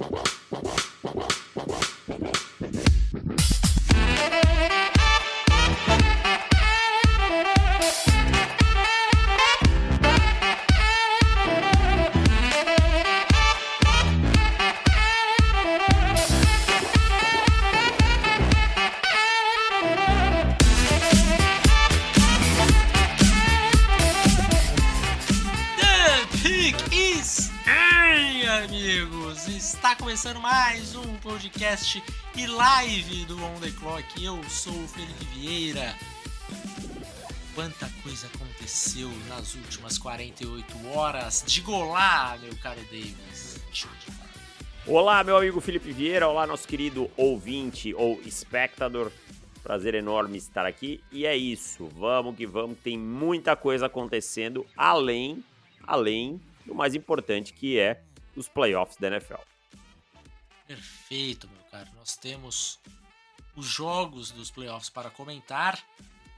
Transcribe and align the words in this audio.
começando 0.00 0.39
podcast 31.40 32.02
e 32.36 32.46
live 32.46 33.24
do 33.24 33.42
On 33.42 33.54
The 33.60 33.70
Clock. 33.70 34.22
Eu 34.22 34.42
sou 34.44 34.74
o 34.74 34.88
Felipe 34.88 35.24
Vieira. 35.32 35.94
Quanta 37.54 37.90
coisa 38.02 38.26
aconteceu 38.26 39.08
nas 39.26 39.54
últimas 39.54 39.96
48 39.96 40.88
horas. 40.88 41.42
Diga 41.46 41.70
olá, 41.70 42.36
meu 42.42 42.54
caro 42.56 42.80
Davis. 42.90 43.58
Olá, 44.86 45.24
meu 45.24 45.38
amigo 45.38 45.62
Felipe 45.62 45.90
Vieira. 45.92 46.28
Olá, 46.28 46.46
nosso 46.46 46.68
querido 46.68 47.10
ouvinte 47.16 47.94
ou 47.94 48.20
espectador. 48.20 49.10
Prazer 49.62 49.94
enorme 49.94 50.36
estar 50.36 50.66
aqui. 50.66 51.02
E 51.10 51.24
é 51.24 51.34
isso. 51.34 51.86
Vamos 51.96 52.36
que 52.36 52.46
vamos. 52.46 52.76
Tem 52.84 52.98
muita 52.98 53.56
coisa 53.56 53.86
acontecendo 53.86 54.66
além, 54.76 55.42
além 55.86 56.38
do 56.66 56.74
mais 56.74 56.94
importante 56.94 57.54
que 57.54 57.78
é 57.78 58.02
os 58.36 58.46
playoffs 58.46 58.98
da 58.98 59.06
NFL. 59.06 59.40
Perfeito, 60.70 61.48
meu 61.48 61.64
caro. 61.64 61.90
Nós 61.96 62.16
temos 62.16 62.78
os 63.56 63.66
jogos 63.66 64.30
dos 64.30 64.52
playoffs 64.52 64.88
para 64.88 65.10
comentar. 65.10 65.84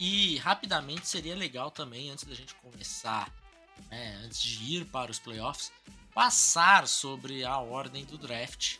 E 0.01 0.39
rapidamente 0.39 1.07
seria 1.07 1.37
legal 1.37 1.71
também, 1.71 2.09
antes 2.09 2.25
da 2.25 2.35
gente 2.35 2.55
começar, 2.55 3.31
né, 3.91 4.23
antes 4.25 4.41
de 4.41 4.77
ir 4.77 4.87
para 4.87 5.11
os 5.11 5.19
playoffs, 5.19 5.71
passar 6.15 6.89
sobre 6.89 7.45
a 7.45 7.59
ordem 7.59 8.07
do 8.07 8.17
draft. 8.17 8.79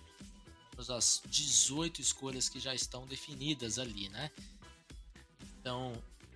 As 0.89 1.23
18 1.27 2.01
escolhas 2.01 2.49
que 2.49 2.59
já 2.59 2.75
estão 2.75 3.07
definidas 3.07 3.79
ali, 3.79 4.09
né? 4.09 4.31
Então, 5.61 5.93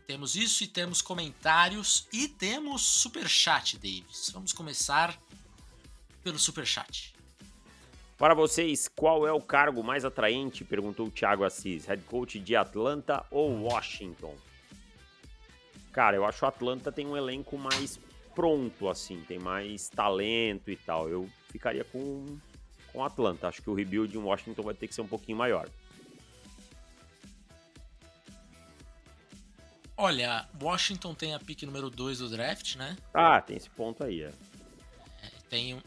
temos 0.07 0.37
isso 0.37 0.63
e 0.63 0.69
temos 0.69 1.01
comentários 1.01 2.07
e 2.13 2.29
temos 2.29 2.83
super 2.83 3.27
chat, 3.27 3.79
Davis. 3.79 4.29
Vamos 4.31 4.53
começar 4.53 5.19
pelo 6.23 6.39
super 6.39 6.67
chat. 6.67 7.16
Para 8.19 8.35
vocês, 8.35 8.89
qual 8.89 9.27
é 9.27 9.33
o 9.33 9.41
cargo 9.41 9.83
mais 9.83 10.05
atraente? 10.05 10.65
Perguntou 10.65 11.07
o 11.07 11.11
Thiago 11.11 11.45
Assis. 11.45 11.85
Head 11.87 12.03
coach 12.05 12.39
de 12.39 12.57
Atlanta 12.57 13.25
ou 13.31 13.63
Washington? 13.63 14.35
Cara, 15.93 16.17
eu 16.17 16.25
acho 16.25 16.39
que 16.39 16.45
o 16.45 16.49
Atlanta 16.49 16.91
tem 16.91 17.07
um 17.07 17.17
elenco 17.17 17.59
mais 17.59 18.01
pronto, 18.35 18.89
assim, 18.89 19.23
tem 19.27 19.39
mais 19.39 19.89
talento 19.89 20.71
e 20.71 20.77
tal. 20.77 21.09
Eu 21.09 21.29
ficaria 21.51 21.85
com 21.85 22.39
com 22.97 23.05
Atlanta. 23.05 23.49
Acho 23.49 23.61
que 23.61 23.69
o 23.69 23.75
rebuild 23.75 24.17
em 24.17 24.21
Washington 24.21 24.63
vai 24.63 24.75
ter 24.75 24.89
que 24.89 24.95
ser 24.95 25.03
um 25.03 25.07
pouquinho 25.07 25.37
maior. 25.37 25.69
Olha, 29.99 30.49
Washington 30.61 31.15
tem 31.15 31.35
a 31.35 31.39
pick 31.39 31.63
número 31.63 31.91
2 31.91 32.19
do 32.19 32.29
draft, 32.31 32.77
né? 32.77 32.97
Ah, 33.13 33.41
tem 33.41 33.57
esse 33.57 33.69
ponto 33.71 34.03
aí, 34.03 34.23
é. 34.23 34.33
é 35.23 35.31
tem 35.49 35.75
um, 35.75 35.81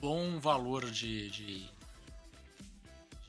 bom 0.00 0.40
valor 0.40 0.90
de, 0.90 1.30
de, 1.30 1.70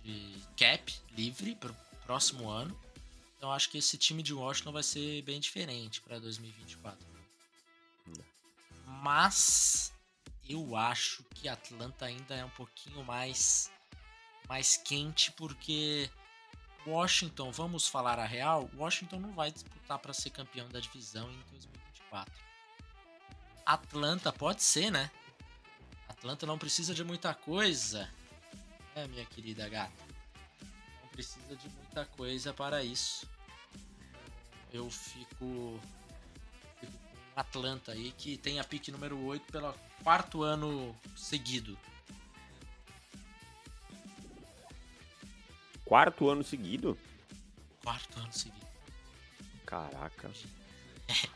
de 0.04 0.36
cap 0.58 0.94
livre 1.16 1.56
para 1.56 1.72
o 1.72 1.76
próximo 2.06 2.50
ano. 2.50 2.78
Então 3.38 3.52
acho 3.52 3.70
que 3.70 3.78
esse 3.78 3.98
time 3.98 4.24
de 4.24 4.34
Washington 4.34 4.72
vai 4.72 4.84
ser 4.84 5.22
bem 5.24 5.40
diferente 5.40 6.02
para 6.02 6.20
2024. 6.20 7.06
Mas 8.86 9.94
eu 10.48 10.76
acho 10.76 11.24
que 11.36 11.50
Atlanta 11.50 12.06
ainda 12.06 12.36
é 12.36 12.46
um 12.46 12.50
pouquinho 12.50 13.04
mais 13.04 13.72
mais 14.48 14.76
quente 14.78 15.32
porque 15.32 16.10
Washington, 16.86 17.52
vamos 17.52 17.88
falar 17.88 18.20
a 18.20 18.26
real, 18.26 18.70
Washington 18.76 19.20
não 19.20 19.32
vai 19.32 19.52
disputar 19.52 20.00
para 20.00 20.14
ser 20.14 20.30
campeão 20.30 20.68
da 20.70 20.80
divisão 20.80 21.32
em 21.32 21.40
2024. 21.52 22.34
Atlanta 23.66 24.34
pode 24.34 24.64
ser, 24.64 24.92
né? 24.92 25.10
Atlanta 26.22 26.46
não 26.46 26.56
precisa 26.56 26.94
de 26.94 27.04
muita 27.04 27.34
coisa. 27.34 28.08
É, 28.94 29.08
minha 29.08 29.26
querida 29.26 29.68
gata. 29.68 29.92
Não 31.02 31.10
precisa 31.10 31.56
de 31.56 31.68
muita 31.68 32.06
coisa 32.06 32.54
para 32.54 32.84
isso. 32.84 33.28
Eu 34.72 34.88
fico, 34.92 35.80
fico 36.80 36.94
com 36.94 37.40
Atlanta 37.40 37.94
aí, 37.94 38.12
que 38.12 38.38
tem 38.38 38.60
a 38.60 38.64
pique 38.64 38.92
número 38.92 39.20
8 39.20 39.52
pelo 39.52 39.74
quarto 40.04 40.44
ano 40.44 40.96
seguido. 41.18 41.76
Quarto 45.84 46.30
ano 46.30 46.44
seguido? 46.44 46.96
Quarto 47.82 48.20
ano 48.20 48.32
seguido. 48.32 48.68
Caraca. 49.66 50.30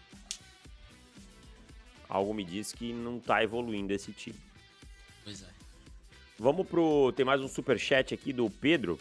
Algo 2.07 2.35
me 2.35 2.44
diz 2.45 2.72
que 2.72 2.94
não 2.94 3.19
tá 3.19 3.44
evoluindo 3.44 3.91
esse 3.91 4.13
time. 4.13 4.45
Pois 5.25 5.41
é. 5.41 5.47
Vamos 6.38 6.68
pro. 6.68 7.12
Tem 7.13 7.25
mais 7.25 7.41
um 7.41 7.47
super 7.47 7.80
chat 7.80 8.13
aqui 8.13 8.31
do 8.31 8.47
Pedro. 8.47 9.00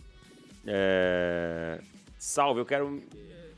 É... 0.66 1.78
Salve, 2.18 2.60
eu 2.60 2.66
quero. 2.66 3.02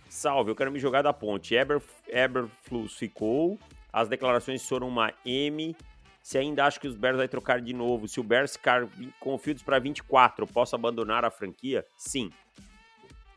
Salve, 0.09 0.51
eu 0.51 0.57
quero 0.57 0.73
me 0.73 0.81
jogar 0.81 1.03
da 1.03 1.13
ponte. 1.13 1.55
Eber, 1.55 1.81
Eberflus 2.09 2.97
ficou. 2.97 3.57
As 3.93 4.09
declarações 4.09 4.67
foram 4.69 4.89
uma 4.89 5.15
M. 5.25 5.77
Se 6.21 6.37
ainda 6.37 6.65
acho 6.65 6.81
que 6.81 6.89
os 6.89 6.97
Bears 6.97 7.17
vai 7.17 7.29
trocar 7.29 7.61
de 7.61 7.73
novo. 7.73 8.09
Se 8.09 8.19
o 8.19 8.25
Bears 8.25 8.57
ficar 8.57 8.89
com 9.21 9.39
Fields 9.39 9.63
para 9.63 9.79
24, 9.79 10.43
eu 10.43 10.49
posso 10.49 10.75
abandonar 10.75 11.25
a 11.25 11.31
franquia? 11.31 11.87
Sim. 11.97 12.33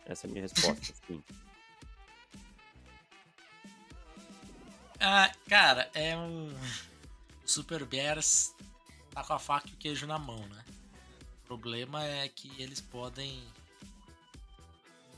Essa 0.07 0.25
é 0.25 0.27
a 0.27 0.31
minha 0.31 0.41
resposta. 0.41 0.95
sim. 1.05 1.23
Ah, 4.99 5.31
cara, 5.47 5.87
é 5.93 6.17
um. 6.17 6.47
O 7.43 7.47
Super 7.47 7.85
Bears 7.85 8.55
tá 9.19 9.23
com 9.23 9.33
a 9.33 9.39
faca 9.39 9.67
e 9.69 9.73
o 9.73 9.77
queijo 9.77 10.07
na 10.07 10.17
mão, 10.17 10.39
né? 10.47 10.63
O 11.43 11.47
problema 11.47 12.05
é 12.05 12.27
que 12.27 12.51
eles 12.61 12.79
podem 12.79 13.43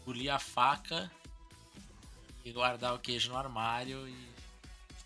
engolir 0.01 0.33
a 0.33 0.39
faca 0.39 1.11
e 2.43 2.51
guardar 2.51 2.95
o 2.95 2.99
queijo 2.99 3.29
no 3.29 3.37
armário 3.37 4.07
e. 4.07 4.31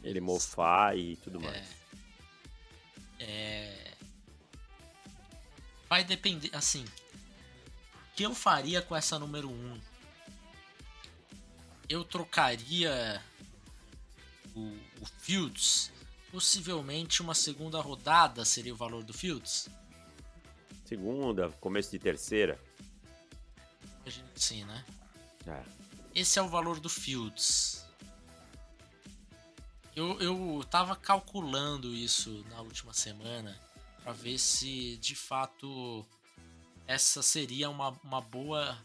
Ele 0.03 0.21
mofar 0.21 0.97
e 0.97 1.15
tudo 1.17 1.41
mais. 1.41 1.67
É. 3.19 3.23
é... 3.23 3.93
Vai 5.89 6.03
depender. 6.03 6.49
Assim. 6.53 6.85
O 6.85 8.15
que 8.15 8.23
eu 8.23 8.33
faria 8.33 8.81
com 8.81 8.95
essa 8.95 9.19
número 9.19 9.49
1? 9.49 9.81
Eu 11.89 12.03
trocaria 12.03 13.21
o, 14.55 14.61
o 15.01 15.05
Fields 15.19 15.91
possivelmente 16.35 17.21
uma 17.21 17.33
segunda 17.33 17.79
rodada 17.79 18.43
seria 18.43 18.73
o 18.73 18.75
valor 18.75 19.05
do 19.05 19.13
Fields? 19.13 19.69
Segunda, 20.83 21.49
começo 21.61 21.91
de 21.91 21.97
terceira. 21.97 22.59
Imagino 24.01 24.27
que 24.33 24.43
sim, 24.43 24.65
né? 24.65 24.85
É. 25.47 25.63
Esse 26.13 26.37
é 26.37 26.41
o 26.41 26.49
valor 26.49 26.81
do 26.81 26.89
Fields. 26.89 27.85
Eu, 29.95 30.19
eu 30.19 30.61
tava 30.69 30.93
calculando 30.97 31.95
isso 31.95 32.43
na 32.49 32.59
última 32.59 32.93
semana 32.93 33.57
para 34.03 34.11
ver 34.11 34.37
se 34.37 34.97
de 34.97 35.15
fato 35.15 36.05
essa 36.85 37.23
seria 37.23 37.69
uma, 37.69 37.97
uma 38.03 38.19
boa 38.19 38.77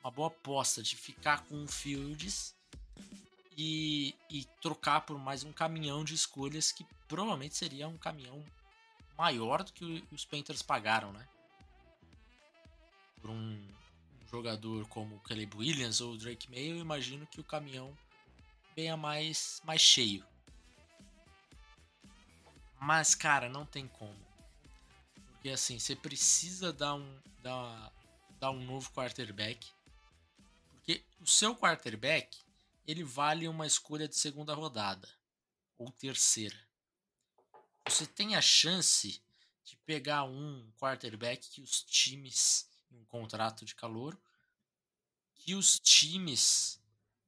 uma 0.00 0.10
boa 0.10 0.26
aposta 0.26 0.82
de 0.82 0.96
ficar 0.96 1.44
com 1.44 1.62
o 1.62 1.68
Fields 1.68 2.56
e, 3.60 4.14
e 4.30 4.44
trocar 4.62 5.00
por 5.00 5.18
mais 5.18 5.42
um 5.42 5.52
caminhão 5.52 6.04
de 6.04 6.14
escolhas 6.14 6.70
que 6.70 6.86
provavelmente 7.08 7.56
seria 7.56 7.88
um 7.88 7.98
caminhão 7.98 8.44
maior 9.16 9.64
do 9.64 9.72
que 9.72 10.04
os 10.12 10.24
Panthers 10.24 10.62
pagaram, 10.62 11.12
né? 11.12 11.26
Por 13.20 13.30
um 13.30 13.68
jogador 14.30 14.86
como 14.86 15.16
o 15.16 15.20
Caleb 15.20 15.56
Williams 15.56 16.00
ou 16.00 16.12
o 16.12 16.16
Drake 16.16 16.48
May, 16.48 16.70
eu 16.70 16.76
imagino 16.76 17.26
que 17.26 17.40
o 17.40 17.44
caminhão 17.44 17.92
venha 18.76 18.96
mais, 18.96 19.60
mais 19.64 19.80
cheio. 19.80 20.24
Mas, 22.78 23.12
cara, 23.16 23.48
não 23.48 23.66
tem 23.66 23.88
como. 23.88 24.24
Porque 25.32 25.50
assim, 25.50 25.80
você 25.80 25.96
precisa 25.96 26.72
dar 26.72 26.94
um, 26.94 27.20
dar, 27.42 27.92
dar 28.38 28.52
um 28.52 28.64
novo 28.64 28.88
quarterback. 28.92 29.68
Porque 30.74 31.02
o 31.20 31.26
seu 31.26 31.56
quarterback 31.56 32.38
ele 32.88 33.04
vale 33.04 33.46
uma 33.46 33.66
escolha 33.66 34.08
de 34.08 34.16
segunda 34.16 34.54
rodada 34.54 35.06
ou 35.76 35.92
terceira. 35.92 36.58
Você 37.86 38.06
tem 38.06 38.34
a 38.34 38.40
chance 38.40 39.22
de 39.62 39.76
pegar 39.84 40.24
um 40.24 40.72
quarterback 40.78 41.50
que 41.50 41.60
os 41.60 41.82
times, 41.82 42.66
um 42.90 43.04
contrato 43.04 43.66
de 43.66 43.74
calor, 43.74 44.18
que 45.34 45.54
os 45.54 45.78
times 45.78 46.80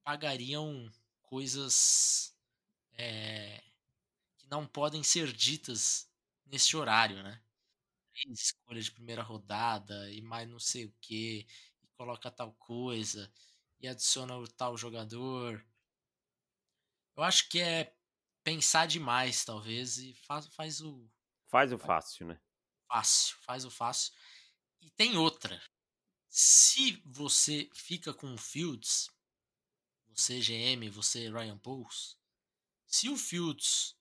pagariam 0.02 0.90
coisas 1.20 2.34
é, 2.94 3.62
que 4.38 4.46
não 4.48 4.66
podem 4.66 5.02
ser 5.02 5.30
ditas 5.30 6.08
nesse 6.46 6.74
horário, 6.74 7.22
né? 7.22 7.38
Escolha 8.28 8.80
de 8.80 8.90
primeira 8.90 9.22
rodada 9.22 10.10
e 10.10 10.22
mais 10.22 10.48
não 10.48 10.58
sei 10.58 10.86
o 10.86 10.94
que, 11.02 11.46
e 11.82 11.86
coloca 11.98 12.30
tal 12.30 12.52
coisa, 12.54 13.30
e 13.80 13.88
adiciona 13.88 14.36
o 14.36 14.46
tal 14.46 14.76
jogador. 14.76 15.64
Eu 17.16 17.22
acho 17.22 17.48
que 17.48 17.60
é 17.60 17.94
pensar 18.44 18.86
demais, 18.86 19.44
talvez, 19.44 19.98
e 19.98 20.14
faz, 20.14 20.46
faz 20.48 20.80
o. 20.80 21.08
Faz 21.48 21.72
o 21.72 21.78
fácil, 21.78 22.26
né? 22.26 22.40
Fácil, 22.86 23.36
faz 23.40 23.64
o 23.64 23.70
fácil. 23.70 24.12
E 24.80 24.90
tem 24.90 25.16
outra. 25.16 25.60
Se 26.28 27.02
você 27.04 27.68
fica 27.74 28.14
com 28.14 28.32
o 28.32 28.38
Fields, 28.38 29.10
você 30.08 30.40
GM, 30.40 30.88
você 30.90 31.28
Ryan 31.28 31.58
Poles, 31.58 32.16
se 32.86 33.08
o 33.08 33.16
Fields 33.16 33.96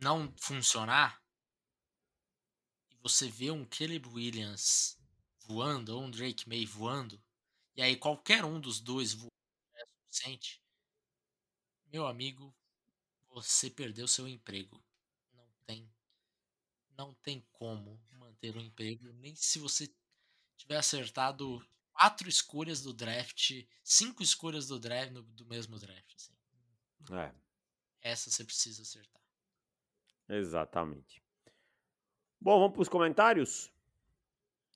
não 0.00 0.32
funcionar 0.38 1.20
e 2.90 2.96
você 2.96 3.28
vê 3.28 3.50
um 3.50 3.64
Caleb 3.64 4.08
Williams 4.08 4.96
voando 5.40 5.96
ou 5.96 6.04
um 6.04 6.10
Drake 6.10 6.48
May 6.48 6.64
voando, 6.66 7.22
e 7.78 7.82
aí 7.82 7.96
qualquer 7.96 8.44
um 8.44 8.60
dos 8.60 8.80
dois 8.80 9.12
voando 9.12 9.32
é 9.76 9.86
suficiente, 9.86 10.60
meu 11.92 12.08
amigo, 12.08 12.52
você 13.28 13.70
perdeu 13.70 14.08
seu 14.08 14.26
emprego. 14.26 14.84
Não 15.32 15.48
tem 15.64 15.88
não 16.96 17.14
tem 17.14 17.46
como 17.52 18.02
manter 18.10 18.56
um 18.56 18.60
emprego, 18.60 19.12
nem 19.12 19.32
se 19.36 19.60
você 19.60 19.88
tiver 20.56 20.76
acertado 20.76 21.64
quatro 21.92 22.28
escolhas 22.28 22.82
do 22.82 22.92
draft, 22.92 23.64
cinco 23.84 24.24
escolhas 24.24 24.66
do 24.66 24.80
draft 24.80 25.12
no, 25.12 25.22
do 25.22 25.46
mesmo 25.46 25.78
draft. 25.78 26.16
Assim. 26.16 26.34
É. 27.12 27.32
Essa 28.02 28.28
você 28.28 28.44
precisa 28.44 28.82
acertar. 28.82 29.22
Exatamente. 30.28 31.22
Bom, 32.40 32.58
vamos 32.58 32.72
para 32.72 32.82
os 32.82 32.88
comentários? 32.88 33.70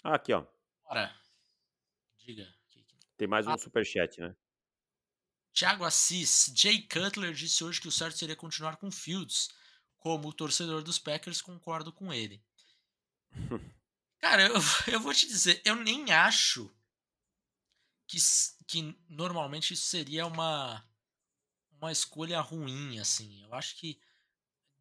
Aqui, 0.05 0.33
ó. 0.33 0.47
Bora. 0.85 1.13
Diga. 2.19 2.62
Tem 3.23 3.29
mais 3.29 3.47
um 3.47 3.53
ah. 3.53 3.59
superchat, 3.59 4.21
né? 4.21 4.35
Thiago 5.55 5.85
Assis. 5.85 6.53
Jay 6.57 6.83
Cutler 6.89 7.33
disse 7.33 7.63
hoje 7.63 7.81
que 7.81 7.87
o 7.87 7.93
certo 7.93 8.19
seria 8.19 8.35
continuar 8.35 8.79
com 8.79 8.91
Fields. 8.91 9.49
Como 10.01 10.27
o 10.27 10.33
torcedor 10.33 10.83
dos 10.83 10.99
Packers, 10.99 11.41
concordo 11.41 11.93
com 11.93 12.13
ele. 12.13 12.45
Cara, 14.19 14.43
eu, 14.49 14.55
eu 14.93 14.99
vou 14.99 15.15
te 15.15 15.29
dizer, 15.29 15.63
eu 15.65 15.77
nem 15.77 16.11
acho 16.11 16.69
que, 18.09 18.19
que 18.67 18.99
normalmente 19.09 19.73
isso 19.73 19.87
seria 19.87 20.27
uma, 20.27 20.85
uma 21.81 21.93
escolha 21.93 22.41
ruim, 22.41 22.99
assim. 22.99 23.41
Eu 23.45 23.55
acho 23.55 23.77
que 23.77 24.01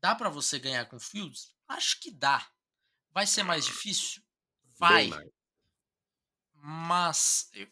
dá 0.01 0.15
para 0.15 0.29
você 0.29 0.57
ganhar 0.57 0.87
com 0.87 0.99
Fields? 0.99 1.55
Acho 1.67 1.99
que 1.99 2.09
dá. 2.09 2.51
Vai 3.11 3.27
ser 3.27 3.43
mais 3.43 3.65
difícil? 3.67 4.23
Vai. 4.79 5.11
Mas 6.55 7.47
eu, 7.53 7.71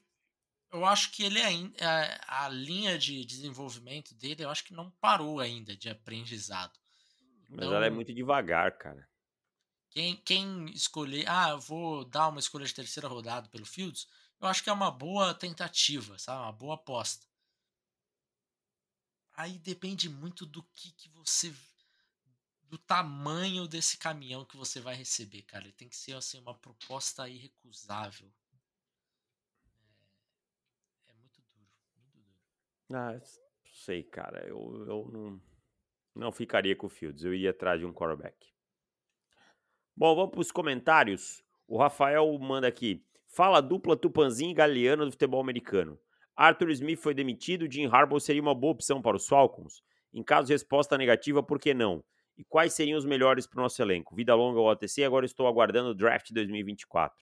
eu 0.71 0.85
acho 0.85 1.11
que 1.11 1.23
ele 1.23 1.41
ainda. 1.41 1.75
A, 2.27 2.45
a, 2.45 2.49
linha 2.49 2.97
de 2.97 3.23
desenvolvimento 3.25 4.13
dele, 4.15 4.43
eu 4.43 4.49
acho 4.49 4.63
que 4.63 4.73
não 4.73 4.91
parou 4.91 5.39
ainda 5.39 5.75
de 5.75 5.89
aprendizado. 5.89 6.77
Mas 7.49 7.65
ela 7.65 7.85
é 7.85 7.87
então 7.87 7.95
muito 7.95 8.13
devagar, 8.13 8.77
cara. 8.77 9.09
Quem, 9.89 10.15
quem 10.17 10.65
escolher. 10.71 11.27
Ah, 11.27 11.49
eu 11.49 11.59
vou 11.59 12.05
dar 12.05 12.27
uma 12.27 12.39
escolha 12.39 12.65
de 12.65 12.73
terceira 12.73 13.07
rodada 13.07 13.49
pelo 13.49 13.65
Fields. 13.65 14.07
Eu 14.39 14.47
acho 14.47 14.63
que 14.63 14.69
é 14.69 14.73
uma 14.73 14.91
boa 14.91 15.33
tentativa, 15.33 16.17
sabe? 16.17 16.41
Uma 16.43 16.51
boa 16.51 16.75
aposta. 16.75 17.27
Aí 19.33 19.57
depende 19.57 20.09
muito 20.09 20.45
do 20.45 20.63
que, 20.75 20.91
que 20.91 21.09
você. 21.09 21.53
Do 22.63 22.77
tamanho 22.77 23.67
desse 23.67 23.97
caminhão 23.97 24.45
que 24.45 24.55
você 24.55 24.79
vai 24.79 24.95
receber, 24.95 25.41
cara. 25.41 25.63
Ele 25.63 25.73
tem 25.73 25.89
que 25.89 25.95
ser 25.95 26.13
assim, 26.13 26.39
uma 26.39 26.53
proposta 26.53 27.27
irrecusável. 27.27 28.31
É, 31.07 31.11
é 31.11 31.13
muito 31.13 31.41
duro. 31.41 31.71
Muito 31.95 32.09
duro. 32.11 32.35
Ah, 32.91 33.19
sei, 33.71 34.03
cara. 34.03 34.47
Eu, 34.47 34.85
eu 34.87 35.09
não, 35.11 35.41
não 36.15 36.31
ficaria 36.31 36.75
com 36.75 36.87
o 36.87 36.89
Fields. 36.89 37.23
Eu 37.23 37.33
ia 37.33 37.51
atrás 37.51 37.79
de 37.79 37.85
um 37.85 37.93
quarterback. 37.93 38.35
Bom, 39.95 40.15
vamos 40.15 40.31
para 40.31 40.41
os 40.41 40.51
comentários. 40.51 41.43
O 41.67 41.77
Rafael 41.77 42.37
manda 42.39 42.67
aqui. 42.67 43.05
Fala 43.27 43.61
dupla 43.61 43.95
Tupanzinho 43.95 44.51
e 44.51 44.55
Galeano 44.55 45.05
do 45.05 45.11
futebol 45.11 45.39
americano. 45.39 45.99
Arthur 46.35 46.71
Smith 46.71 46.99
foi 46.99 47.13
demitido, 47.13 47.69
Jim 47.69 47.85
Harbaugh 47.85 48.19
seria 48.19 48.41
uma 48.41 48.55
boa 48.55 48.71
opção 48.71 49.01
para 49.01 49.17
os 49.17 49.27
Falcons? 49.27 49.83
Em 50.13 50.23
caso 50.23 50.47
de 50.47 50.53
resposta 50.53 50.97
negativa, 50.97 51.43
por 51.43 51.59
que 51.59 51.73
não? 51.73 52.03
E 52.37 52.45
quais 52.45 52.73
seriam 52.73 52.97
os 52.97 53.03
melhores 53.03 53.45
para 53.45 53.59
o 53.59 53.63
nosso 53.63 53.81
elenco? 53.81 54.15
Vida 54.15 54.33
longa 54.33 54.57
ao 54.57 54.67
OTC, 54.67 55.03
agora 55.03 55.25
estou 55.25 55.45
aguardando 55.47 55.89
o 55.89 55.93
draft 55.93 56.31
2024. 56.31 57.13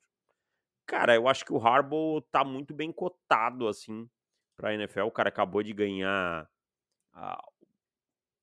Cara, 0.85 1.15
eu 1.15 1.27
acho 1.27 1.43
que 1.43 1.51
o 1.51 1.57
Harbaugh 1.57 2.21
tá 2.31 2.45
muito 2.45 2.73
bem 2.75 2.91
cotado, 2.91 3.67
assim, 3.67 4.07
para 4.57 4.69
a 4.69 4.73
NFL. 4.73 5.03
O 5.03 5.11
cara 5.11 5.29
acabou 5.29 5.61
de 5.61 5.71
ganhar 5.71 6.49
a, 7.13 7.47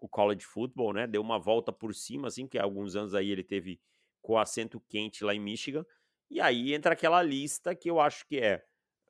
o 0.00 0.08
college 0.08 0.46
football, 0.46 0.92
né? 0.92 1.06
Deu 1.06 1.20
uma 1.20 1.38
volta 1.38 1.72
por 1.72 1.94
cima, 1.94 2.28
assim, 2.28 2.46
que 2.46 2.58
há 2.58 2.62
alguns 2.62 2.94
anos 2.94 3.14
aí 3.14 3.30
ele 3.30 3.42
teve 3.42 3.80
com 4.22 4.38
assento 4.38 4.80
quente 4.88 5.24
lá 5.24 5.34
em 5.34 5.40
Michigan. 5.40 5.84
E 6.30 6.40
aí 6.40 6.72
entra 6.72 6.94
aquela 6.94 7.22
lista 7.22 7.74
que 7.74 7.90
eu 7.90 8.00
acho 8.00 8.26
que 8.26 8.38
é 8.38 8.64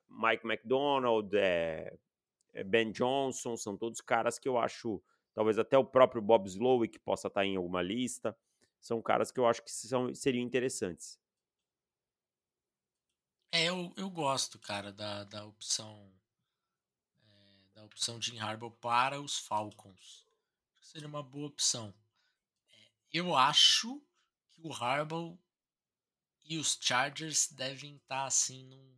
Mike 0.09 0.45
McDonald, 0.45 1.33
é, 1.35 1.97
é 2.53 2.63
Ben 2.63 2.91
Johnson, 2.91 3.55
são 3.55 3.77
todos 3.77 4.01
caras 4.01 4.37
que 4.37 4.47
eu 4.47 4.57
acho, 4.57 5.01
talvez 5.33 5.57
até 5.57 5.77
o 5.77 5.85
próprio 5.85 6.21
Bob 6.21 6.47
Slowick 6.47 6.97
que 6.97 7.03
possa 7.03 7.27
estar 7.27 7.45
em 7.45 7.55
alguma 7.55 7.81
lista, 7.81 8.37
são 8.79 9.01
caras 9.01 9.31
que 9.31 9.39
eu 9.39 9.47
acho 9.47 9.63
que 9.63 9.71
são, 9.71 10.13
seriam 10.13 10.43
interessantes. 10.43 11.19
É, 13.51 13.65
eu, 13.65 13.93
eu 13.95 14.09
gosto, 14.09 14.59
cara, 14.59 14.91
da, 14.91 15.23
da 15.23 15.45
opção 15.45 16.11
da 17.75 17.83
opção 17.83 18.17
de 18.17 18.39
Harbaugh 18.39 18.71
para 18.71 19.21
os 19.21 19.37
Falcons. 19.37 20.25
Seria 20.79 21.07
uma 21.07 21.21
boa 21.21 21.47
opção. 21.47 21.93
É, 22.71 22.87
eu 23.11 23.35
acho 23.35 24.01
que 24.51 24.61
o 24.61 24.73
Harbaugh 24.73 25.37
e 26.45 26.57
os 26.57 26.77
Chargers 26.79 27.51
devem 27.51 27.97
estar 27.97 28.25
assim 28.25 28.65
num, 28.65 28.97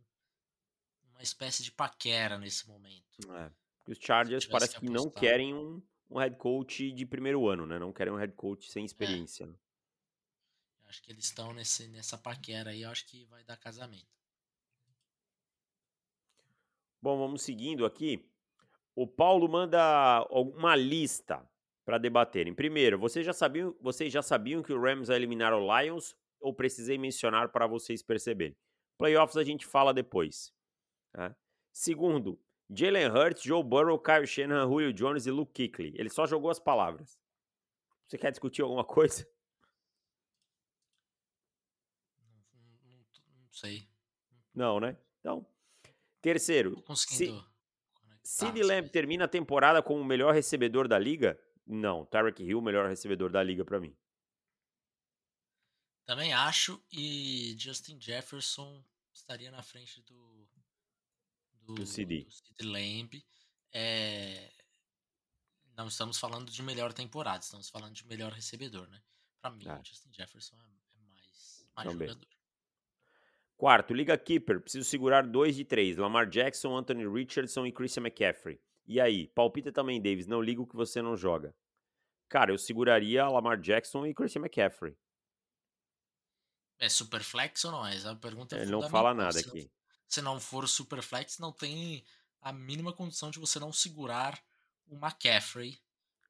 numa 1.04 1.22
espécie 1.22 1.62
de 1.62 1.72
paquera 1.72 2.38
nesse 2.38 2.68
momento. 2.68 3.18
É. 3.32 3.52
Os 3.90 3.98
Chargers 3.98 4.46
parece 4.46 4.74
que, 4.74 4.80
que 4.80 4.90
não 4.90 5.10
querem 5.10 5.54
um, 5.54 5.82
um 6.10 6.18
head 6.18 6.36
coach 6.36 6.92
de 6.92 7.06
primeiro 7.06 7.48
ano, 7.48 7.66
né? 7.66 7.78
Não 7.78 7.92
querem 7.92 8.12
um 8.12 8.16
head 8.16 8.34
coach 8.34 8.70
sem 8.70 8.82
é. 8.82 8.86
experiência. 8.86 9.44
É. 9.44 10.88
Acho 10.88 11.02
que 11.02 11.10
eles 11.10 11.24
estão 11.24 11.52
nesse, 11.52 11.88
nessa 11.88 12.16
paquera 12.16 12.70
aí, 12.70 12.84
acho 12.84 13.06
que 13.06 13.24
vai 13.26 13.42
dar 13.44 13.56
casamento. 13.56 14.06
Bom, 17.00 17.18
vamos 17.18 17.42
seguindo 17.42 17.84
aqui. 17.84 18.24
O 19.00 19.06
Paulo 19.06 19.48
manda 19.48 20.26
uma 20.28 20.74
lista 20.74 21.48
para 21.84 21.98
debaterem. 21.98 22.52
Primeiro, 22.52 22.98
vocês 22.98 23.24
já 23.24 23.32
sabiam, 23.32 23.72
vocês 23.80 24.12
já 24.12 24.22
sabiam 24.22 24.60
que 24.60 24.72
o 24.72 24.80
Rams 24.80 25.06
vai 25.06 25.16
eliminar 25.16 25.54
o 25.54 25.80
Lions 25.80 26.16
ou 26.40 26.52
precisei 26.52 26.98
mencionar 26.98 27.50
para 27.50 27.68
vocês 27.68 28.02
perceberem? 28.02 28.56
Playoffs 28.98 29.36
a 29.36 29.44
gente 29.44 29.64
fala 29.64 29.94
depois. 29.94 30.52
Tá? 31.12 31.32
Segundo, 31.72 32.42
Jalen 32.68 33.06
Hurts, 33.06 33.44
Joe 33.44 33.62
Burrow, 33.62 34.00
Kyle 34.00 34.26
Shanahan, 34.26 34.68
Julio 34.68 34.92
Jones 34.92 35.26
e 35.26 35.30
Luke 35.30 35.52
Kuechly. 35.52 35.94
Ele 35.96 36.10
só 36.10 36.26
jogou 36.26 36.50
as 36.50 36.58
palavras. 36.58 37.16
Você 38.04 38.18
quer 38.18 38.32
discutir 38.32 38.62
alguma 38.62 38.82
coisa? 38.82 39.24
Não, 42.20 42.32
não, 42.82 43.42
não 43.42 43.52
sei. 43.52 43.88
Não, 44.52 44.80
né? 44.80 44.98
Então, 45.20 45.46
terceiro. 46.20 46.82
Se, 46.96 47.47
Sid 48.22 48.62
Lamb 48.62 48.88
termina 48.90 49.24
a 49.24 49.28
temporada 49.28 49.82
como 49.82 50.00
o 50.00 50.04
melhor 50.04 50.34
recebedor 50.34 50.88
da 50.88 50.98
liga? 50.98 51.38
Não. 51.66 52.04
Tarek 52.06 52.42
Hill, 52.42 52.60
melhor 52.60 52.88
recebedor 52.88 53.30
da 53.30 53.42
liga 53.42 53.64
para 53.64 53.80
mim. 53.80 53.96
Também 56.04 56.32
acho. 56.32 56.82
E 56.90 57.54
Justin 57.58 58.00
Jefferson 58.00 58.82
estaria 59.12 59.50
na 59.50 59.62
frente 59.62 60.00
do. 60.02 60.48
Do, 61.62 61.74
do 61.74 61.86
CD. 61.86 62.26
Do 62.58 62.70
Lamb. 62.70 63.22
É, 63.72 64.50
não 65.78 65.86
estamos 65.86 66.18
falando 66.18 66.50
de 66.50 66.62
melhor 66.62 66.92
temporada, 66.92 67.44
estamos 67.44 67.68
falando 67.68 67.94
de 67.94 68.06
melhor 68.06 68.32
recebedor, 68.32 68.88
né? 68.88 69.00
Pra 69.40 69.50
mim, 69.50 69.64
ah. 69.68 69.80
Justin 69.84 70.12
Jefferson 70.12 70.56
é, 70.56 70.96
é 70.96 71.00
mais, 71.06 71.66
mais 71.76 71.92
jogador. 71.92 72.37
Quarto, 73.58 73.92
Liga 73.92 74.16
Keeper. 74.16 74.60
Preciso 74.60 74.88
segurar 74.88 75.26
dois 75.26 75.56
de 75.56 75.64
três. 75.64 75.96
Lamar 75.96 76.28
Jackson, 76.28 76.76
Anthony 76.76 77.06
Richardson 77.08 77.66
e 77.66 77.72
Christian 77.72 78.04
McCaffrey. 78.04 78.60
E 78.86 79.00
aí? 79.00 79.26
Palpita 79.26 79.72
também, 79.72 80.00
Davis. 80.00 80.28
Não 80.28 80.40
liga 80.40 80.62
o 80.62 80.66
que 80.66 80.76
você 80.76 81.02
não 81.02 81.16
joga. 81.16 81.52
Cara, 82.28 82.52
eu 82.52 82.58
seguraria 82.58 83.28
Lamar 83.28 83.60
Jackson 83.60 84.06
e 84.06 84.14
Christian 84.14 84.42
McCaffrey. 84.42 84.96
É 86.78 86.88
super 86.88 87.20
flex 87.20 87.64
ou 87.64 87.72
não 87.72 87.84
é? 87.84 87.96
Essa 87.96 88.10
é 88.10 88.14
pergunta 88.14 88.56
Ele 88.56 88.70
não 88.70 88.88
fala 88.88 89.12
nada 89.12 89.32
se 89.32 89.48
aqui. 89.48 89.68
Se 90.06 90.22
não 90.22 90.38
for 90.38 90.68
super 90.68 91.02
flex, 91.02 91.40
não 91.40 91.50
tem 91.50 92.04
a 92.40 92.52
mínima 92.52 92.92
condição 92.92 93.28
de 93.28 93.40
você 93.40 93.58
não 93.58 93.72
segurar 93.72 94.40
o 94.86 94.94
McCaffrey 94.94 95.76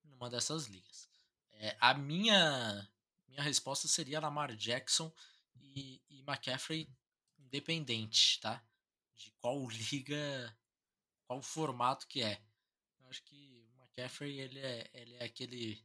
numa 0.03 0.31
dessas 0.31 0.67
ligas. 0.67 1.07
É, 1.53 1.77
a 1.79 1.93
minha 1.93 2.89
minha 3.29 3.43
resposta 3.43 3.87
seria 3.87 4.19
Lamar 4.19 4.57
Jackson 4.57 5.13
e, 5.61 6.01
e 6.09 6.21
McCaffrey 6.21 6.89
independente, 7.49 8.39
tá? 8.41 8.63
De 9.17 9.31
qual 9.41 9.59
liga, 9.69 10.57
qual 11.27 11.43
formato 11.43 12.07
que 12.07 12.23
é. 12.23 12.41
Eu 13.01 13.09
acho 13.09 13.23
que 13.25 13.67
o 13.73 13.81
McCaffrey 13.81 14.39
ele 14.39 14.61
é, 14.61 14.91
ele 14.95 15.15
é 15.17 15.25
aquele 15.25 15.83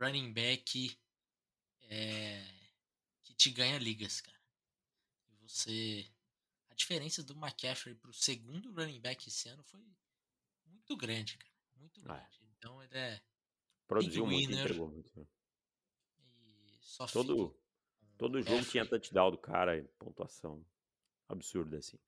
running 0.00 0.32
back 0.32 0.98
é, 1.82 2.42
que 3.22 3.34
te 3.34 3.50
ganha 3.50 3.78
ligas, 3.78 4.20
cara. 4.20 4.40
E 5.28 5.34
você. 5.36 6.10
A 6.70 6.74
diferença 6.74 7.22
do 7.22 7.34
McCaffrey 7.34 7.94
pro 7.94 8.12
segundo 8.12 8.72
running 8.72 9.00
back 9.00 9.28
esse 9.28 9.48
ano 9.48 9.62
foi 9.62 9.80
muito 10.66 10.96
grande, 10.96 11.38
cara. 11.38 11.52
Muito 11.76 12.00
é. 12.00 12.02
grande. 12.02 12.38
Ah. 12.40 12.46
Então 12.58 12.82
ele 12.82 12.96
é. 12.96 13.22
Produziu 13.86 14.26
muito, 14.26 14.50
entregou 14.50 14.88
muito. 14.88 15.12
Né? 15.14 15.26
todo, 17.12 17.54
todo 18.16 18.42
jogo 18.42 18.64
tinha 18.64 18.86
touchdown 18.86 19.30
do 19.30 19.38
cara, 19.38 19.84
pontuação 19.98 20.64
absurda 21.28 21.78
assim. 21.78 21.98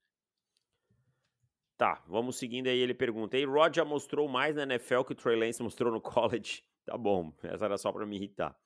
Tá, 1.77 2.03
vamos 2.09 2.37
seguindo 2.37 2.69
aí. 2.69 2.79
Ele 2.79 2.95
pergunta: 2.95 3.37
E 3.37 3.45
Rod 3.45 3.77
já 3.77 3.85
mostrou 3.85 4.29
mais 4.29 4.57
na 4.57 4.63
NFL 4.63 5.03
que 5.03 5.13
o 5.13 5.15
Trey 5.15 5.37
Lance 5.37 5.63
mostrou 5.63 5.93
no 5.93 6.01
college? 6.03 6.63
Tá 6.85 6.97
bom, 6.97 7.33
essa 7.43 7.65
era 7.65 7.77
só 7.77 7.93
para 7.93 8.07
me 8.07 8.17
irritar. 8.17 8.57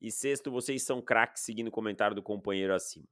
E 0.00 0.10
sexto, 0.10 0.50
vocês 0.50 0.82
são 0.82 1.00
craques, 1.00 1.42
seguindo 1.42 1.68
o 1.68 1.72
comentário 1.72 2.14
do 2.14 2.22
companheiro 2.22 2.74
acima. 2.74 3.06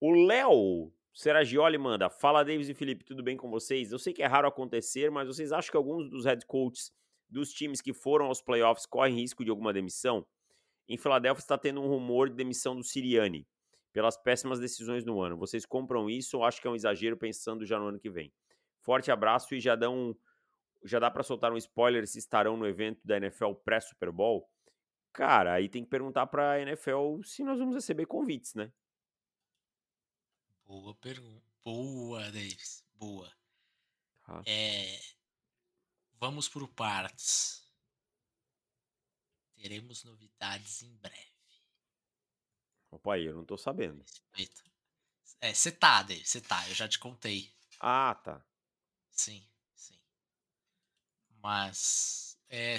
O 0.00 0.12
Léo 0.12 0.92
Seragioli 1.14 1.78
manda: 1.78 2.10
Fala, 2.10 2.44
Davis 2.44 2.68
e 2.68 2.74
Felipe, 2.74 3.04
tudo 3.04 3.22
bem 3.22 3.36
com 3.36 3.50
vocês? 3.50 3.92
Eu 3.92 3.98
sei 3.98 4.12
que 4.12 4.22
é 4.22 4.26
raro 4.26 4.48
acontecer, 4.48 5.10
mas 5.10 5.28
vocês 5.28 5.52
acham 5.52 5.70
que 5.70 5.76
alguns 5.76 6.10
dos 6.10 6.24
head 6.24 6.44
coaches 6.46 6.92
dos 7.28 7.52
times 7.52 7.80
que 7.80 7.92
foram 7.92 8.26
aos 8.26 8.42
playoffs 8.42 8.86
correm 8.86 9.14
risco 9.14 9.44
de 9.44 9.50
alguma 9.50 9.72
demissão? 9.72 10.26
Em 10.88 10.96
Filadélfia 10.96 11.40
está 11.40 11.58
tendo 11.58 11.80
um 11.80 11.88
rumor 11.88 12.28
de 12.28 12.36
demissão 12.36 12.74
do 12.76 12.82
Siriani 12.82 13.46
pelas 13.96 14.18
péssimas 14.18 14.60
decisões 14.60 15.06
no 15.06 15.22
ano. 15.22 15.38
Vocês 15.38 15.64
compram 15.64 16.10
isso 16.10 16.36
ou 16.36 16.44
acham 16.44 16.60
que 16.60 16.68
é 16.68 16.70
um 16.70 16.74
exagero 16.74 17.16
pensando 17.16 17.64
já 17.64 17.78
no 17.78 17.86
ano 17.86 17.98
que 17.98 18.10
vem? 18.10 18.30
Forte 18.82 19.10
abraço 19.10 19.54
e 19.54 19.58
já 19.58 19.74
dão 19.74 20.14
já 20.84 20.98
dá 20.98 21.10
para 21.10 21.22
soltar 21.22 21.50
um 21.50 21.56
spoiler 21.56 22.06
se 22.06 22.18
estarão 22.18 22.58
no 22.58 22.66
evento 22.66 23.00
da 23.06 23.16
NFL 23.16 23.54
pré-Super 23.64 24.12
Bowl? 24.12 24.46
Cara, 25.14 25.54
aí 25.54 25.66
tem 25.66 25.82
que 25.82 25.88
perguntar 25.88 26.26
para 26.26 26.52
a 26.52 26.60
NFL 26.60 27.22
se 27.24 27.42
nós 27.42 27.58
vamos 27.58 27.74
receber 27.74 28.04
convites, 28.04 28.52
né? 28.52 28.70
Boa 30.66 30.94
pergunta. 30.96 31.42
Boa, 31.64 32.22
Davis. 32.24 32.84
Boa. 32.96 33.34
Tá. 34.26 34.42
É... 34.44 35.00
Vamos 36.20 36.50
por 36.50 36.68
partes. 36.68 37.66
Teremos 39.54 40.04
novidades 40.04 40.82
em 40.82 40.94
breve. 40.98 41.35
Opa, 42.90 43.14
aí, 43.14 43.24
eu 43.24 43.34
não 43.34 43.44
tô 43.44 43.56
sabendo. 43.56 44.00
Respeito. 44.00 44.62
É, 45.40 45.52
você 45.52 45.70
tá, 45.70 46.02
Davis, 46.02 46.28
você 46.28 46.40
tá, 46.40 46.68
eu 46.68 46.74
já 46.74 46.88
te 46.88 46.98
contei. 46.98 47.52
Ah, 47.80 48.14
tá. 48.14 48.44
Sim, 49.10 49.46
sim. 49.74 49.98
Mas. 51.42 52.38
É, 52.48 52.76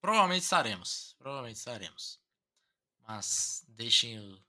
Provavelmente 0.00 0.42
estaremos. 0.42 1.14
Provavelmente 1.18 1.56
estaremos. 1.56 2.18
Mas 3.06 3.64
deixem 3.68 4.18
o, 4.18 4.42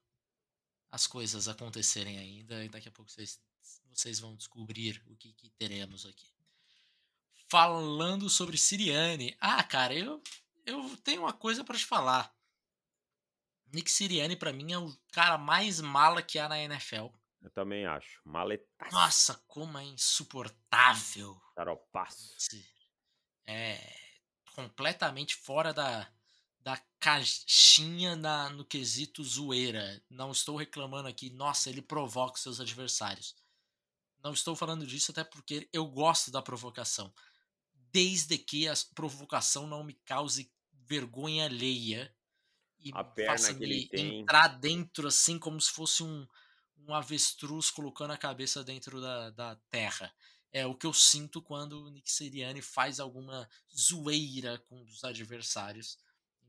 as 0.92 1.06
coisas 1.08 1.48
acontecerem 1.48 2.18
ainda 2.18 2.64
e 2.64 2.70
daqui 2.70 2.88
a 2.88 2.92
pouco 2.92 3.12
vocês, 3.12 3.40
vocês 3.90 4.20
vão 4.20 4.36
descobrir 4.36 5.04
o 5.08 5.16
que, 5.16 5.34
que 5.34 5.50
teremos 5.52 6.06
aqui. 6.06 6.32
Falando 7.50 8.30
sobre 8.30 8.58
Siriane. 8.58 9.36
Ah, 9.40 9.62
cara, 9.64 9.94
eu, 9.94 10.22
eu 10.66 10.96
tenho 10.98 11.24
uma 11.24 11.34
coisa 11.34 11.64
para 11.64 11.78
te 11.78 11.86
falar. 11.86 12.34
Nick 13.74 13.90
Siriane, 13.90 14.36
para 14.36 14.52
mim, 14.52 14.74
é 14.74 14.78
o 14.78 14.94
cara 15.12 15.38
mais 15.38 15.80
mala 15.80 16.22
que 16.22 16.38
há 16.38 16.50
na 16.50 16.60
NFL. 16.60 17.08
Eu 17.42 17.50
também 17.50 17.86
acho. 17.86 18.22
Maletaço. 18.24 18.92
Nossa, 18.94 19.44
como 19.48 19.78
é 19.78 19.84
insuportável. 19.84 21.42
Taropaço. 21.56 22.36
É 23.48 23.80
completamente 24.54 25.36
fora 25.36 25.74
da, 25.74 26.08
da 26.60 26.78
caixinha 27.00 28.16
na, 28.16 28.50
no 28.50 28.64
quesito 28.64 29.24
zoeira. 29.24 30.04
Não 30.10 30.32
estou 30.32 30.56
reclamando 30.56 31.08
aqui, 31.08 31.30
nossa, 31.32 31.70
ele 31.70 31.82
provoca 31.82 32.40
seus 32.40 32.60
adversários. 32.60 33.36
Não 34.24 34.34
estou 34.34 34.56
falando 34.56 34.86
disso 34.86 35.12
até 35.12 35.24
porque 35.24 35.68
eu 35.74 35.88
gosto 35.88 36.30
da 36.30 36.42
provocação. 36.42 37.12
Desde 37.92 38.38
que 38.38 38.68
a 38.68 38.74
provocação 38.94 39.66
não 39.66 39.84
me 39.84 39.94
cause 40.06 40.52
vergonha 40.72 41.46
alheia 41.46 42.14
e 42.84 42.92
faça-me 43.26 43.90
entrar 43.94 44.48
dentro 44.48 45.08
assim 45.08 45.38
como 45.38 45.60
se 45.60 45.72
fosse 45.72 46.04
um, 46.04 46.28
um 46.88 46.94
avestruz 46.94 47.70
colocando 47.70 48.12
a 48.12 48.18
cabeça 48.18 48.64
dentro 48.64 49.00
da, 49.00 49.30
da 49.30 49.56
terra 49.70 50.14
é 50.52 50.66
o 50.66 50.76
que 50.76 50.86
eu 50.86 50.94
sinto 50.94 51.42
quando 51.42 51.86
o 51.86 51.90
Nick 51.90 52.12
Sirianni 52.12 52.62
faz 52.62 53.00
alguma 53.00 53.50
zoeira 53.74 54.60
com 54.68 54.82
os 54.84 55.04
adversários. 55.04 55.98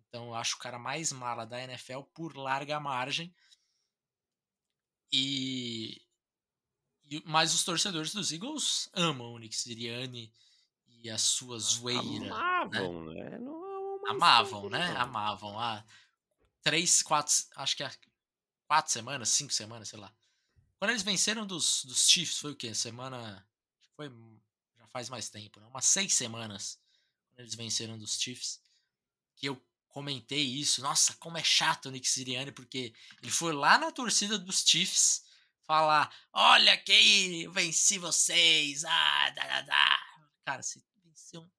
Então 0.08 0.26
eu 0.26 0.34
acho 0.34 0.56
o 0.56 0.58
cara 0.58 0.78
mais 0.78 1.12
mala 1.12 1.46
da 1.46 1.62
NFL 1.62 2.00
por 2.12 2.36
larga 2.36 2.80
margem. 2.80 3.32
E, 5.12 6.02
e 7.08 7.22
mas 7.24 7.54
os 7.54 7.64
torcedores 7.64 8.12
dos 8.12 8.32
Eagles 8.32 8.88
amam 8.92 9.32
o 9.32 9.38
Nick 9.38 9.54
Sirianni 9.54 10.32
e 10.88 11.08
a 11.08 11.16
sua 11.16 11.58
zoeira. 11.58 12.02
Né? 12.02 12.30
Amavam, 12.30 13.04
né? 13.04 13.30
né? 13.30 13.38
Amavam, 14.08 14.68
né? 14.68 14.96
Amavam. 14.96 15.58
Ah, 15.58 15.84
três, 16.62 17.02
quatro, 17.02 17.34
acho 17.56 17.76
que 17.76 17.82
há 17.82 17.92
quatro 18.66 18.92
semanas, 18.92 19.28
cinco 19.28 19.52
semanas, 19.52 19.88
sei 19.88 19.98
lá. 19.98 20.12
Quando 20.78 20.90
eles 20.90 21.02
venceram 21.02 21.46
dos, 21.46 21.84
dos 21.84 22.08
Chiefs, 22.08 22.38
foi 22.38 22.52
o 22.52 22.56
quê? 22.56 22.74
Semana 22.74 23.46
foi 23.94 24.10
já 24.76 24.86
faz 24.88 25.08
mais 25.08 25.28
tempo, 25.28 25.60
né? 25.60 25.66
umas 25.66 25.84
seis 25.84 26.14
semanas, 26.14 26.80
quando 27.28 27.40
eles 27.40 27.54
venceram 27.54 27.98
dos 27.98 28.20
Chiefs, 28.20 28.60
que 29.36 29.46
eu 29.46 29.62
comentei 29.88 30.42
isso. 30.42 30.82
Nossa, 30.82 31.14
como 31.14 31.38
é 31.38 31.44
chato 31.44 31.86
o 31.86 31.90
Nick 31.90 32.08
Sirianni, 32.08 32.50
porque 32.50 32.94
ele 33.22 33.30
foi 33.30 33.52
lá 33.52 33.78
na 33.78 33.92
torcida 33.92 34.38
dos 34.38 34.64
Chiefs 34.66 35.24
falar: 35.64 36.12
Olha 36.32 36.76
que 36.76 37.46
venci 37.48 37.98
vocês, 37.98 38.84
ah, 38.84 39.30
da, 39.30 39.62
da. 39.62 39.98
Cara, 40.44 40.62
você 40.62 40.82
venceu 41.04 41.42
um 41.42 41.50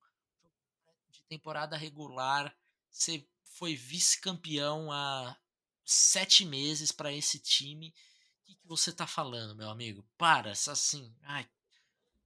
jogo 0.86 1.12
de 1.12 1.22
temporada 1.30 1.78
regular, 1.78 2.54
você 2.92 3.26
foi 3.54 3.76
vice-campeão 3.76 4.92
há 4.92 5.38
sete 5.86 6.46
meses 6.46 6.92
para 6.92 7.14
esse 7.14 7.40
time. 7.40 7.94
O 8.42 8.46
que, 8.46 8.56
que 8.56 8.68
você 8.68 8.92
tá 8.92 9.06
falando, 9.08 9.56
meu 9.56 9.70
amigo? 9.70 10.06
Para, 10.18 10.52
assim, 10.52 11.16
ai, 11.24 11.48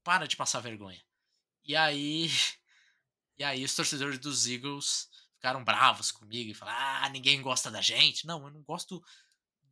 para 0.04 0.26
de 0.26 0.38
passar 0.38 0.62
vergonha. 0.62 1.02
E 1.66 1.76
aí, 1.76 2.28
e 3.38 3.44
aí 3.44 3.64
os 3.64 3.76
torcedores 3.76 4.20
dos 4.20 4.48
Eagles 4.48 5.10
ficaram 5.36 5.64
bravos 5.64 6.12
comigo 6.12 6.52
e 6.52 6.56
falaram: 6.56 7.06
"Ah, 7.06 7.10
ninguém 7.10 7.42
gosta 7.42 7.70
da 7.70 7.82
gente". 7.82 8.26
Não, 8.26 8.44
eu 8.46 8.52
não 8.52 8.64
gosto 8.64 9.04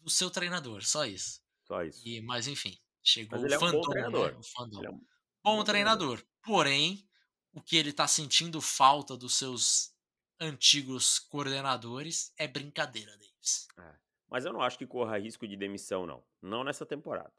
do 0.02 0.10
seu 0.10 0.30
treinador, 0.30 0.84
só 0.84 1.06
isso. 1.06 1.42
Só 1.64 1.84
isso. 1.84 2.08
E, 2.08 2.22
mas 2.22 2.48
enfim, 2.48 2.78
chegou 3.02 3.42
mas 3.42 3.54
o 3.54 3.60
fandom, 3.60 3.66
é 3.66 3.70
um 3.70 3.82
bom 3.82 3.90
treinador. 3.90 4.32
Né? 4.34 4.38
O 4.38 4.44
fandom. 4.44 4.84
É 4.84 4.90
um 4.90 5.02
bom, 5.44 5.64
treinador. 5.64 6.24
Porém, 6.44 7.08
o 7.54 7.62
que 7.62 7.78
ele 7.78 7.94
tá 7.94 8.08
sentindo 8.08 8.62
falta 8.62 9.16
dos 9.16 9.36
seus 9.36 9.95
antigos 10.40 11.20
coordenadores 11.20 12.34
é 12.38 12.48
brincadeira, 12.48 13.12
Davis. 13.18 13.68
É. 13.78 13.96
Mas 14.30 14.46
eu 14.46 14.54
não 14.54 14.62
acho 14.62 14.78
que 14.78 14.88
corra 14.88 15.20
risco 15.20 15.48
de 15.48 15.56
demissão, 15.56 16.06
não. 16.06 16.24
Não 16.42 16.64
nessa 16.64 16.86
temporada. 16.86 17.34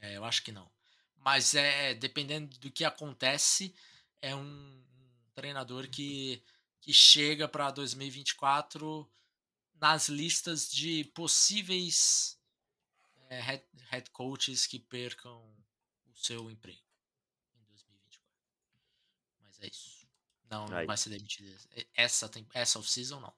É, 0.00 0.16
eu 0.16 0.24
acho 0.24 0.42
que 0.42 0.52
não. 0.52 0.70
Mas 1.16 1.54
é 1.54 1.94
dependendo 1.94 2.58
do 2.58 2.70
que 2.70 2.84
acontece, 2.84 3.74
é 4.20 4.34
um, 4.34 4.40
um 4.40 5.30
treinador 5.34 5.88
que, 5.88 6.42
que 6.80 6.92
chega 6.92 7.46
para 7.46 7.70
2024 7.70 9.08
nas 9.74 10.08
listas 10.08 10.70
de 10.70 11.04
possíveis 11.14 12.38
é, 13.28 13.40
head, 13.40 13.64
head 13.90 14.10
coaches 14.10 14.66
que 14.66 14.78
percam 14.78 15.38
o 16.06 16.14
seu 16.14 16.50
emprego 16.50 16.82
em 17.54 17.64
2024. 17.64 18.20
Mas 19.40 19.60
é 19.60 19.66
isso. 19.68 20.01
Não, 20.52 20.66
não 20.66 20.84
vai 20.84 20.96
ser 20.98 21.08
demitido. 21.08 21.50
Essa, 21.96 22.30
essa 22.52 22.78
off-season, 22.78 23.20
não. 23.20 23.32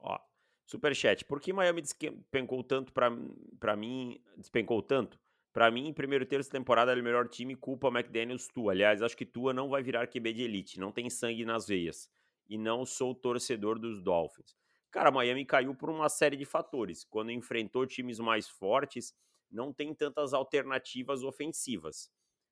Ó, 0.00 0.18
superchat. 0.66 1.24
Por 1.24 1.40
que 1.40 1.52
Miami 1.52 1.80
despencou 1.80 2.64
tanto 2.64 2.92
para 2.92 3.76
mim? 3.76 4.20
Despencou 4.36 4.82
tanto? 4.82 5.16
Para 5.52 5.70
mim, 5.70 5.86
em 5.86 5.92
primeiro 5.92 6.26
terço 6.26 6.50
da 6.50 6.58
temporada, 6.58 6.90
ele 6.90 7.00
é 7.00 7.02
o 7.02 7.04
melhor 7.04 7.28
time, 7.28 7.54
culpa 7.54 7.86
McDaniels 7.88 8.48
Tua. 8.48 8.72
Aliás, 8.72 9.00
acho 9.00 9.16
que 9.16 9.24
Tua 9.24 9.54
não 9.54 9.68
vai 9.68 9.80
virar 9.80 10.08
QB 10.08 10.32
de 10.32 10.42
elite, 10.42 10.80
não 10.80 10.90
tem 10.90 11.08
sangue 11.08 11.44
nas 11.44 11.68
veias. 11.68 12.10
E 12.48 12.58
não 12.58 12.84
sou 12.84 13.14
torcedor 13.14 13.78
dos 13.78 14.02
Dolphins. 14.02 14.56
Cara, 14.90 15.12
Miami 15.12 15.44
caiu 15.44 15.74
por 15.74 15.88
uma 15.88 16.08
série 16.08 16.36
de 16.36 16.44
fatores. 16.44 17.04
Quando 17.04 17.30
enfrentou 17.30 17.86
times 17.86 18.18
mais 18.18 18.48
fortes, 18.48 19.14
não 19.50 19.72
tem 19.72 19.94
tantas 19.94 20.34
alternativas 20.34 21.22
ofensivas, 21.22 22.10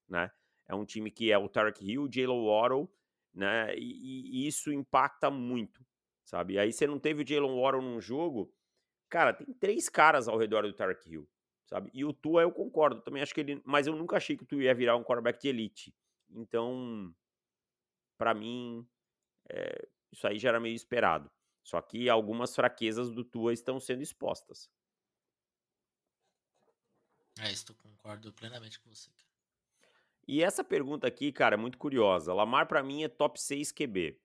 né? 0.09 0.31
É 0.69 0.75
um 0.75 0.85
time 0.85 1.11
que 1.11 1.33
é 1.33 1.39
o 1.39 1.49
Tarek 1.49 1.85
Hill, 1.85 2.09
Jalen 2.11 2.45
Waddle, 2.45 2.91
né? 3.37 3.77
E, 3.77 4.45
e, 4.45 4.49
isso 4.49 4.73
impacta 4.73 5.31
muito, 5.31 5.85
sabe? 6.25 6.59
Aí 6.59 6.73
você 6.73 6.87
não 6.87 6.99
teve 6.99 7.23
o 7.23 7.27
Jalen 7.27 7.61
Waddle 7.61 7.83
num 7.83 8.01
jogo, 8.01 8.53
cara, 9.11 9.35
tem 9.35 9.53
três 9.55 9.89
caras 9.91 10.27
ao 10.27 10.39
redor 10.39 10.63
do 10.63 10.73
Tarek 10.73 11.09
Hill, 11.09 11.29
sabe? 11.67 11.91
E 11.93 12.05
o 12.05 12.15
Tua 12.15 12.43
eu 12.43 12.51
concordo, 12.51 13.03
também 13.03 13.23
acho 13.23 13.35
que 13.35 13.41
ele, 13.41 13.63
mas 13.65 13.87
eu 13.87 13.95
nunca 13.95 14.17
achei 14.17 14.37
que 14.37 14.43
o 14.43 14.47
Tua 14.47 14.63
ia 14.63 14.75
virar 14.75 14.97
um 14.97 15.05
quarterback 15.05 15.39
de 15.39 15.49
elite. 15.49 15.95
Então, 16.31 17.15
para 18.19 18.33
mim, 18.33 18.89
é, 19.51 19.87
isso 20.11 20.27
aí 20.27 20.39
já 20.39 20.49
era 20.49 20.59
meio 20.59 20.75
esperado. 20.75 21.31
Só 21.63 21.81
que 21.83 22.09
algumas 22.09 22.55
fraquezas 22.55 23.11
do 23.11 23.25
Tua 23.25 23.53
estão 23.53 23.79
sendo 23.79 24.01
expostas. 24.03 24.71
É, 27.41 27.53
isso 27.53 27.71
eu 27.71 27.77
concordo 27.77 28.33
plenamente 28.33 28.81
com 28.81 28.89
você, 28.89 29.11
cara. 29.11 29.26
E 30.29 30.43
essa 30.43 30.65
pergunta 30.65 31.07
aqui, 31.07 31.31
cara, 31.31 31.55
é 31.55 31.59
muito 31.59 31.79
curiosa. 31.79 32.35
Lamar, 32.35 32.67
para 32.67 32.83
mim, 32.83 33.05
é 33.05 33.09
top 33.09 33.41
6 33.41 33.71
QB. 33.73 34.19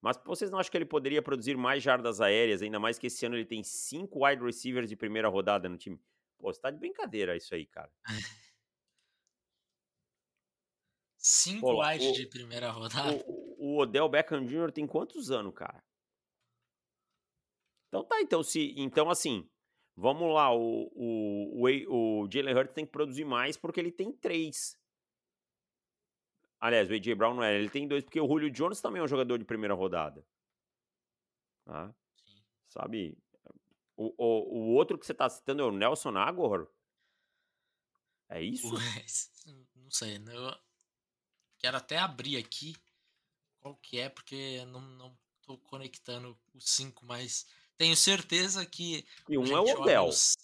Mas 0.00 0.18
vocês 0.24 0.50
não 0.50 0.58
acham 0.58 0.70
que 0.70 0.76
ele 0.76 0.84
poderia 0.84 1.22
produzir 1.22 1.56
mais 1.56 1.82
jardas 1.82 2.20
aéreas, 2.20 2.60
ainda 2.60 2.78
mais 2.78 2.98
que 2.98 3.06
esse 3.06 3.24
ano 3.24 3.36
ele 3.36 3.46
tem 3.46 3.62
cinco 3.62 4.26
wide 4.26 4.42
receivers 4.44 4.88
de 4.88 4.96
primeira 4.96 5.28
rodada 5.28 5.68
no 5.68 5.78
time? 5.78 5.98
Pô, 6.38 6.52
você 6.52 6.60
tá 6.60 6.70
de 6.70 6.78
brincadeira 6.78 7.34
isso 7.36 7.54
aí, 7.54 7.64
cara. 7.64 7.90
Cinco 11.16 11.62
Pô, 11.62 11.82
wide 11.82 12.06
o, 12.06 12.12
de 12.12 12.26
primeira 12.26 12.70
rodada? 12.70 13.24
O, 13.26 13.76
o 13.76 13.80
Odell 13.80 14.06
Beckham 14.10 14.44
Jr. 14.44 14.70
tem 14.70 14.86
quantos 14.86 15.30
anos, 15.30 15.54
cara? 15.54 15.82
Então 17.88 18.04
tá, 18.04 18.20
então 18.20 18.42
se. 18.42 18.74
Então, 18.76 19.08
assim, 19.08 19.48
vamos 19.96 20.34
lá, 20.34 20.54
o, 20.54 20.90
o, 20.94 21.66
o, 21.66 22.24
o 22.24 22.30
Jalen 22.30 22.54
Hurts 22.54 22.74
tem 22.74 22.84
que 22.84 22.92
produzir 22.92 23.24
mais 23.24 23.56
porque 23.56 23.80
ele 23.80 23.90
tem 23.90 24.12
três. 24.12 24.76
Aliás, 26.64 26.88
o 26.88 26.94
AJ 26.94 27.12
Brown 27.12 27.34
não 27.34 27.44
é, 27.44 27.54
ele 27.54 27.68
tem 27.68 27.86
dois, 27.86 28.02
porque 28.02 28.18
o 28.18 28.26
Julio 28.26 28.50
Jones 28.50 28.80
também 28.80 28.98
é 28.98 29.04
um 29.04 29.08
jogador 29.08 29.38
de 29.38 29.44
primeira 29.44 29.74
rodada. 29.74 30.26
Tá? 31.62 31.94
Sabe? 32.68 33.18
O, 33.94 34.14
o, 34.16 34.60
o 34.60 34.74
outro 34.74 34.96
que 34.96 35.04
você 35.04 35.12
tá 35.12 35.28
citando 35.28 35.60
é 35.60 35.66
o 35.66 35.70
Nelson 35.70 36.16
Aguilar? 36.16 36.66
É 38.30 38.40
isso? 38.40 38.70
Não 39.76 39.90
sei, 39.90 40.18
né? 40.18 40.34
eu 40.34 40.56
quero 41.58 41.76
até 41.76 41.98
abrir 41.98 42.38
aqui 42.38 42.74
qual 43.60 43.76
que 43.76 44.00
é, 44.00 44.08
porque 44.08 44.64
não, 44.64 44.80
não 44.80 45.18
tô 45.42 45.58
conectando 45.58 46.34
os 46.54 46.70
cinco, 46.70 47.04
mas 47.04 47.46
tenho 47.76 47.94
certeza 47.94 48.64
que. 48.64 49.06
E 49.28 49.36
um 49.36 49.54
é 49.54 49.60
o 49.60 49.82
Odell. 49.82 50.06
Os... 50.06 50.34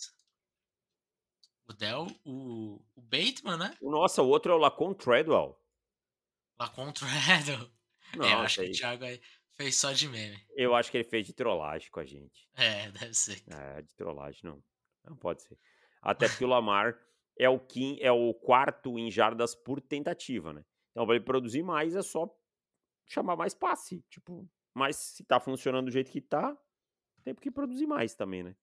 O 1.66 1.72
Dell, 1.72 2.06
o, 2.26 2.78
o 2.94 3.00
Bateman, 3.00 3.56
né? 3.56 3.74
Nossa, 3.80 4.22
o 4.22 4.28
outro 4.28 4.52
é 4.52 4.54
o 4.54 4.58
Lacon 4.58 4.92
Treadwell. 4.92 5.58
Lacon 6.60 6.92
Treadwell. 6.92 7.70
Nossa, 8.16 8.28
é, 8.28 8.34
eu 8.34 8.38
acho 8.40 8.60
que 8.60 8.68
o 8.68 8.72
Thiago 8.72 9.04
aí 9.04 9.20
fez 9.52 9.76
só 9.76 9.92
de 9.92 10.08
meme. 10.08 10.44
Eu 10.54 10.74
acho 10.74 10.90
que 10.90 10.98
ele 10.98 11.04
fez 11.04 11.26
de 11.26 11.32
trollagem 11.32 11.90
com 11.90 12.00
a 12.00 12.04
gente. 12.04 12.48
É, 12.54 12.90
deve 12.90 13.14
ser. 13.14 13.42
É, 13.48 13.80
de 13.80 13.94
trollagem, 13.94 14.40
não. 14.44 14.62
Não 15.04 15.16
pode 15.16 15.42
ser. 15.42 15.58
Até 16.02 16.28
porque 16.28 16.44
o 16.44 16.48
Lamar 16.48 16.98
é 17.38 17.48
o, 17.48 17.58
quim, 17.58 17.98
é 18.00 18.12
o 18.12 18.34
quarto 18.34 18.98
em 18.98 19.10
jardas 19.10 19.54
por 19.54 19.80
tentativa, 19.80 20.52
né? 20.52 20.64
Então, 20.90 21.06
para 21.06 21.14
ele 21.16 21.24
produzir 21.24 21.62
mais, 21.62 21.96
é 21.96 22.02
só 22.02 22.28
chamar 23.06 23.36
mais 23.36 23.54
passe. 23.54 24.04
Tipo, 24.10 24.46
mas 24.74 24.96
se 24.96 25.24
tá 25.24 25.40
funcionando 25.40 25.86
do 25.86 25.90
jeito 25.90 26.10
que 26.10 26.20
tá, 26.20 26.56
tem 27.24 27.34
que 27.34 27.50
produzir 27.50 27.86
mais 27.86 28.14
também, 28.14 28.42
né? 28.42 28.54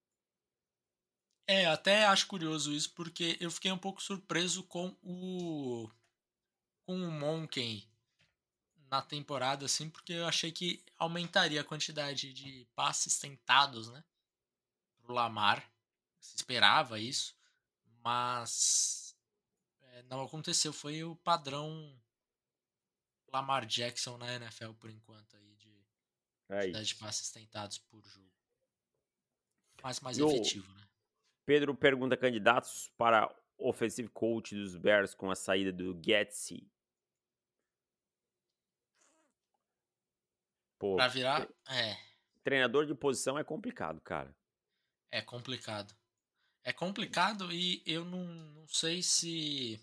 É, 1.49 1.65
até 1.65 2.05
acho 2.05 2.27
curioso 2.27 2.73
isso, 2.73 2.93
porque 2.93 3.37
eu 3.39 3.49
fiquei 3.49 3.71
um 3.71 3.77
pouco 3.77 4.01
surpreso 4.01 4.63
com 4.63 4.95
o. 5.01 5.89
com 6.85 6.95
o 6.95 7.11
Monken 7.11 7.87
na 8.89 9.01
temporada, 9.01 9.65
assim, 9.65 9.89
porque 9.89 10.13
eu 10.13 10.27
achei 10.27 10.51
que 10.51 10.83
aumentaria 10.97 11.61
a 11.61 11.63
quantidade 11.63 12.33
de 12.33 12.65
passes 12.75 13.19
tentados, 13.19 13.89
né? 13.89 14.03
Pro 14.99 15.13
Lamar. 15.13 15.63
Se 16.19 16.35
esperava 16.35 16.99
isso, 16.99 17.35
mas 18.03 19.15
é, 19.81 20.03
não 20.03 20.21
aconteceu. 20.21 20.73
Foi 20.73 21.03
o 21.03 21.15
padrão 21.15 21.97
Lamar 23.31 23.65
Jackson 23.65 24.17
na 24.17 24.33
NFL 24.33 24.71
por 24.79 24.89
enquanto 24.89 25.35
aí 25.37 25.55
de 25.55 25.85
é 26.49 26.55
quantidade 26.55 26.87
de 26.87 26.95
passes 26.95 27.31
tentados 27.31 27.77
por 27.77 28.03
jogo 28.05 28.37
mais, 29.83 29.99
mais 29.99 30.17
efetivo, 30.17 30.71
né? 30.73 30.87
Pedro 31.45 31.73
pergunta 31.73 32.17
candidatos 32.17 32.91
para 32.97 33.33
offensive 33.57 34.09
coach 34.09 34.53
dos 34.55 34.75
Bears 34.75 35.13
com 35.13 35.31
a 35.31 35.35
saída 35.35 35.71
do 35.71 35.97
Getsi. 36.03 36.69
Pô, 40.79 40.95
pra 40.95 41.07
virar, 41.07 41.47
é. 41.69 41.97
Treinador 42.43 42.85
de 42.85 42.95
posição 42.95 43.37
é 43.37 43.43
complicado, 43.43 43.99
cara. 44.01 44.35
É 45.11 45.21
complicado. 45.21 45.95
É 46.63 46.73
complicado 46.73 47.51
e 47.51 47.81
eu 47.85 48.03
não, 48.03 48.25
não 48.25 48.67
sei 48.67 49.01
se, 49.01 49.79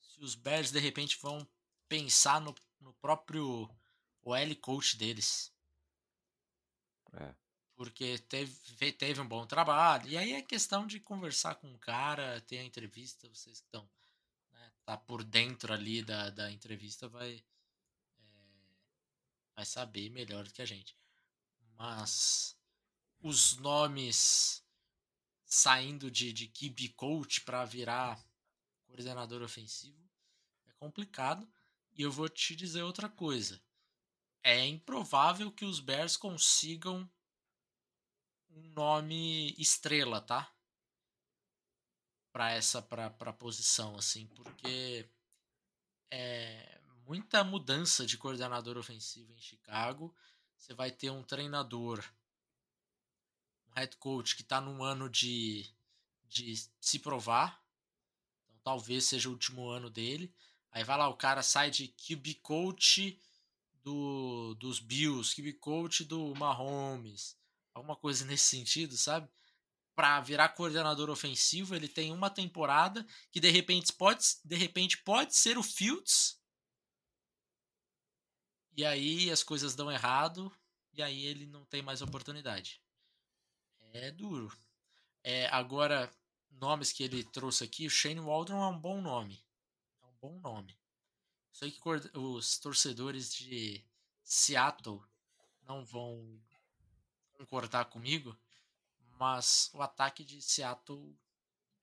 se 0.00 0.20
os 0.20 0.34
Bears 0.34 0.70
de 0.70 0.78
repente 0.78 1.18
vão 1.20 1.46
pensar 1.88 2.40
no, 2.40 2.54
no 2.80 2.92
próprio 2.94 3.68
OL 4.22 4.56
coach 4.60 4.96
deles. 4.96 5.52
É 7.12 7.34
porque 7.82 8.16
teve, 8.28 8.92
teve 8.92 9.20
um 9.20 9.26
bom 9.26 9.44
trabalho. 9.44 10.08
E 10.08 10.16
aí 10.16 10.34
é 10.34 10.42
questão 10.42 10.86
de 10.86 11.00
conversar 11.00 11.56
com 11.56 11.72
o 11.72 11.78
cara, 11.78 12.40
ter 12.42 12.58
a 12.58 12.64
entrevista, 12.64 13.28
vocês 13.28 13.60
que 13.60 13.66
estão 13.66 13.88
né, 14.52 14.72
tá 14.84 14.96
por 14.96 15.24
dentro 15.24 15.72
ali 15.72 16.00
da, 16.00 16.30
da 16.30 16.50
entrevista 16.52 17.08
vai 17.08 17.42
vai 19.54 19.64
saber 19.64 20.10
melhor 20.10 20.44
do 20.44 20.52
que 20.52 20.62
a 20.62 20.66
gente. 20.66 20.96
Mas 21.76 22.56
os 23.20 23.56
nomes 23.56 24.64
saindo 25.44 26.10
de, 26.10 26.32
de 26.32 26.48
QB 26.48 26.90
coach 26.90 27.42
para 27.42 27.64
virar 27.64 28.24
coordenador 28.86 29.42
ofensivo 29.42 30.08
é 30.66 30.72
complicado. 30.72 31.50
E 31.94 32.02
eu 32.02 32.10
vou 32.10 32.28
te 32.28 32.56
dizer 32.56 32.82
outra 32.82 33.08
coisa. 33.08 33.62
É 34.42 34.66
improvável 34.66 35.52
que 35.52 35.64
os 35.64 35.78
Bears 35.78 36.16
consigam 36.16 37.08
um 38.50 38.62
nome 38.70 39.54
estrela, 39.58 40.20
tá? 40.20 40.52
Para 42.32 42.50
essa 42.52 42.80
pra, 42.80 43.10
pra 43.10 43.32
posição, 43.32 43.96
assim, 43.96 44.26
porque 44.28 45.08
é 46.10 46.81
muita 47.06 47.42
mudança 47.44 48.06
de 48.06 48.16
coordenador 48.16 48.76
ofensivo 48.76 49.32
em 49.32 49.40
Chicago. 49.40 50.14
Você 50.56 50.74
vai 50.74 50.90
ter 50.90 51.10
um 51.10 51.22
treinador, 51.22 52.04
um 53.68 53.72
head 53.74 53.96
coach 53.96 54.36
que 54.36 54.42
está 54.42 54.60
num 54.60 54.82
ano 54.82 55.08
de, 55.08 55.68
de 56.28 56.54
se 56.80 56.98
provar. 56.98 57.62
Então, 58.44 58.58
talvez 58.62 59.04
seja 59.04 59.28
o 59.28 59.32
último 59.32 59.68
ano 59.68 59.90
dele. 59.90 60.32
Aí 60.70 60.84
vai 60.84 60.96
lá, 60.96 61.08
o 61.08 61.16
cara 61.16 61.42
sai 61.42 61.70
de 61.70 61.88
QB 61.88 62.34
coach 62.36 63.20
do, 63.82 64.54
dos 64.54 64.78
Bills, 64.78 65.34
QB 65.34 65.54
coach 65.54 66.04
do 66.04 66.34
Mahomes, 66.34 67.36
alguma 67.74 67.96
coisa 67.96 68.24
nesse 68.24 68.44
sentido, 68.44 68.96
sabe? 68.96 69.28
Para 69.94 70.20
virar 70.20 70.50
coordenador 70.50 71.10
ofensivo, 71.10 71.74
ele 71.74 71.88
tem 71.88 72.10
uma 72.10 72.30
temporada 72.30 73.06
que 73.30 73.40
de 73.40 73.50
repente 73.50 73.92
pode, 73.92 74.24
de 74.44 74.56
repente 74.56 74.98
pode 74.98 75.36
ser 75.36 75.58
o 75.58 75.62
Fields. 75.62 76.40
E 78.74 78.84
aí 78.84 79.30
as 79.30 79.42
coisas 79.42 79.74
dão 79.74 79.90
errado 79.90 80.50
e 80.92 81.02
aí 81.02 81.24
ele 81.26 81.46
não 81.46 81.64
tem 81.64 81.82
mais 81.82 82.02
oportunidade. 82.02 82.82
É 83.92 84.10
duro. 84.10 84.50
É, 85.22 85.46
agora, 85.48 86.10
nomes 86.50 86.92
que 86.92 87.02
ele 87.02 87.22
trouxe 87.22 87.64
aqui, 87.64 87.86
o 87.86 87.90
Shane 87.90 88.20
Waldron 88.20 88.62
é 88.62 88.66
um 88.68 88.78
bom 88.78 89.00
nome. 89.00 89.44
É 90.00 90.06
um 90.06 90.14
bom 90.14 90.40
nome. 90.40 90.78
Sei 91.52 91.70
que 91.70 91.80
os 92.14 92.58
torcedores 92.58 93.32
de 93.34 93.84
Seattle 94.24 95.02
não 95.62 95.84
vão 95.84 96.42
concordar 97.32 97.86
comigo, 97.86 98.36
mas 99.18 99.70
o 99.74 99.82
ataque 99.82 100.24
de 100.24 100.40
Seattle 100.40 101.14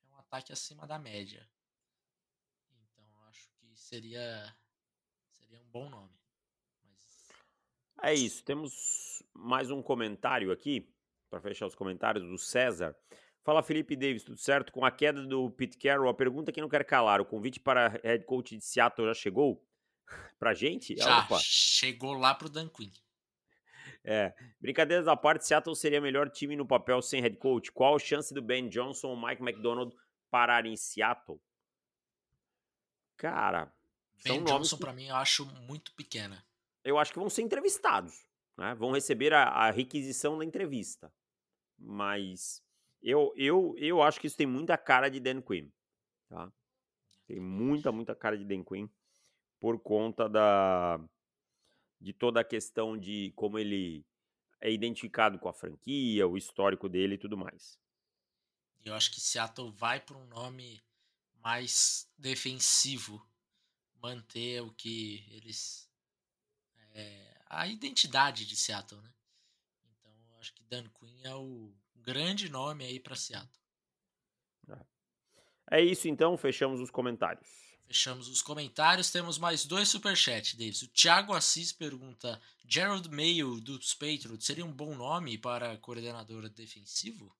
é 0.01 0.07
um 0.07 0.17
ataque 0.17 0.51
acima 0.51 0.87
da 0.87 0.97
média. 0.97 1.47
Então 2.71 3.23
acho 3.27 3.47
que 3.51 3.75
seria 3.77 4.55
seria 5.31 5.59
um 5.59 5.69
bom 5.69 5.89
nome. 5.89 6.18
É 8.01 8.13
isso. 8.13 8.43
Temos 8.43 9.23
mais 9.33 9.71
um 9.71 9.81
comentário 9.81 10.51
aqui 10.51 10.89
para 11.29 11.41
fechar 11.41 11.67
os 11.67 11.75
comentários 11.75 12.25
do 12.25 12.37
César. 12.37 12.95
Fala 13.43 13.63
Felipe 13.63 13.95
Davis, 13.95 14.23
tudo 14.23 14.37
certo? 14.37 14.71
Com 14.71 14.85
a 14.85 14.91
queda 14.91 15.25
do 15.25 15.49
Pete 15.51 15.77
Carroll, 15.77 16.09
a 16.09 16.13
pergunta 16.13 16.51
que 16.51 16.61
não 16.61 16.69
quer 16.69 16.85
calar: 16.85 17.21
o 17.21 17.25
convite 17.25 17.59
para 17.59 17.87
head 18.03 18.25
coach 18.25 18.57
de 18.57 18.63
Seattle 18.63 19.07
já 19.07 19.13
chegou? 19.13 19.65
pra 20.37 20.53
gente? 20.53 20.95
Já, 20.97 21.19
Opa. 21.19 21.39
chegou 21.39 22.13
lá 22.13 22.33
pro 22.33 22.49
Dan 22.49 22.67
Quinn. 22.69 22.91
É, 24.03 24.33
brincadeiras 24.59 25.07
à 25.07 25.15
parte, 25.15 25.45
Seattle 25.45 25.75
seria 25.75 25.99
melhor 25.99 26.29
time 26.29 26.55
no 26.55 26.65
papel 26.65 27.01
sem 27.01 27.21
head 27.21 27.37
coach. 27.37 27.71
Qual 27.71 27.95
a 27.95 27.99
chance 27.99 28.33
do 28.33 28.41
Ben 28.41 28.69
Johnson 28.69 29.09
ou 29.09 29.21
Mike 29.21 29.41
McDonald 29.41 29.95
parar 30.29 30.65
em 30.65 30.75
Seattle? 30.75 31.39
Cara, 33.17 33.73
Ben 34.23 34.43
Johnson 34.43 34.77
que... 34.77 34.81
para 34.81 34.93
mim 34.93 35.07
eu 35.07 35.15
acho 35.15 35.45
muito 35.67 35.93
pequena. 35.93 36.43
Eu 36.83 36.97
acho 36.97 37.11
que 37.11 37.19
vão 37.19 37.29
ser 37.29 37.41
entrevistados, 37.41 38.25
né? 38.57 38.73
Vão 38.75 38.91
receber 38.91 39.33
a, 39.33 39.43
a 39.43 39.71
requisição 39.71 40.37
da 40.37 40.45
entrevista. 40.45 41.11
Mas 41.77 42.63
eu, 43.01 43.33
eu, 43.35 43.75
eu 43.77 44.01
acho 44.01 44.19
que 44.19 44.27
isso 44.27 44.37
tem 44.37 44.47
muita 44.47 44.77
cara 44.77 45.09
de 45.09 45.19
Dan 45.19 45.41
Quinn, 45.41 45.69
tá? 46.27 46.51
Tem 47.27 47.39
muita, 47.39 47.91
muita 47.91 48.15
cara 48.15 48.37
de 48.37 48.43
Dan 48.43 48.63
Quinn 48.63 48.87
por 49.59 49.79
conta 49.79 50.27
da 50.27 50.99
de 52.01 52.13
toda 52.13 52.39
a 52.39 52.45
questão 52.45 52.97
de 52.97 53.33
como 53.35 53.59
ele 53.59 54.05
é 54.61 54.71
identificado 54.71 55.37
com 55.37 55.49
a 55.49 55.53
franquia, 55.53 56.27
o 56.27 56.37
histórico 56.37 56.87
dele 56.87 57.15
e 57.15 57.17
tudo 57.17 57.37
mais. 57.37 57.77
Eu 58.83 58.93
acho 58.93 59.11
que 59.11 59.19
Seattle 59.19 59.71
vai 59.71 59.99
para 59.99 60.17
um 60.17 60.25
nome 60.27 60.81
mais 61.35 62.09
defensivo, 62.17 63.25
manter 64.01 64.61
o 64.61 64.71
que 64.71 65.25
eles 65.29 65.88
é, 66.99 67.41
a 67.47 67.67
identidade 67.67 68.45
de 68.45 68.55
Seattle, 68.55 69.01
né? 69.01 69.09
Então, 69.85 70.11
acho 70.39 70.53
que 70.53 70.63
Dan 70.63 70.87
Quinn 70.99 71.21
é 71.23 71.35
o 71.35 71.73
grande 71.95 72.49
nome 72.49 72.85
aí 72.85 72.99
para 72.99 73.15
Seattle. 73.15 73.49
É. 74.69 75.79
é 75.79 75.83
isso 75.83 76.07
então, 76.07 76.37
fechamos 76.37 76.79
os 76.79 76.91
comentários. 76.91 77.47
Fechamos 77.87 78.27
os 78.27 78.41
comentários, 78.41 79.09
temos 79.09 79.39
mais 79.39 79.65
dois 79.65 79.89
superchats, 79.89 80.53
Davis. 80.53 80.83
O 80.83 80.87
Thiago 80.89 81.33
Assis 81.33 81.71
pergunta: 81.71 82.39
Gerald 82.67 83.09
Mayo 83.09 83.59
dos 83.59 83.95
Patriots 83.95 84.45
seria 84.45 84.63
um 84.63 84.71
bom 84.71 84.93
nome 84.93 85.39
para 85.39 85.75
coordenador 85.77 86.47
defensivo? 86.49 87.35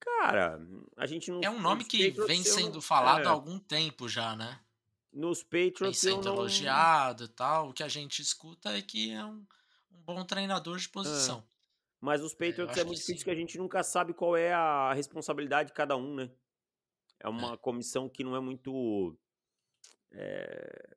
Cara, 0.00 0.58
a 0.96 1.06
gente 1.06 1.30
não. 1.30 1.40
É 1.42 1.50
um 1.50 1.60
nome 1.60 1.84
que 1.84 2.10
vem 2.26 2.42
sendo 2.42 2.80
falado 2.80 3.24
é. 3.24 3.26
há 3.26 3.30
algum 3.30 3.58
tempo 3.58 4.08
já, 4.08 4.34
né? 4.34 4.60
Nos 5.16 5.42
Patriots. 5.42 5.80
Vem 5.80 5.94
sendo 5.94 6.24
não... 6.24 6.34
elogiado 6.34 7.24
e 7.24 7.28
tal. 7.28 7.70
O 7.70 7.72
que 7.72 7.82
a 7.82 7.88
gente 7.88 8.20
escuta 8.20 8.76
é 8.76 8.82
que 8.82 9.10
é 9.12 9.24
um, 9.24 9.46
um 9.90 10.02
bom 10.04 10.22
treinador 10.24 10.76
de 10.76 10.88
posição. 10.90 11.38
É. 11.38 11.56
Mas 11.98 12.22
os 12.22 12.34
é, 12.34 12.36
Patriots 12.36 12.76
é, 12.76 12.80
é 12.82 12.84
muito 12.84 12.98
difícil 12.98 13.24
que 13.24 13.30
a 13.30 13.34
gente 13.34 13.56
nunca 13.56 13.82
sabe 13.82 14.12
qual 14.12 14.36
é 14.36 14.52
a 14.52 14.92
responsabilidade 14.92 15.70
de 15.70 15.74
cada 15.74 15.96
um, 15.96 16.14
né? 16.14 16.30
É 17.18 17.28
uma 17.30 17.54
é. 17.54 17.56
comissão 17.56 18.10
que 18.10 18.22
não 18.22 18.36
é 18.36 18.40
muito 18.40 19.16
é, 20.12 20.96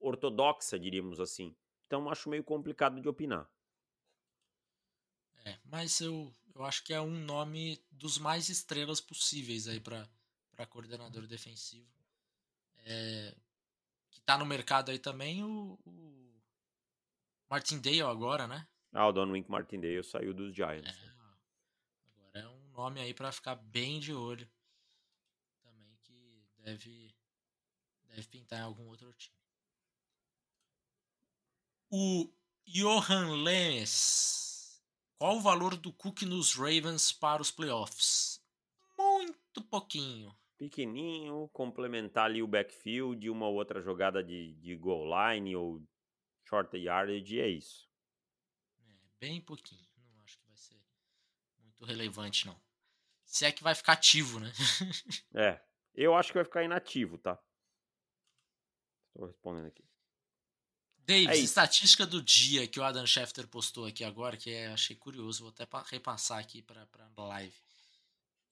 ortodoxa, 0.00 0.78
diríamos 0.78 1.20
assim. 1.20 1.54
Então 1.86 2.08
acho 2.08 2.30
meio 2.30 2.42
complicado 2.42 2.98
de 2.98 3.08
opinar. 3.08 3.46
É, 5.44 5.58
mas 5.62 6.00
eu, 6.00 6.34
eu 6.54 6.64
acho 6.64 6.82
que 6.82 6.94
é 6.94 7.00
um 7.02 7.18
nome 7.18 7.84
dos 7.90 8.16
mais 8.16 8.48
estrelas 8.48 8.98
possíveis 8.98 9.68
aí 9.68 9.78
para 9.78 10.66
coordenador 10.70 11.26
defensivo. 11.26 11.97
É, 12.84 13.34
que 14.10 14.20
tá 14.20 14.38
no 14.38 14.46
mercado 14.46 14.90
aí 14.90 14.98
também 14.98 15.44
o, 15.44 15.78
o 15.84 16.42
Martindale 17.48 18.02
agora, 18.02 18.46
né? 18.46 18.66
Ah, 18.92 19.06
o 19.06 19.12
Don 19.12 19.30
Wink 19.30 19.50
Martindale 19.50 20.02
saiu 20.02 20.32
dos 20.32 20.54
Giants. 20.54 20.88
É, 20.88 21.08
agora 22.06 22.38
é 22.40 22.48
um 22.48 22.68
nome 22.70 23.00
aí 23.00 23.12
para 23.12 23.32
ficar 23.32 23.56
bem 23.56 24.00
de 24.00 24.12
olho. 24.12 24.48
Também 25.62 25.98
que 26.02 26.46
deve, 26.58 27.14
deve 28.04 28.28
pintar 28.28 28.60
em 28.60 28.62
algum 28.62 28.86
outro 28.86 29.12
time. 29.14 29.36
O 31.90 32.30
Johan 32.66 33.42
Lemes. 33.42 34.82
Qual 35.18 35.36
o 35.36 35.40
valor 35.40 35.76
do 35.76 35.92
Cook 35.92 36.22
nos 36.22 36.54
Ravens 36.54 37.10
para 37.10 37.42
os 37.42 37.50
playoffs? 37.50 38.40
Muito 38.96 39.62
pouquinho. 39.62 40.36
Pequeninho, 40.58 41.48
complementar 41.52 42.24
ali 42.26 42.42
o 42.42 42.48
backfield, 42.48 43.30
uma 43.30 43.48
outra 43.48 43.80
jogada 43.80 44.22
de, 44.22 44.54
de 44.54 44.74
goal 44.76 45.06
line 45.06 45.54
ou 45.54 45.82
short 46.44 46.76
yardage, 46.76 47.40
é 47.40 47.48
isso 47.48 47.88
bem 49.20 49.40
pouquinho. 49.40 49.86
Não 49.96 50.22
acho 50.22 50.38
que 50.38 50.46
vai 50.46 50.56
ser 50.56 50.80
muito 51.60 51.84
relevante, 51.84 52.46
não. 52.46 52.60
Se 53.24 53.44
é 53.44 53.52
que 53.52 53.62
vai 53.62 53.74
ficar 53.74 53.92
ativo, 53.92 54.40
né? 54.40 54.50
é, 55.34 55.62
eu 55.94 56.14
acho 56.14 56.30
que 56.30 56.38
vai 56.38 56.44
ficar 56.44 56.64
inativo, 56.64 57.18
tá? 57.18 57.38
Estou 59.08 59.26
respondendo 59.26 59.66
aqui. 59.66 59.84
Davis, 60.98 61.28
é 61.28 61.36
estatística 61.38 62.06
do 62.06 62.22
dia 62.22 62.68
que 62.68 62.78
o 62.78 62.84
Adam 62.84 63.06
Schefter 63.06 63.48
postou 63.48 63.86
aqui 63.86 64.04
agora, 64.04 64.36
que 64.36 64.50
é, 64.50 64.68
achei 64.68 64.94
curioso, 64.94 65.44
vou 65.44 65.50
até 65.50 65.66
repassar 65.86 66.38
aqui 66.38 66.62
para 66.62 66.86
a 67.16 67.22
live. 67.24 67.56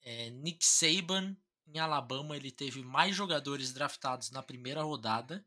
É, 0.01 0.29
Nick 0.31 0.65
Saban, 0.65 1.37
em 1.67 1.79
Alabama, 1.79 2.35
ele 2.35 2.51
teve 2.51 2.81
mais 2.81 3.15
jogadores 3.15 3.73
draftados 3.73 4.31
na 4.31 4.41
primeira 4.41 4.81
rodada 4.81 5.45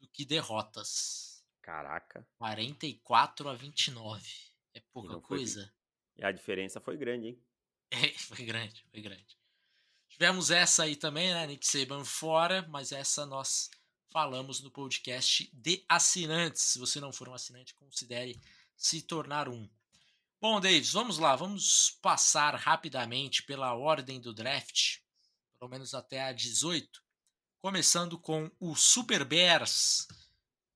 do 0.00 0.08
que 0.08 0.24
derrotas. 0.24 1.44
Caraca. 1.60 2.26
44 2.38 3.48
a 3.48 3.54
29. 3.54 4.28
É 4.74 4.80
pouca 4.92 5.20
coisa. 5.20 5.72
E 6.16 6.24
a 6.24 6.32
diferença 6.32 6.80
foi 6.80 6.96
grande, 6.96 7.28
hein? 7.28 7.42
É, 7.94 8.08
foi 8.14 8.46
grande, 8.46 8.82
foi 8.90 9.02
grande. 9.02 9.38
Tivemos 10.08 10.50
essa 10.50 10.84
aí 10.84 10.96
também, 10.96 11.34
né? 11.34 11.46
Nick 11.46 11.66
Saban 11.66 12.06
fora, 12.06 12.66
mas 12.70 12.90
essa 12.90 13.26
nós 13.26 13.70
falamos 14.10 14.62
no 14.62 14.70
podcast 14.70 15.50
de 15.52 15.84
assinantes. 15.86 16.62
Se 16.62 16.78
você 16.78 17.00
não 17.00 17.12
for 17.12 17.28
um 17.28 17.34
assinante, 17.34 17.74
considere 17.74 18.40
se 18.74 19.02
tornar 19.02 19.46
um. 19.46 19.68
Bom, 20.40 20.58
Davis, 20.58 20.92
vamos 20.92 21.18
lá, 21.18 21.36
vamos 21.36 21.98
passar 22.00 22.54
rapidamente 22.54 23.42
pela 23.42 23.74
ordem 23.74 24.18
do 24.18 24.32
draft, 24.32 25.01
pelo 25.62 25.70
menos 25.70 25.94
até 25.94 26.20
a 26.20 26.32
18, 26.32 27.00
começando 27.60 28.18
com 28.18 28.50
o 28.58 28.74
Super 28.74 29.24
Bears 29.24 30.08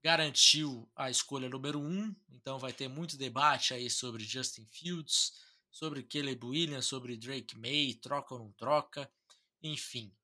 garantiu 0.01 0.89
a 0.95 1.11
escolha 1.11 1.49
número 1.49 1.81
1, 1.81 1.83
um, 1.83 2.15
então 2.31 2.57
vai 2.57 2.73
ter 2.73 2.87
muito 2.87 3.17
debate 3.17 3.75
aí 3.75 3.91
sobre 3.91 4.23
Justin 4.23 4.65
Fields, 4.71 5.33
sobre 5.73 6.05
Caleb 6.05 6.47
Williams, 6.47 6.87
sobre 6.87 7.17
Drake 7.17 7.59
May, 7.59 7.95
troca 7.95 8.35
ou 8.35 8.39
não 8.39 8.53
troca, 8.53 9.11
enfim. 9.61 10.15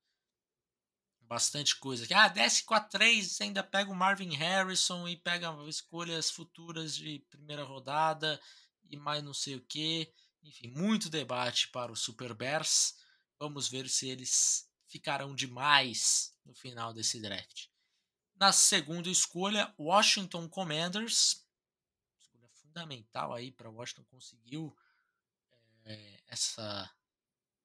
Bastante 1.22 1.76
coisa 1.80 2.04
aqui. 2.04 2.14
Ah, 2.14 2.28
desce 2.28 2.62
com 2.62 2.74
a 2.74 2.80
3, 2.80 3.40
ainda 3.40 3.64
pega 3.64 3.90
o 3.90 3.96
Marvin 3.96 4.32
Harrison 4.32 5.08
e 5.08 5.16
pega 5.16 5.52
escolhas 5.66 6.30
futuras 6.30 6.94
de 6.94 7.18
primeira 7.28 7.64
rodada 7.64 8.40
e 8.88 8.96
mais 8.96 9.24
não 9.24 9.34
sei 9.34 9.56
o 9.56 9.60
que. 9.60 10.08
Enfim, 10.40 10.68
muito 10.68 11.10
debate 11.10 11.68
para 11.70 11.90
o 11.90 11.96
Super 11.96 12.32
Bears. 12.32 13.01
Vamos 13.42 13.66
ver 13.66 13.88
se 13.88 14.06
eles 14.08 14.70
ficarão 14.86 15.34
demais 15.34 16.32
no 16.44 16.54
final 16.54 16.94
desse 16.94 17.20
draft. 17.20 17.66
Na 18.36 18.52
segunda 18.52 19.10
escolha, 19.10 19.74
Washington 19.76 20.48
Commanders. 20.48 21.44
Escolha 22.20 22.48
fundamental 22.50 23.34
aí 23.34 23.50
para 23.50 23.68
Washington 23.68 24.04
conseguiu 24.04 24.72
é, 25.84 26.22
essa 26.28 26.88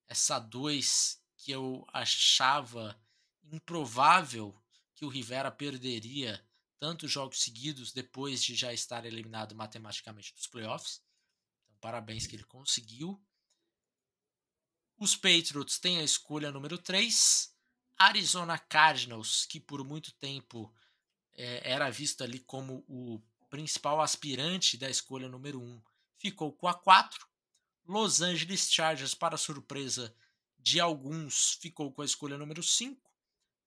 essa 0.07 0.39
2 0.39 1.21
que 1.35 1.51
eu 1.51 1.85
achava 1.93 2.99
improvável 3.43 4.59
que 4.95 5.05
o 5.05 5.09
Rivera 5.09 5.51
perderia 5.51 6.43
tantos 6.79 7.11
jogos 7.11 7.39
seguidos 7.39 7.93
depois 7.93 8.43
de 8.43 8.55
já 8.55 8.73
estar 8.73 9.05
eliminado 9.05 9.53
matematicamente 9.53 10.33
dos 10.33 10.47
playoffs. 10.47 11.03
Então, 11.65 11.77
parabéns 11.79 12.25
que 12.25 12.35
ele 12.35 12.45
conseguiu. 12.45 13.23
Os 14.99 15.15
Patriots 15.15 15.77
têm 15.77 15.99
a 15.99 16.03
escolha 16.03 16.51
número 16.51 16.75
3. 16.77 17.53
Arizona 17.97 18.57
Cardinals, 18.57 19.45
que 19.45 19.59
por 19.59 19.83
muito 19.83 20.11
tempo 20.13 20.73
é, 21.35 21.71
era 21.71 21.89
visto 21.91 22.23
ali 22.23 22.39
como 22.39 22.83
o 22.87 23.21
principal 23.47 24.01
aspirante 24.01 24.75
da 24.75 24.89
escolha 24.89 25.29
número 25.29 25.61
1, 25.61 25.63
um, 25.63 25.81
ficou 26.17 26.51
com 26.51 26.67
a 26.67 26.73
4. 26.73 27.27
Los 27.85 28.21
Angeles 28.21 28.71
Chargers, 28.71 29.13
para 29.13 29.37
surpresa 29.37 30.13
de 30.57 30.79
alguns, 30.79 31.53
ficou 31.61 31.91
com 31.91 32.01
a 32.01 32.05
escolha 32.05 32.37
número 32.37 32.63
5. 32.63 33.09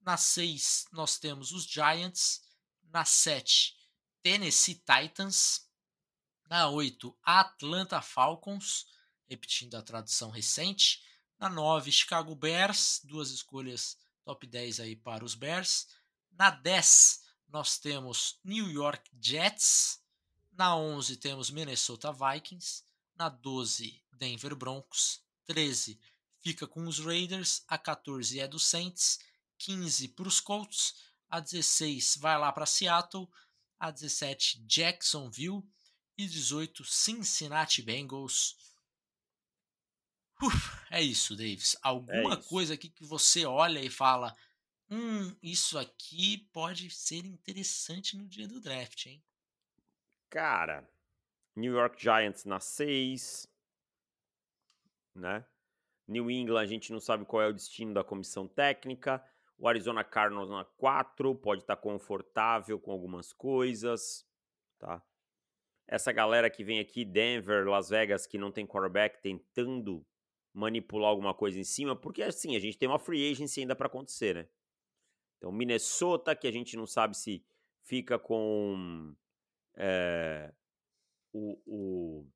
Na 0.01 0.17
6, 0.17 0.85
nós 0.91 1.17
temos 1.17 1.51
os 1.53 1.63
Giants. 1.63 2.41
Na 2.83 3.05
7, 3.05 3.75
Tennessee 4.21 4.75
Titans. 4.75 5.69
Na 6.49 6.67
8, 6.67 7.17
Atlanta 7.23 8.01
Falcons, 8.01 8.85
repetindo 9.29 9.75
a 9.75 9.81
tradução 9.81 10.29
recente. 10.29 11.01
Na 11.41 11.49
9, 11.49 11.91
Chicago 11.91 12.35
Bears, 12.35 13.01
duas 13.03 13.31
escolhas 13.31 13.97
top 14.23 14.45
10 14.45 14.79
aí 14.79 14.95
para 14.95 15.25
os 15.25 15.33
Bears. 15.33 15.87
Na 16.33 16.51
10 16.51 17.23
nós 17.49 17.79
temos 17.79 18.39
New 18.43 18.69
York 18.69 19.09
Jets. 19.19 19.99
Na 20.51 20.75
11 20.75 21.17
temos 21.17 21.49
Minnesota 21.49 22.13
Vikings. 22.13 22.83
Na 23.15 23.27
12 23.27 24.03
Denver 24.11 24.55
Broncos. 24.55 25.23
13 25.47 25.99
fica 26.37 26.67
com 26.67 26.87
os 26.87 26.99
Raiders. 26.99 27.63
A 27.67 27.75
14 27.75 28.39
é 28.39 28.47
do 28.47 28.59
Saints. 28.59 29.17
15 29.57 30.09
para 30.09 30.27
os 30.27 30.39
Colts. 30.39 30.93
A 31.27 31.39
16 31.39 32.17
vai 32.17 32.37
lá 32.37 32.51
para 32.51 32.67
Seattle. 32.67 33.27
A 33.79 33.89
17, 33.89 34.63
Jacksonville. 34.67 35.63
E 36.15 36.27
18, 36.27 36.85
Cincinnati 36.85 37.81
Bengals. 37.81 38.55
Uf, 40.39 40.80
é 40.91 41.01
isso, 41.01 41.35
Davis. 41.35 41.77
Alguma 41.81 42.35
é 42.35 42.39
isso. 42.39 42.49
coisa 42.49 42.73
aqui 42.73 42.89
que 42.89 43.05
você 43.05 43.45
olha 43.45 43.79
e 43.79 43.89
fala: 43.89 44.35
hum, 44.89 45.33
isso 45.41 45.79
aqui 45.79 46.49
pode 46.51 46.89
ser 46.89 47.25
interessante 47.25 48.17
no 48.17 48.27
dia 48.27 48.47
do 48.47 48.59
draft, 48.59 49.05
hein? 49.05 49.23
Cara, 50.29 50.87
New 51.55 51.73
York 51.73 52.01
Giants 52.01 52.43
na 52.43 52.59
6, 52.59 53.47
né? 55.15 55.45
New 56.07 56.29
England, 56.29 56.61
a 56.61 56.65
gente 56.65 56.91
não 56.91 56.99
sabe 56.99 57.25
qual 57.25 57.41
é 57.41 57.47
o 57.47 57.53
destino 57.53 57.93
da 57.93 58.03
comissão 58.03 58.45
técnica. 58.45 59.23
O 59.57 59.67
Arizona 59.67 60.03
Cardinals 60.03 60.49
na 60.49 60.65
4, 60.65 61.33
pode 61.35 61.61
estar 61.61 61.75
tá 61.75 61.81
confortável 61.81 62.77
com 62.79 62.91
algumas 62.91 63.31
coisas, 63.31 64.25
tá? 64.77 65.01
Essa 65.87 66.11
galera 66.11 66.49
que 66.49 66.63
vem 66.63 66.79
aqui, 66.79 67.05
Denver, 67.05 67.67
Las 67.67 67.89
Vegas, 67.89 68.25
que 68.25 68.37
não 68.37 68.51
tem 68.51 68.65
quarterback, 68.65 69.21
tentando 69.21 70.05
manipular 70.53 71.09
alguma 71.09 71.33
coisa 71.33 71.59
em 71.59 71.63
cima, 71.63 71.95
porque 71.95 72.23
assim, 72.23 72.55
a 72.55 72.59
gente 72.59 72.77
tem 72.77 72.87
uma 72.87 72.99
free 72.99 73.31
agency 73.31 73.61
ainda 73.61 73.75
para 73.75 73.87
acontecer, 73.87 74.35
né? 74.35 74.47
Então, 75.37 75.51
Minnesota, 75.51 76.35
que 76.35 76.47
a 76.47 76.51
gente 76.51 76.77
não 76.77 76.85
sabe 76.85 77.17
se 77.17 77.43
fica 77.81 78.19
com 78.19 79.15
é, 79.75 80.53
o, 81.33 81.59
o, 81.65 82.27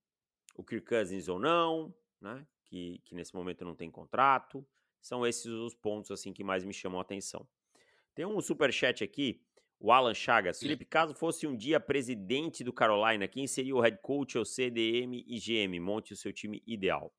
o 0.55 0.63
Kirk 0.63 0.87
Cousins 0.87 1.27
ou 1.27 1.39
não, 1.39 1.93
né? 2.19 2.45
Que, 2.63 2.99
que 3.05 3.13
nesse 3.13 3.35
momento 3.35 3.63
não 3.63 3.75
tem 3.75 3.91
contrato. 3.91 4.65
São 4.99 5.25
esses 5.25 5.45
os 5.45 5.75
pontos 5.75 6.09
assim 6.09 6.33
que 6.33 6.43
mais 6.43 6.63
me 6.63 6.73
chamam 6.73 6.99
a 6.99 7.03
atenção. 7.03 7.47
Tem 8.15 8.25
um 8.25 8.41
super 8.41 8.73
chat 8.73 9.03
aqui, 9.03 9.39
o 9.79 9.91
Alan 9.91 10.13
Chagas. 10.13 10.59
Felipe, 10.59 10.85
caso 10.85 11.13
fosse 11.13 11.45
um 11.45 11.55
dia 11.55 11.79
presidente 11.79 12.63
do 12.63 12.73
Carolina, 12.73 13.27
quem 13.27 13.45
seria 13.45 13.75
o 13.75 13.81
head 13.81 13.99
coach, 14.01 14.37
ou 14.37 14.45
CDM 14.45 15.23
e 15.27 15.37
GM? 15.37 15.79
Monte 15.79 16.13
o 16.13 16.17
seu 16.17 16.33
time 16.33 16.63
ideal. 16.65 17.13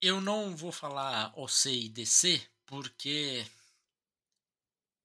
Eu 0.00 0.20
não 0.20 0.56
vou 0.56 0.70
falar 0.70 1.36
OC 1.36 1.70
e 1.70 1.88
DC, 1.88 2.40
porque 2.64 3.44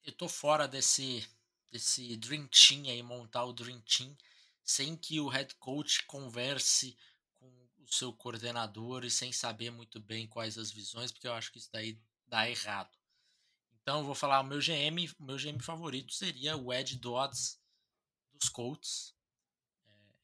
eu 0.04 0.12
tô 0.12 0.30
fora 0.30 0.68
desse, 0.68 1.28
desse 1.72 2.16
Dream 2.18 2.48
Team 2.48 2.84
aí, 2.84 3.02
montar 3.02 3.44
o 3.44 3.54
Dream 3.54 3.82
Team, 3.82 4.16
sem 4.64 4.96
que 4.96 5.20
o 5.20 5.28
head 5.28 5.56
coach 5.56 6.04
converse 6.06 6.96
com 7.34 7.48
o 7.80 7.92
seu 7.92 8.14
coordenador 8.14 9.04
e 9.04 9.10
sem 9.10 9.34
saber 9.34 9.72
muito 9.72 10.00
bem 10.00 10.28
quais 10.28 10.60
as 10.60 10.70
visões, 10.70 11.12
porque 11.12 11.28
eu 11.28 11.34
acho 11.34 11.52
que 11.52 11.58
isso 11.58 11.72
daí 11.72 12.00
dá 12.28 12.48
errado. 12.48 12.96
Então 13.82 13.98
eu 13.98 14.06
vou 14.06 14.14
falar 14.14 14.42
o 14.42 14.44
meu 14.44 14.60
GM, 14.60 15.12
meu 15.20 15.38
GM 15.38 15.60
favorito 15.60 16.14
seria 16.14 16.56
o 16.56 16.72
Ed 16.72 17.00
Dodds 17.00 17.60
dos 18.32 18.48
Colts. 18.48 19.16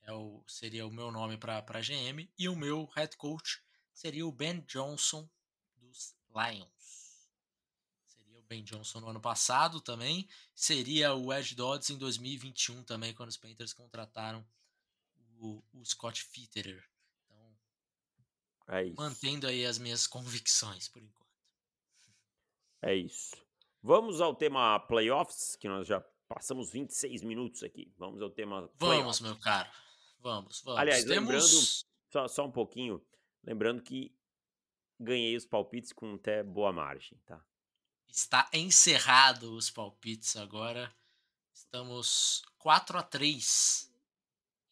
É, 0.04 0.12
é 0.12 0.14
o, 0.14 0.44
seria 0.48 0.86
o 0.86 0.92
meu 0.92 1.12
nome 1.12 1.40
para 1.40 1.82
GM. 1.82 2.32
E 2.38 2.48
o 2.48 2.56
meu 2.56 2.86
head 2.96 3.18
coach 3.18 3.64
seria 4.00 4.26
o 4.26 4.32
Ben 4.32 4.62
Johnson 4.62 5.30
dos 5.76 6.16
Lions. 6.30 7.30
Seria 8.06 8.40
o 8.40 8.42
Ben 8.44 8.64
Johnson 8.64 9.02
no 9.02 9.10
ano 9.10 9.20
passado 9.20 9.82
também. 9.82 10.28
Seria 10.56 11.14
o 11.14 11.34
Ed 11.34 11.54
Dodds 11.54 11.90
em 11.90 11.98
2021 11.98 12.84
também, 12.84 13.14
quando 13.14 13.28
os 13.28 13.36
Panthers 13.36 13.74
contrataram 13.74 14.46
o, 15.38 15.62
o 15.74 15.84
Scott 15.84 16.24
Fitterer. 16.24 16.82
Então, 17.26 17.58
é 18.70 18.90
mantendo 18.92 19.48
aí 19.48 19.66
as 19.66 19.78
minhas 19.78 20.08
convicções 20.08 20.88
por 20.88 21.02
enquanto. 21.02 21.28
É 22.82 22.96
isso. 22.96 23.36
Vamos 23.84 24.22
ao 24.22 24.34
tema 24.34 24.80
playoffs, 24.80 25.58
que 25.58 25.68
nós 25.68 25.86
já 25.86 26.00
passamos 26.30 26.72
26 26.72 27.22
minutos 27.24 27.64
aqui. 27.64 27.94
Vamos 27.98 28.22
ao 28.22 28.30
tema 28.30 28.70
playoffs. 28.78 29.20
Vamos, 29.20 29.20
meu 29.20 29.38
caro. 29.40 29.70
Vamos, 30.22 30.62
vamos. 30.62 30.80
Aliás, 30.80 31.04
Temos... 31.04 31.18
lembrando, 31.18 31.90
só, 32.10 32.28
só 32.30 32.46
um 32.46 32.52
pouquinho, 32.52 33.06
Lembrando 33.44 33.82
que 33.82 34.14
ganhei 35.00 35.36
os 35.36 35.46
palpites 35.46 35.94
com 35.94 36.16
até 36.16 36.44
boa 36.44 36.74
margem, 36.74 37.18
tá? 37.26 37.44
Está 38.08 38.50
encerrado 38.52 39.56
os 39.56 39.70
palpites 39.70 40.36
agora. 40.36 40.94
Estamos 41.54 42.44
4 42.58 42.98
a 42.98 43.04
3 43.04 43.94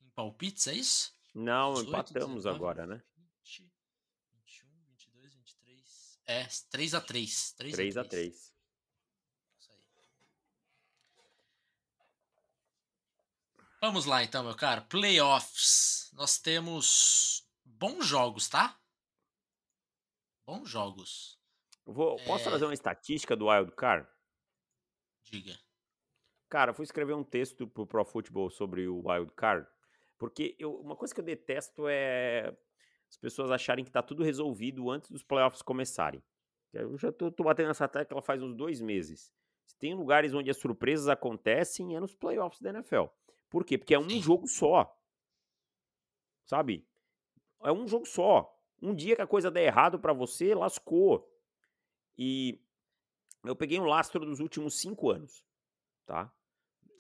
em 0.01 0.09
palpites, 0.09 0.67
é 0.67 0.73
isso? 0.73 1.15
Não, 1.33 1.73
18, 1.73 1.89
empatamos 1.89 2.43
19, 2.43 2.55
agora, 2.55 2.87
né? 2.87 3.03
20, 3.15 3.71
21, 4.33 4.67
22, 4.87 5.35
23. 5.35 6.19
É, 6.25 6.47
3 6.71 6.93
a 6.95 7.01
3. 7.01 7.51
3, 7.51 7.75
3 7.75 7.97
a 7.97 8.03
3. 8.03 8.09
3. 8.09 8.53
Isso 9.59 9.71
aí. 9.71 9.85
Vamos 13.79 14.05
lá 14.05 14.23
então, 14.23 14.43
meu 14.43 14.55
caro. 14.55 14.83
Playoffs. 14.85 16.09
Nós 16.13 16.39
temos 16.39 17.46
bons 17.77 18.05
jogos, 18.05 18.49
tá? 18.49 18.79
Bons 20.45 20.69
jogos. 20.69 21.39
Vou, 21.85 22.17
posso 22.25 22.47
é... 22.47 22.49
trazer 22.49 22.65
uma 22.65 22.73
estatística 22.73 23.35
do 23.35 23.47
Wild 23.47 23.71
Card? 23.73 24.07
Diga. 25.23 25.57
Cara, 26.49 26.73
fui 26.73 26.83
escrever 26.83 27.13
um 27.13 27.23
texto 27.23 27.67
pro 27.67 27.85
Pro 27.85 28.05
Football 28.05 28.49
sobre 28.49 28.87
o 28.87 29.07
Wild 29.07 29.31
Card, 29.33 29.67
porque 30.17 30.55
eu, 30.57 30.75
uma 30.79 30.95
coisa 30.95 31.13
que 31.13 31.19
eu 31.19 31.25
detesto 31.25 31.87
é 31.87 32.55
as 33.09 33.17
pessoas 33.17 33.51
acharem 33.51 33.85
que 33.85 33.91
tá 33.91 34.01
tudo 34.01 34.23
resolvido 34.23 34.89
antes 34.89 35.09
dos 35.09 35.23
playoffs 35.23 35.61
começarem. 35.61 36.23
Eu 36.73 36.97
já 36.97 37.11
tô, 37.11 37.31
tô 37.31 37.43
batendo 37.43 37.67
nessa 37.67 37.87
tecla 37.87 38.21
faz 38.21 38.41
uns 38.41 38.53
dois 38.53 38.81
meses. 38.81 39.33
Se 39.65 39.77
tem 39.77 39.93
lugares 39.93 40.33
onde 40.33 40.49
as 40.49 40.57
surpresas 40.57 41.07
acontecem, 41.07 41.95
é 41.95 41.99
nos 41.99 42.15
playoffs 42.15 42.61
da 42.61 42.69
NFL. 42.69 43.05
Por 43.49 43.65
quê? 43.65 43.77
Porque 43.77 43.93
é 43.93 43.99
um 43.99 44.09
Sim. 44.09 44.21
jogo 44.21 44.47
só. 44.47 44.93
Sabe? 46.45 46.87
É 47.63 47.71
um 47.71 47.87
jogo 47.87 48.05
só. 48.05 48.53
Um 48.81 48.93
dia 48.93 49.15
que 49.15 49.21
a 49.21 49.27
coisa 49.27 49.49
der 49.49 49.65
errado 49.65 49.99
para 49.99 50.13
você, 50.13 50.53
lascou. 50.53 51.27
E 52.17 52.59
eu 53.43 53.55
peguei 53.55 53.79
um 53.79 53.85
lastro 53.85 54.25
dos 54.25 54.39
últimos 54.39 54.79
cinco 54.79 55.09
anos, 55.09 55.45
tá? 56.05 56.31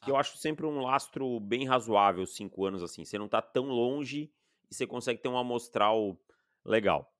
Eu 0.05 0.13
tá. 0.13 0.19
acho 0.19 0.37
sempre 0.37 0.65
um 0.65 0.81
lastro 0.81 1.39
bem 1.39 1.65
razoável, 1.65 2.25
cinco 2.25 2.65
anos 2.65 2.83
assim. 2.83 3.03
Você 3.03 3.17
não 3.17 3.27
tá 3.27 3.41
tão 3.41 3.65
longe 3.65 4.31
e 4.69 4.75
você 4.75 4.85
consegue 4.87 5.21
ter 5.21 5.29
um 5.29 5.37
amostral 5.37 6.17
legal. 6.63 7.13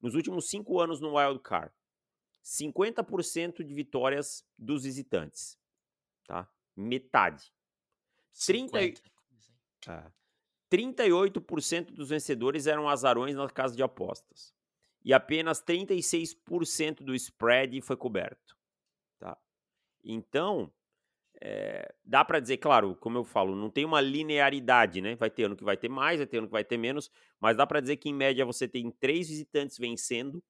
Nos 0.00 0.14
últimos 0.14 0.48
cinco 0.48 0.80
anos 0.80 1.00
no 1.00 1.16
Wild 1.16 1.40
Card, 1.40 1.72
50% 2.44 3.64
de 3.64 3.74
vitórias 3.74 4.46
dos 4.56 4.84
visitantes, 4.84 5.58
tá? 6.26 6.48
Metade. 6.74 7.52
30, 8.46 8.78
38% 10.70 11.92
dos 11.92 12.10
vencedores 12.10 12.66
eram 12.66 12.88
azarões 12.88 13.34
na 13.34 13.48
casa 13.48 13.74
de 13.74 13.82
apostas. 13.82 14.54
E 15.04 15.12
apenas 15.14 15.62
36% 15.62 17.02
do 17.02 17.14
spread 17.14 17.80
foi 17.80 17.96
coberto. 17.96 18.56
Tá? 19.18 19.36
Então, 20.04 20.72
é, 21.40 21.94
dá 22.04 22.24
para 22.24 22.40
dizer, 22.40 22.58
claro, 22.58 22.96
como 22.96 23.18
eu 23.18 23.24
falo, 23.24 23.54
não 23.54 23.70
tem 23.70 23.84
uma 23.84 24.00
linearidade, 24.00 25.00
né? 25.00 25.14
Vai 25.14 25.30
ter 25.30 25.44
ano 25.44 25.56
que 25.56 25.64
vai 25.64 25.76
ter 25.76 25.88
mais, 25.88 26.18
vai 26.18 26.26
ter 26.26 26.38
ano 26.38 26.48
que 26.48 26.52
vai 26.52 26.64
ter 26.64 26.76
menos, 26.76 27.10
mas 27.40 27.56
dá 27.56 27.66
para 27.66 27.80
dizer 27.80 27.96
que 27.96 28.08
em 28.08 28.14
média 28.14 28.44
você 28.44 28.66
tem 28.66 28.90
três 28.90 29.28
visitantes 29.28 29.78
vencendo, 29.78 30.42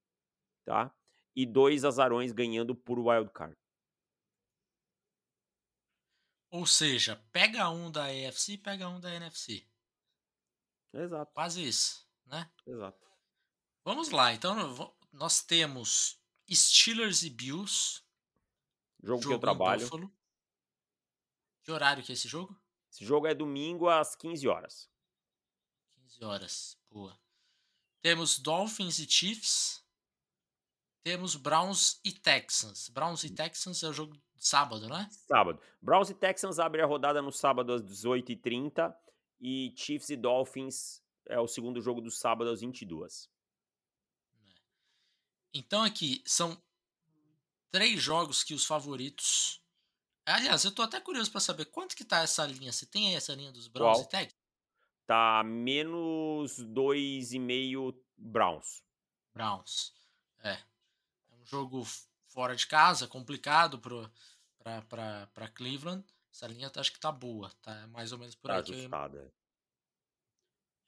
tá? 0.65 0.93
E 1.37 1.45
dois 1.45 1.85
azarões 1.85 2.33
ganhando 2.33 2.75
por 2.75 2.99
wildcard. 2.99 3.57
Ou 6.51 6.65
seja, 6.65 7.23
pega 7.31 7.69
um 7.69 7.91
da 7.91 8.07
AFC 8.07 8.57
pega 8.57 8.89
um 8.89 8.99
da 8.99 9.15
NFC. 9.15 9.69
Exato. 10.93 11.33
Quase 11.33 11.67
isso, 11.67 12.07
né? 12.27 12.51
Exato. 12.67 13.07
Vamos 13.85 14.11
lá, 14.11 14.33
então 14.33 14.55
nós 15.13 15.43
temos 15.43 16.21
Steelers 16.51 17.23
e 17.23 17.31
Bills. 17.31 18.03
Jogo, 19.03 19.23
jogo 19.23 19.29
que 19.29 19.35
eu 19.35 19.39
trabalho. 19.39 19.83
Buffalo. 19.83 20.13
Que 21.63 21.73
horário 21.73 22.03
que 22.03 22.13
é 22.13 22.15
esse 22.15 22.29
jogo? 22.29 22.59
Esse 22.91 23.05
jogo 23.05 23.27
é 23.27 23.35
domingo 23.35 23.89
às 23.89 24.17
15 24.17 24.49
horas. 24.49 24.91
15 25.95 26.25
horas, 26.25 26.79
boa. 26.91 27.19
Temos 28.01 28.39
Dolphins 28.39 28.99
e 28.99 29.09
Chiefs. 29.09 29.85
Temos 31.03 31.37
Browns 31.37 32.01
e 32.05 32.13
Texans. 32.13 32.89
Browns 32.89 33.25
e 33.25 33.31
Texans 33.31 33.83
é 33.83 33.89
o 33.89 33.93
jogo 33.93 34.15
de 34.15 34.47
sábado, 34.47 34.89
né? 34.89 35.09
Sábado. 35.11 35.61
Browns 35.81 36.11
e 36.11 36.15
Texans 36.15 36.59
abre 36.59 36.83
a 36.83 36.87
rodada 36.87 37.23
no 37.23 37.33
sábado 37.33 37.73
às 37.73 37.83
18h30 37.83 38.95
e 39.41 39.73
Chiefs 39.77 40.11
e 40.11 40.17
Dolphins 40.17 41.03
é 41.27 41.39
o 41.39 41.47
segundo 41.47 41.81
jogo 41.81 42.01
do 42.01 42.11
sábado 42.11 42.51
às 42.51 42.61
22. 42.61 43.31
É. 44.33 44.55
Então 45.55 45.83
aqui 45.83 46.23
são 46.27 46.61
três 47.71 48.03
jogos 48.03 48.43
que 48.43 48.55
os 48.55 48.65
favoritos. 48.65 49.63
Aliás, 50.25 50.65
eu 50.65 50.73
tô 50.73 50.83
até 50.83 51.01
curioso 51.01 51.31
para 51.31 51.41
saber 51.41 51.67
quanto 51.67 51.97
que 51.97 52.05
tá 52.05 52.21
essa 52.21 52.45
linha. 52.47 52.73
Você 52.73 52.87
tem 52.87 53.09
aí 53.09 53.15
essa 53.15 53.35
linha 53.35 53.53
dos 53.53 53.69
Browns 53.69 53.99
Qual? 53.99 54.05
e 54.05 54.09
Tag? 54.09 54.35
Tá 55.07 55.43
menos 55.43 56.59
2,5 56.59 57.99
Browns. 58.17 58.83
Browns. 59.33 59.95
É. 60.41 60.53
É 61.31 61.35
um 61.41 61.47
jogo 61.47 61.87
fora 62.27 62.55
de 62.55 62.67
casa, 62.67 63.09
complicado 63.09 63.81
para 63.81 65.49
Cleveland. 65.55 66.05
Essa 66.39 66.47
linha 66.47 66.71
acho 66.77 66.93
que 66.93 67.01
tá 67.01 67.11
boa, 67.11 67.51
tá 67.61 67.89
mais 67.89 68.13
ou 68.13 68.19
menos 68.19 68.37
por 68.37 68.47
Tá 68.47 68.59
eu 68.59 68.61
ajustada. 68.61 69.35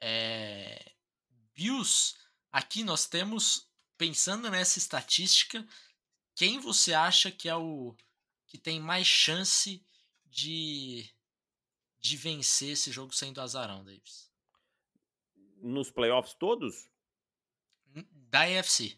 É... 0.00 0.92
Bills, 1.52 2.14
aqui 2.52 2.84
nós 2.84 3.08
temos, 3.08 3.68
pensando 3.98 4.48
nessa 4.48 4.78
estatística, 4.78 5.66
quem 6.36 6.60
você 6.60 6.94
acha 6.94 7.32
que 7.32 7.48
é 7.48 7.56
o 7.56 7.96
que 8.46 8.58
tem 8.58 8.78
mais 8.78 9.08
chance 9.08 9.84
de, 10.24 11.12
de 11.98 12.16
vencer 12.16 12.70
esse 12.70 12.92
jogo 12.92 13.12
sendo 13.12 13.40
azarão, 13.40 13.84
Davis? 13.84 14.30
Nos 15.56 15.90
playoffs 15.90 16.32
todos? 16.34 16.88
Da 18.12 18.42
AFC. 18.42 18.96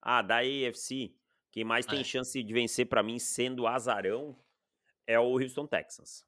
Ah, 0.00 0.22
da 0.22 0.36
AFC. 0.38 1.16
Quem 1.50 1.64
mais 1.64 1.84
tem 1.84 1.98
É. 1.98 2.04
chance 2.04 2.40
de 2.40 2.52
vencer 2.52 2.88
pra 2.88 3.02
mim 3.02 3.18
sendo 3.18 3.66
azarão 3.66 4.40
é 5.06 5.18
o 5.18 5.38
Houston 5.38 5.66
Texans. 5.66 6.24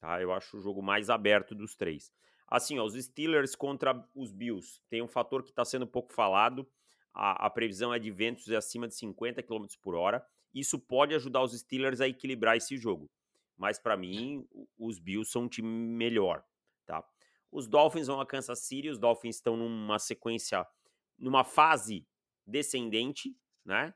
Tá? 0.00 0.20
Eu 0.20 0.32
acho 0.32 0.56
o 0.56 0.60
jogo 0.60 0.82
mais 0.82 1.10
aberto 1.10 1.54
dos 1.54 1.74
três. 1.74 2.12
Assim, 2.48 2.78
ó, 2.78 2.84
os 2.84 2.94
Steelers 2.94 3.54
contra 3.54 4.06
os 4.14 4.32
Bills. 4.32 4.80
Tem 4.90 5.00
um 5.00 5.08
fator 5.08 5.42
que 5.42 5.50
está 5.50 5.64
sendo 5.64 5.86
pouco 5.86 6.12
falado. 6.12 6.68
A, 7.14 7.46
a 7.46 7.50
previsão 7.50 7.94
é 7.94 7.98
de 7.98 8.10
ventos 8.10 8.50
acima 8.50 8.88
de 8.88 8.94
50 8.94 9.42
km 9.42 9.64
por 9.80 9.94
hora. 9.94 10.24
Isso 10.52 10.78
pode 10.78 11.14
ajudar 11.14 11.42
os 11.42 11.58
Steelers 11.58 12.00
a 12.00 12.08
equilibrar 12.08 12.56
esse 12.56 12.76
jogo. 12.76 13.10
Mas 13.56 13.78
para 13.78 13.96
mim, 13.96 14.46
os 14.78 14.98
Bills 14.98 15.30
são 15.30 15.42
um 15.42 15.48
time 15.48 15.68
melhor, 15.68 16.44
tá? 16.84 17.02
Os 17.50 17.68
Dolphins 17.68 18.06
vão 18.06 18.20
a 18.20 18.26
Kansas 18.26 18.60
City. 18.60 18.88
Os 18.88 18.98
Dolphins 18.98 19.36
estão 19.36 19.56
numa 19.56 19.98
sequência, 19.98 20.66
numa 21.18 21.44
fase 21.44 22.06
descendente, 22.46 23.36
né? 23.64 23.94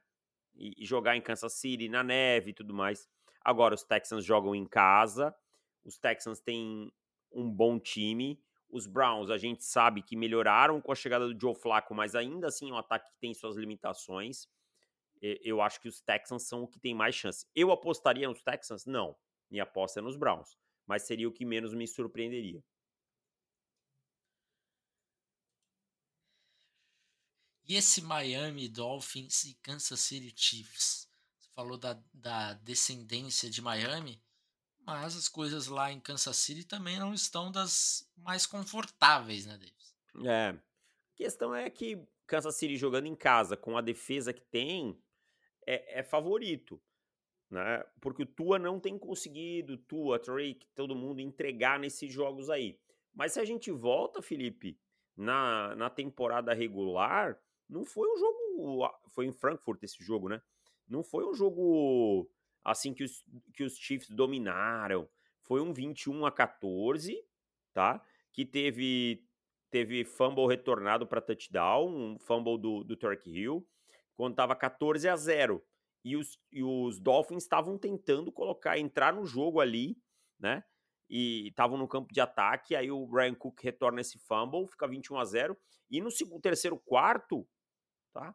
E, 0.55 0.75
e 0.79 0.87
jogar 0.87 1.17
em 1.17 1.23
Kansas 1.23 1.55
City, 1.55 1.89
na 1.89 2.03
neve 2.03 2.51
e 2.51 2.55
tudo 2.55 2.75
mais. 2.75 3.09
Agora, 3.47 3.77
os 3.77 3.85
Texans 3.85 4.25
jogam 4.25 4.57
em 4.57 4.67
casa. 4.67 5.33
Os 5.85 5.97
Texans 5.97 6.41
têm 6.41 6.93
um 7.31 7.49
bom 7.49 7.79
time. 7.79 8.43
Os 8.69 8.89
Browns, 8.89 9.31
a 9.31 9.39
gente 9.39 9.63
sabe 9.63 10.03
que 10.03 10.17
melhoraram 10.17 10.81
com 10.81 10.91
a 10.91 10.97
chegada 10.97 11.33
do 11.33 11.41
Joe 11.41 11.55
Flacco, 11.55 11.95
mas 11.95 12.17
ainda 12.17 12.49
assim 12.49 12.71
é 12.71 12.75
um 12.75 12.77
ataque 12.77 13.09
que 13.09 13.21
tem 13.21 13.33
suas 13.33 13.55
limitações. 13.55 14.49
Eu 15.23 15.61
acho 15.61 15.81
que 15.81 15.87
os 15.87 16.01
Texans 16.01 16.49
são 16.49 16.65
o 16.65 16.67
que 16.67 16.81
tem 16.81 16.93
mais 16.93 17.15
chance. 17.15 17.47
Eu 17.55 17.71
apostaria 17.71 18.27
nos 18.27 18.43
Texans? 18.43 18.85
Não. 18.85 19.17
Minha 19.49 19.63
aposta 19.63 20.01
é 20.01 20.03
nos 20.03 20.17
Browns. 20.17 20.59
Mas 20.85 21.03
seria 21.03 21.29
o 21.29 21.33
que 21.33 21.45
menos 21.45 21.73
me 21.73 21.87
surpreenderia. 21.87 22.61
E 27.69 27.77
esse 27.77 28.03
Miami 28.03 28.69
Dolphins 28.69 29.45
e 29.45 29.55
Kansas 29.63 30.01
City 30.01 30.35
Chiefs? 30.37 31.07
Falou 31.57 31.79
da, 31.79 31.99
da 32.13 32.53
descendência 32.53 33.49
de 33.49 33.63
Miami, 33.63 34.23
mas 34.85 35.17
as 35.17 35.27
coisas 35.27 35.69
lá 35.69 35.91
em 35.91 35.99
Kansas 35.99 36.37
City 36.37 36.65
também 36.65 36.99
não 36.99 37.15
estão 37.15 37.51
das 37.51 38.07
mais 38.15 38.45
confortáveis, 38.47 39.47
né, 39.47 39.57
Davis? 39.57 39.97
É. 40.23 40.51
A 40.51 41.17
questão 41.17 41.55
é 41.55 41.71
que 41.71 42.07
Kansas 42.27 42.57
City 42.57 42.77
jogando 42.77 43.07
em 43.07 43.17
casa, 43.17 43.57
com 43.57 43.75
a 43.79 43.81
defesa 43.81 44.35
que 44.35 44.43
tem, 44.43 45.03
é, 45.67 46.01
é 46.01 46.03
favorito. 46.03 46.79
Né? 47.51 47.83
Porque 48.03 48.25
o 48.25 48.27
Tua 48.27 48.59
não 48.59 48.79
tem 48.79 48.99
conseguido, 48.99 49.79
Tua, 49.79 50.19
Drake, 50.19 50.67
todo 50.75 50.95
mundo 50.95 51.21
entregar 51.21 51.79
nesses 51.79 52.13
jogos 52.13 52.51
aí. 52.51 52.79
Mas 53.15 53.33
se 53.33 53.41
a 53.41 53.47
gente 53.47 53.71
volta, 53.71 54.21
Felipe, 54.21 54.79
na, 55.17 55.75
na 55.75 55.89
temporada 55.89 56.53
regular, 56.53 57.41
não 57.67 57.83
foi 57.83 58.07
um 58.13 58.19
jogo. 58.19 58.91
Foi 59.09 59.25
em 59.25 59.33
Frankfurt 59.33 59.83
esse 59.83 60.05
jogo, 60.05 60.29
né? 60.29 60.43
Não 60.89 61.03
foi 61.03 61.25
um 61.25 61.35
jogo 61.35 62.29
assim 62.65 62.93
que 62.93 63.05
os, 63.05 63.25
que 63.55 63.65
os 63.65 63.77
Chiefs 63.77 64.11
dominaram. 64.11 65.09
Foi 65.43 65.61
um 65.61 65.73
21 65.73 66.27
a 66.27 66.33
14, 66.33 67.17
tá? 67.73 68.03
Que 68.33 68.45
teve 68.45 69.25
teve 69.71 70.05
fumble 70.05 70.47
retornado 70.47 71.07
para 71.07 71.21
touchdown, 71.21 71.89
um 71.89 72.19
fumble 72.19 72.59
do, 72.59 72.83
do 72.83 72.97
Turk 72.97 73.29
Hill, 73.29 73.67
quando 74.15 74.33
estava 74.33 74.57
14 74.57 75.09
a 75.09 75.17
0. 75.17 75.63
E 76.05 76.17
os, 76.17 76.39
e 76.53 76.63
os 76.63 77.01
Dolphins 77.01 77.43
estavam 77.43 77.77
tentando 77.77 78.31
colocar, 78.33 78.79
entrar 78.79 79.13
no 79.13 79.27
jogo 79.27 79.61
ali, 79.61 79.99
né? 80.39 80.65
E 81.11 81.49
estavam 81.49 81.77
no 81.77 81.87
campo 81.87 82.13
de 82.13 82.21
ataque, 82.21 82.75
aí 82.75 82.91
o 82.91 83.07
Brian 83.07 83.35
Cook 83.35 83.61
retorna 83.63 84.01
esse 84.01 84.19
fumble, 84.19 84.67
fica 84.67 84.87
21 84.87 85.19
a 85.19 85.25
0. 85.25 85.57
E 85.91 86.01
no 86.01 86.11
segundo, 86.11 86.41
terceiro 86.41 86.79
quarto, 86.79 87.47
tá? 88.13 88.35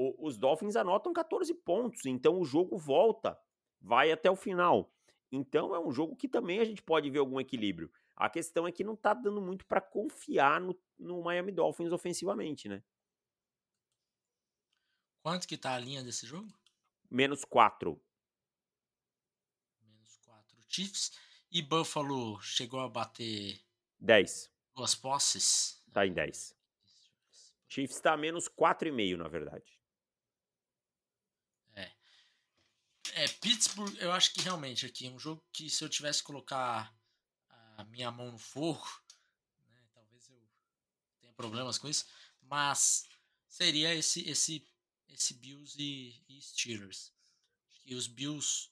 O, 0.00 0.28
os 0.28 0.38
Dolphins 0.38 0.76
anotam 0.76 1.12
14 1.12 1.52
pontos, 1.52 2.06
então 2.06 2.38
o 2.38 2.44
jogo 2.44 2.78
volta, 2.78 3.36
vai 3.80 4.12
até 4.12 4.30
o 4.30 4.36
final. 4.36 4.94
Então 5.32 5.74
é 5.74 5.80
um 5.80 5.90
jogo 5.90 6.14
que 6.14 6.28
também 6.28 6.60
a 6.60 6.64
gente 6.64 6.80
pode 6.80 7.10
ver 7.10 7.18
algum 7.18 7.40
equilíbrio. 7.40 7.90
A 8.14 8.30
questão 8.30 8.64
é 8.64 8.70
que 8.70 8.84
não 8.84 8.94
tá 8.94 9.12
dando 9.12 9.40
muito 9.40 9.66
para 9.66 9.80
confiar 9.80 10.60
no, 10.60 10.80
no 10.96 11.20
Miami 11.22 11.50
Dolphins 11.50 11.90
ofensivamente, 11.90 12.68
né? 12.68 12.80
Quanto 15.20 15.48
que 15.48 15.58
tá 15.58 15.74
a 15.74 15.78
linha 15.78 16.02
desse 16.04 16.26
jogo? 16.26 16.48
Menos 17.10 17.44
4. 17.44 18.00
Menos 19.82 20.16
4 20.18 20.56
Chiefs. 20.68 21.12
E 21.50 21.60
Buffalo 21.60 22.40
chegou 22.40 22.80
a 22.80 22.88
bater 22.88 23.60
10. 23.98 24.52
duas 24.76 24.94
posses. 24.94 25.82
Tá 25.92 26.06
em 26.06 26.12
10. 26.12 26.56
Chiefs 27.66 28.00
tá 28.00 28.16
menos 28.16 28.48
4,5, 28.48 29.16
na 29.16 29.28
verdade. 29.28 29.78
É. 31.74 31.92
É, 33.14 33.28
Pittsburgh, 33.28 33.94
eu 33.98 34.12
acho 34.12 34.32
que 34.32 34.40
realmente 34.40 34.86
aqui 34.86 35.06
é 35.06 35.10
um 35.10 35.18
jogo 35.18 35.44
que 35.52 35.68
se 35.70 35.82
eu 35.84 35.88
tivesse 35.88 36.20
que 36.20 36.26
colocar 36.26 36.94
a 37.76 37.84
minha 37.84 38.10
mão 38.10 38.32
no 38.32 38.38
fogo, 38.38 38.86
né, 39.68 39.86
talvez 39.92 40.28
eu 40.28 40.48
tenha 41.20 41.32
problemas 41.34 41.78
com 41.78 41.88
isso, 41.88 42.06
mas 42.42 43.04
seria 43.48 43.94
esse 43.94 44.28
esse 44.28 44.66
esse 45.08 45.34
Bills 45.34 45.76
e, 45.80 46.22
e 46.28 46.40
Steelers. 46.42 47.12
Acho 47.68 47.80
que 47.82 47.94
os 47.94 48.06
Bills 48.06 48.70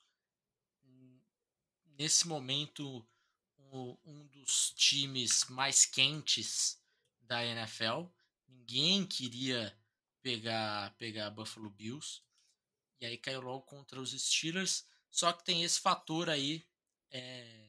nesse 1.99 2.29
momento 2.29 3.07
o- 3.59 3.99
um 4.05 4.27
dos 4.29 4.71
times 4.77 5.45
mais 5.49 5.85
quentes 5.85 6.81
da 7.21 7.45
NFL. 7.45 8.07
Ninguém 8.47 9.07
queria 9.07 9.77
pegar 10.23 10.95
pegar 10.97 11.31
Buffalo 11.31 11.71
Bills. 11.71 12.23
E 13.01 13.07
aí 13.07 13.17
caiu 13.19 13.41
logo 13.41 13.63
contra 13.63 14.01
os 14.01 14.11
Steelers. 14.13 14.85
Só 15.11 15.33
que 15.33 15.45
tem 15.45 15.63
esse 15.63 15.81
fator 15.81 16.29
aí, 16.29 16.65
é, 17.11 17.69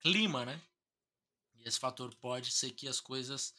clima, 0.00 0.44
né? 0.44 0.60
E 1.54 1.66
esse 1.68 1.78
fator 1.78 2.14
pode 2.16 2.50
ser 2.52 2.70
que 2.72 2.88
as 2.88 3.00
coisas 3.00 3.54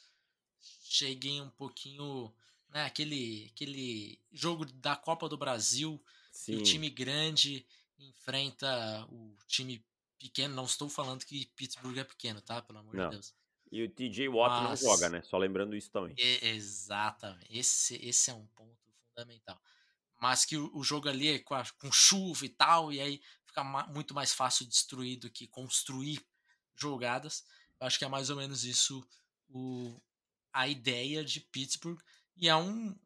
cheguem 0.83 1.41
um 1.41 1.49
pouquinho. 1.49 2.33
Né? 2.69 2.83
Aquele, 2.83 3.49
aquele 3.53 4.19
jogo 4.31 4.65
da 4.65 4.95
Copa 4.95 5.29
do 5.29 5.37
Brasil, 5.37 6.01
o 6.49 6.63
time 6.63 6.89
grande 6.89 7.65
enfrenta 7.97 9.05
o 9.09 9.35
time 9.47 9.83
pequeno. 10.19 10.55
Não 10.55 10.65
estou 10.65 10.89
falando 10.89 11.25
que 11.25 11.45
Pittsburgh 11.55 11.97
é 11.97 12.03
pequeno, 12.03 12.41
tá? 12.41 12.61
Pelo 12.61 12.79
amor 12.79 12.93
Não. 12.95 13.05
de 13.05 13.15
Deus. 13.15 13.33
E 13.71 13.83
o 13.83 13.89
TJ 13.89 14.29
Watt 14.29 14.63
Mas- 14.63 14.81
não 14.81 14.89
joga, 14.91 15.09
né? 15.09 15.21
Só 15.23 15.37
lembrando 15.37 15.75
isso 15.75 15.91
também. 15.91 16.15
E- 16.17 16.39
exatamente. 16.47 17.47
Esse, 17.57 17.95
esse 17.95 18.29
é 18.29 18.33
um 18.33 18.45
ponto 18.47 18.77
fundamental. 19.09 19.61
Mas 20.19 20.45
que 20.45 20.57
o, 20.57 20.75
o 20.75 20.83
jogo 20.83 21.07
ali 21.09 21.27
é 21.29 21.39
com, 21.39 21.53
a- 21.53 21.69
com 21.79 21.91
chuva 21.91 22.45
e 22.45 22.49
tal, 22.49 22.91
e 22.91 22.99
aí 22.99 23.21
fica 23.45 23.63
ma- 23.63 23.87
muito 23.87 24.13
mais 24.13 24.33
fácil 24.33 24.65
destruir 24.67 25.17
do 25.19 25.29
que 25.29 25.47
construir 25.47 26.25
jogadas. 26.75 27.43
Eu 27.79 27.87
acho 27.87 27.99
que 27.99 28.05
é 28.05 28.07
mais 28.07 28.29
ou 28.29 28.35
menos 28.37 28.63
isso 28.63 29.07
o, 29.49 29.99
a 30.53 30.67
ideia 30.67 31.23
de 31.23 31.39
Pittsburgh. 31.39 31.99
E 32.35 32.47
é 32.49 32.55
um, 32.55 32.97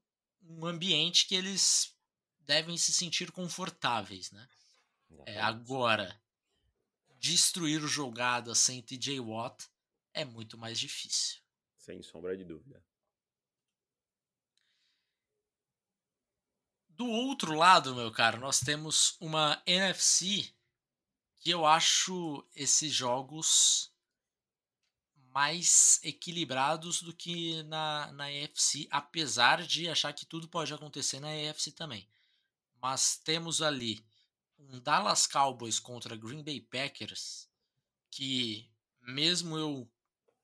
um 0.42 0.66
ambiente 0.66 1.28
que 1.28 1.36
eles 1.36 1.96
devem 2.40 2.78
se 2.78 2.92
sentir 2.94 3.32
confortáveis, 3.32 4.32
né? 4.32 4.48
É, 5.26 5.40
agora, 5.42 6.22
destruir 7.20 7.82
jogadas 7.88 8.58
sem 8.58 8.82
TJ 8.82 9.20
Watt 9.20 9.68
é 10.14 10.26
muito 10.26 10.58
mais 10.58 10.80
difícil. 10.80 11.42
Sem 11.78 12.02
sombra 12.02 12.36
de 12.36 12.44
dúvida. 12.44 12.84
Do 17.02 17.10
outro 17.10 17.56
lado, 17.56 17.96
meu 17.96 18.12
caro, 18.12 18.40
nós 18.40 18.60
temos 18.60 19.18
uma 19.20 19.60
NFC 19.66 20.54
que 21.40 21.50
eu 21.50 21.66
acho 21.66 22.48
esses 22.56 22.94
jogos 22.94 23.92
mais 25.34 26.00
equilibrados 26.04 27.02
do 27.02 27.12
que 27.12 27.64
na, 27.64 28.12
na 28.12 28.26
AFC, 28.26 28.88
apesar 28.92 29.66
de 29.66 29.90
achar 29.90 30.14
que 30.14 30.28
tudo 30.28 30.48
pode 30.48 30.76
acontecer 30.76 31.20
na 31.20 31.30
AFC 31.30 31.72
também. 31.72 32.08
Mas 32.80 33.18
temos 33.18 33.64
ali 33.64 34.06
um 34.60 34.80
Dallas 34.80 35.26
Cowboys 35.26 35.80
contra 35.80 36.16
Green 36.16 36.44
Bay 36.44 36.62
Packers, 36.62 37.50
que 38.12 38.70
mesmo 39.02 39.58
eu 39.58 39.92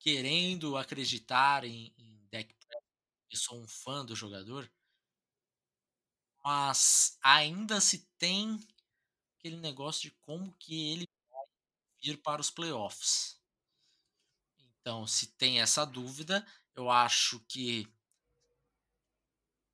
querendo 0.00 0.76
acreditar 0.76 1.62
em, 1.62 1.94
em 1.96 2.26
Dak 2.32 2.52
eu 3.30 3.38
sou 3.38 3.60
um 3.60 3.68
fã 3.68 4.04
do 4.04 4.16
jogador, 4.16 4.68
mas 6.42 7.18
ainda 7.22 7.80
se 7.80 8.06
tem 8.18 8.58
aquele 9.38 9.56
negócio 9.56 10.02
de 10.02 10.10
como 10.20 10.52
que 10.54 10.92
ele 10.92 11.08
vai 11.30 11.46
vir 12.02 12.22
para 12.22 12.40
os 12.40 12.50
playoffs. 12.50 13.38
Então, 14.58 15.06
se 15.06 15.28
tem 15.28 15.60
essa 15.60 15.84
dúvida, 15.84 16.46
eu 16.74 16.90
acho 16.90 17.40
que 17.40 17.88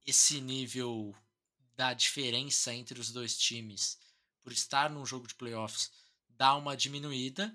esse 0.04 0.40
nível 0.40 1.14
da 1.76 1.94
diferença 1.94 2.74
entre 2.74 3.00
os 3.00 3.10
dois 3.10 3.36
times 3.38 3.98
por 4.42 4.52
estar 4.52 4.90
num 4.90 5.06
jogo 5.06 5.26
de 5.26 5.34
playoffs 5.34 5.90
dá 6.28 6.54
uma 6.54 6.76
diminuída, 6.76 7.52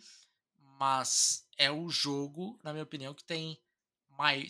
mas 0.58 1.46
é 1.58 1.70
o 1.70 1.90
jogo, 1.90 2.60
na 2.64 2.72
minha 2.72 2.84
opinião, 2.84 3.14
que 3.14 3.24
tem 3.24 3.62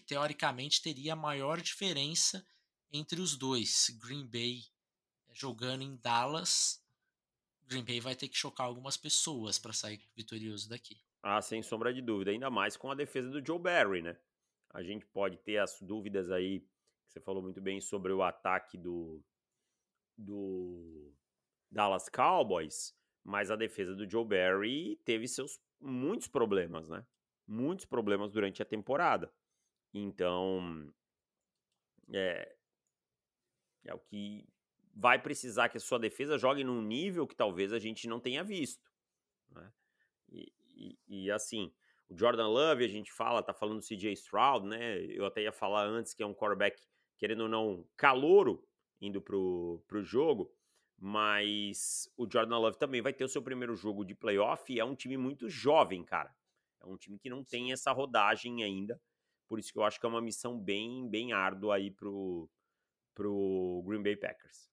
teoricamente 0.07 0.81
teria 0.81 1.15
maior 1.15 1.61
diferença 1.61 2.43
entre 2.91 3.21
os 3.21 3.37
dois. 3.37 3.89
Green 4.01 4.25
Bay 4.25 4.63
jogando 5.31 5.83
em 5.83 5.95
Dallas, 5.95 6.83
Green 7.67 7.83
Bay 7.83 7.99
vai 7.99 8.15
ter 8.15 8.27
que 8.27 8.35
chocar 8.35 8.65
algumas 8.65 8.97
pessoas 8.97 9.59
para 9.59 9.71
sair 9.71 10.01
vitorioso 10.15 10.67
daqui. 10.67 10.99
Ah, 11.21 11.41
sem 11.41 11.61
sombra 11.61 11.93
de 11.93 12.01
dúvida. 12.01 12.31
Ainda 12.31 12.49
mais 12.49 12.75
com 12.75 12.91
a 12.91 12.95
defesa 12.95 13.29
do 13.29 13.45
Joe 13.45 13.59
Barry, 13.59 14.01
né? 14.01 14.17
A 14.71 14.81
gente 14.81 15.05
pode 15.05 15.37
ter 15.37 15.57
as 15.57 15.79
dúvidas 15.81 16.31
aí, 16.31 16.65
você 17.07 17.19
falou 17.19 17.41
muito 17.41 17.61
bem 17.61 17.79
sobre 17.79 18.11
o 18.11 18.23
ataque 18.23 18.77
do, 18.77 19.23
do 20.17 21.13
Dallas 21.71 22.07
Cowboys, 22.09 22.95
mas 23.23 23.51
a 23.51 23.55
defesa 23.55 23.95
do 23.95 24.09
Joe 24.09 24.25
Barry 24.25 24.95
teve 25.05 25.27
seus 25.27 25.59
muitos 25.79 26.27
problemas, 26.27 26.87
né? 26.87 27.05
Muitos 27.47 27.85
problemas 27.85 28.31
durante 28.31 28.61
a 28.61 28.65
temporada. 28.65 29.31
Então, 29.93 30.93
é, 32.13 32.55
é 33.85 33.93
o 33.93 33.99
que 33.99 34.47
vai 34.93 35.19
precisar 35.21 35.69
que 35.69 35.77
a 35.77 35.81
sua 35.81 35.99
defesa 35.99 36.37
jogue 36.37 36.63
num 36.63 36.81
nível 36.81 37.25
que 37.25 37.35
talvez 37.35 37.71
a 37.71 37.79
gente 37.79 38.07
não 38.07 38.19
tenha 38.19 38.43
visto. 38.43 38.91
Né? 39.51 39.71
E, 40.29 40.53
e, 40.75 40.99
e, 41.07 41.31
assim, 41.31 41.71
o 42.09 42.17
Jordan 42.17 42.47
Love, 42.47 42.83
a 42.83 42.87
gente 42.87 43.11
fala, 43.11 43.43
tá 43.43 43.53
falando 43.53 43.79
do 43.79 43.85
CJ 43.85 44.11
Stroud, 44.13 44.67
né? 44.67 44.99
Eu 45.05 45.25
até 45.25 45.41
ia 45.41 45.51
falar 45.51 45.85
antes 45.85 46.13
que 46.13 46.23
é 46.23 46.25
um 46.25 46.33
quarterback, 46.33 46.81
querendo 47.17 47.43
ou 47.43 47.49
não, 47.49 47.85
calouro 47.95 48.65
indo 49.01 49.21
pro, 49.21 49.81
pro 49.87 50.03
jogo, 50.03 50.53
mas 50.97 52.11
o 52.17 52.29
Jordan 52.29 52.57
Love 52.57 52.77
também 52.77 53.01
vai 53.01 53.13
ter 53.13 53.23
o 53.23 53.29
seu 53.29 53.41
primeiro 53.41 53.75
jogo 53.75 54.03
de 54.03 54.13
playoff 54.13 54.71
e 54.71 54.79
é 54.79 54.83
um 54.83 54.95
time 54.95 55.15
muito 55.15 55.47
jovem, 55.49 56.03
cara. 56.03 56.35
É 56.81 56.85
um 56.85 56.97
time 56.97 57.17
que 57.17 57.29
não 57.29 57.43
tem 57.43 57.71
essa 57.71 57.91
rodagem 57.91 58.63
ainda. 58.63 58.99
Por 59.47 59.59
isso 59.59 59.71
que 59.71 59.79
eu 59.79 59.83
acho 59.83 59.99
que 59.99 60.05
é 60.05 60.09
uma 60.09 60.21
missão 60.21 60.59
bem, 60.59 61.09
bem 61.09 61.31
árdua 61.31 61.75
aí 61.75 61.89
pro, 61.89 62.49
pro 63.19 63.83
Green 63.85 64.01
Bay 64.01 64.15
Packers. 64.15 64.71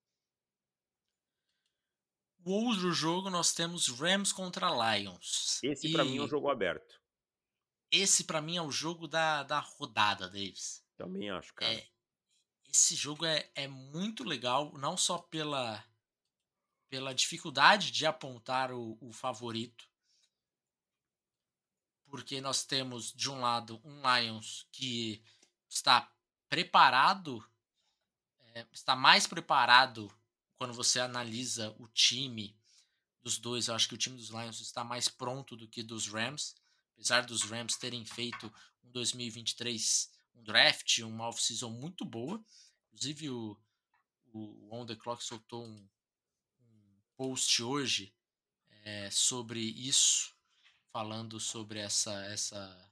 O 2.45 2.53
outro 2.53 2.93
jogo 2.93 3.29
nós 3.29 3.53
temos 3.53 3.89
Rams 3.89 4.33
contra 4.33 4.69
Lions. 4.71 5.61
Esse 5.65 5.93
para 5.93 6.05
mim 6.05 6.19
é 6.19 6.23
um 6.23 6.29
jogo 6.29 6.49
aberto. 6.49 7.03
Esse 7.91 8.23
para 8.23 8.41
mim 8.41 8.57
é 8.57 8.63
o 8.63 8.71
jogo 8.71 9.09
da, 9.09 9.43
da 9.43 9.59
rodada, 9.59 10.29
Davis. 10.29 10.87
Também 10.97 11.29
acho, 11.29 11.53
cara. 11.55 11.75
É, 11.75 11.89
esse 12.69 12.95
jogo 12.95 13.27
é, 13.27 13.51
é 13.57 13.67
muito 13.67 14.23
legal, 14.23 14.73
não 14.79 14.97
só 14.97 15.19
pela, 15.19 15.85
pela 16.89 17.13
dificuldade 17.13 17.91
de 17.91 18.07
apontar 18.07 18.71
o, 18.71 18.97
o 19.01 19.13
favorito, 19.13 19.91
porque 22.05 22.41
nós 22.41 22.65
temos 22.65 23.13
de 23.13 23.29
um 23.29 23.41
lado 23.41 23.81
um 23.85 24.03
Lions 24.03 24.69
que 24.71 25.21
está 25.69 26.09
preparado, 26.49 27.45
é, 28.57 28.67
está 28.73 28.97
mais 28.97 29.27
preparado 29.27 30.11
quando 30.57 30.73
você 30.73 30.99
analisa 30.99 31.77
o 31.79 31.87
time 31.89 32.57
dos 33.23 33.37
dois, 33.37 33.69
eu 33.69 33.75
acho 33.75 33.87
que 33.87 33.95
o 33.95 33.99
time 33.99 34.17
dos 34.17 34.31
Lions 34.31 34.61
está 34.61 34.83
mais 34.83 35.09
pronto 35.09 35.55
do 35.55 35.69
que 35.69 35.83
dos 35.83 36.09
Rams, 36.09 36.55
apesar 36.95 37.27
dos 37.27 37.43
Rams 37.43 37.77
terem 37.77 38.05
feito 38.07 38.51
um 38.83 38.91
2023 38.91 40.11
um 40.35 40.43
draft, 40.43 40.99
uma 41.01 41.29
off-season 41.29 41.71
muito 41.71 42.05
boa. 42.05 42.43
Inclusive 42.87 43.29
o, 43.29 43.59
o 44.33 44.69
On 44.75 44.87
The 44.87 44.97
Clock 44.97 45.23
soltou 45.23 45.67
um, 45.67 45.89
um 46.61 47.01
post 47.15 47.63
hoje 47.63 48.15
é, 48.85 49.11
sobre 49.11 49.61
isso, 49.61 50.35
falando 50.91 51.39
sobre 51.39 51.79
essa, 51.79 52.25
essa 52.27 52.91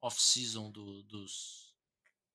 off-season 0.00 0.70
do, 0.70 1.02
dos, 1.02 1.74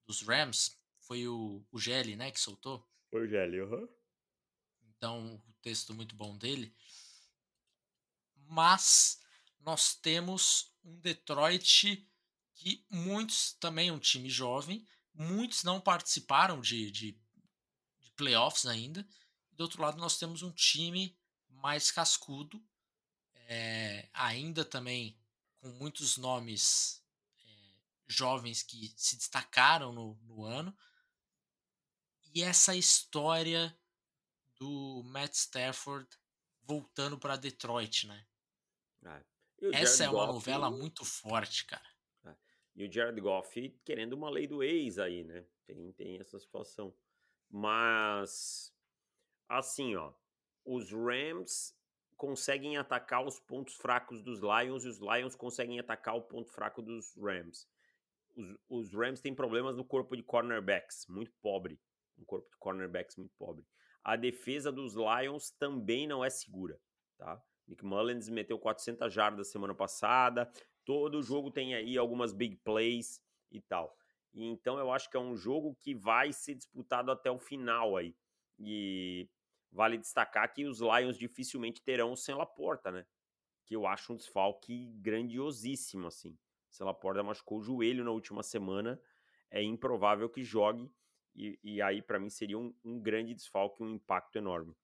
dos 0.06 0.22
Rams. 0.22 0.83
Foi 1.04 1.28
o, 1.28 1.66
o 1.72 1.80
Gelli, 1.80 2.16
né, 2.16 2.32
que 2.32 2.40
soltou? 2.40 2.88
Foi 3.10 3.26
o 3.26 3.30
Gelli, 3.30 3.60
aham. 3.60 3.76
Uhum. 3.78 3.90
Então, 4.96 5.44
o 5.48 5.54
texto 5.62 5.94
muito 5.94 6.16
bom 6.16 6.38
dele. 6.38 6.74
Mas 8.48 9.22
nós 9.60 9.96
temos 9.96 10.74
um 10.84 10.98
Detroit 11.00 12.08
que 12.54 12.86
muitos, 12.90 13.54
também 13.54 13.92
um 13.92 14.00
time 14.00 14.30
jovem, 14.30 14.88
muitos 15.14 15.64
não 15.64 15.82
participaram 15.82 16.62
de, 16.62 16.90
de, 16.92 17.12
de 18.00 18.12
playoffs 18.16 18.66
ainda. 18.66 19.08
Do 19.52 19.62
outro 19.62 19.82
lado, 19.82 19.98
nós 19.98 20.18
temos 20.18 20.42
um 20.42 20.52
time 20.52 21.18
mais 21.50 21.92
cascudo, 21.92 22.64
é, 23.48 24.10
ainda 24.14 24.64
também 24.64 25.20
com 25.58 25.70
muitos 25.70 26.18
nomes 26.18 27.04
é, 27.40 27.76
jovens 28.08 28.64
que 28.64 28.94
se 28.96 29.18
destacaram 29.18 29.92
no, 29.92 30.16
no 30.24 30.44
ano. 30.44 30.76
E 32.34 32.42
essa 32.42 32.76
história 32.76 33.78
do 34.60 35.04
Matt 35.06 35.34
Stafford 35.34 36.08
voltando 36.64 37.18
para 37.18 37.36
Detroit, 37.36 38.08
né? 38.08 38.26
É. 39.06 39.24
Essa 39.74 40.06
é 40.06 40.10
uma 40.10 40.26
Goff, 40.26 40.34
novela 40.34 40.72
muito 40.72 41.06
forte, 41.06 41.66
cara. 41.66 41.88
É. 42.26 42.36
E 42.76 42.88
o 42.88 42.92
Jared 42.92 43.20
Goff 43.22 43.70
querendo 43.86 44.14
uma 44.14 44.30
lei 44.30 44.48
do 44.48 44.64
ex 44.64 44.98
aí, 44.98 45.24
né? 45.24 45.46
Tem, 45.66 45.92
tem 45.94 46.20
essa 46.20 46.40
situação. 46.40 46.94
Mas, 47.50 48.74
assim, 49.48 49.96
ó, 49.96 50.12
os 50.66 50.92
Rams 50.92 51.78
conseguem 52.18 52.78
atacar 52.78 53.26
os 53.26 53.40
pontos 53.40 53.76
fracos 53.76 54.22
dos 54.22 54.40
Lions 54.40 54.86
e 54.86 54.88
os 54.88 54.98
Lions 54.98 55.36
conseguem 55.36 55.80
atacar 55.80 56.16
o 56.16 56.22
ponto 56.22 56.50
fraco 56.50 56.82
dos 56.82 57.14
Rams. 57.16 57.68
Os, 58.36 58.58
os 58.68 58.94
Rams 58.94 59.22
têm 59.22 59.36
problemas 59.36 59.78
no 59.78 59.86
corpo 59.86 60.16
de 60.16 60.24
cornerbacks, 60.24 61.06
muito 61.08 61.32
pobre. 61.42 61.80
Um 62.18 62.26
corpo 62.26 62.50
de 62.50 62.58
cornerbacks 62.58 63.16
muito 63.18 63.34
pobre 63.38 63.66
a 64.04 64.16
defesa 64.16 64.72
dos 64.72 64.96
Lions 64.96 65.52
também 65.52 66.06
não 66.06 66.24
é 66.24 66.30
segura, 66.30 66.80
tá? 67.18 67.42
Nick 67.66 67.86
Mullins 67.86 68.28
meteu 68.28 68.60
400 68.60 69.12
jardas 69.14 69.48
semana 69.50 69.74
passada, 69.74 70.52
todo 70.84 71.24
jogo 71.24 71.50
tem 71.50 71.74
aí 71.74 71.98
algumas 71.98 72.34
big 72.34 72.58
plays 72.58 73.22
e 73.50 73.62
tal. 73.62 73.98
Então 74.34 74.78
eu 74.78 74.92
acho 74.92 75.10
que 75.10 75.16
é 75.16 75.20
um 75.20 75.36
jogo 75.36 75.78
que 75.80 75.96
vai 75.96 76.34
ser 76.34 76.56
disputado 76.56 77.12
até 77.12 77.32
o 77.32 77.40
final 77.40 77.96
aí. 77.96 78.14
E 78.60 79.30
vale 79.72 79.98
destacar 79.98 80.54
que 80.54 80.66
os 80.66 80.82
Lions 80.82 81.18
dificilmente 81.18 81.82
terão 81.82 82.12
o 82.12 82.18
Sem 82.18 82.36
Laporta, 82.36 82.92
né? 82.92 83.06
Que 83.66 83.76
eu 83.76 83.88
acho 83.88 84.12
um 84.12 84.18
desfalque 84.18 84.92
grandiosíssimo, 84.98 86.08
assim. 86.08 86.38
Se 86.70 86.84
Laporta 86.84 87.24
machucou 87.24 87.60
o 87.60 87.62
joelho 87.62 88.04
na 88.04 88.12
última 88.12 88.44
semana, 88.44 89.00
é 89.50 89.64
improvável 89.64 90.30
que 90.30 90.44
jogue. 90.44 90.92
E, 91.36 91.60
e 91.64 91.82
aí, 91.82 92.02
para 92.02 92.20
mim, 92.20 92.30
seria 92.30 92.58
um, 92.58 92.74
um, 92.84 93.00
grande 93.00 93.34
desfalque, 93.34 93.82
um 93.82 93.96
impacto 93.96 94.38
enorme. 94.38 94.76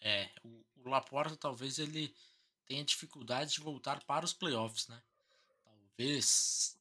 É, 0.00 0.30
o, 0.42 0.64
o 0.76 0.88
Laporta 0.88 1.36
talvez 1.36 1.78
ele 1.78 2.14
tenha 2.66 2.84
dificuldade 2.84 3.52
de 3.52 3.60
voltar 3.60 4.02
para 4.04 4.24
os 4.24 4.32
playoffs, 4.32 4.88
né? 4.88 5.02
Talvez 5.62 6.78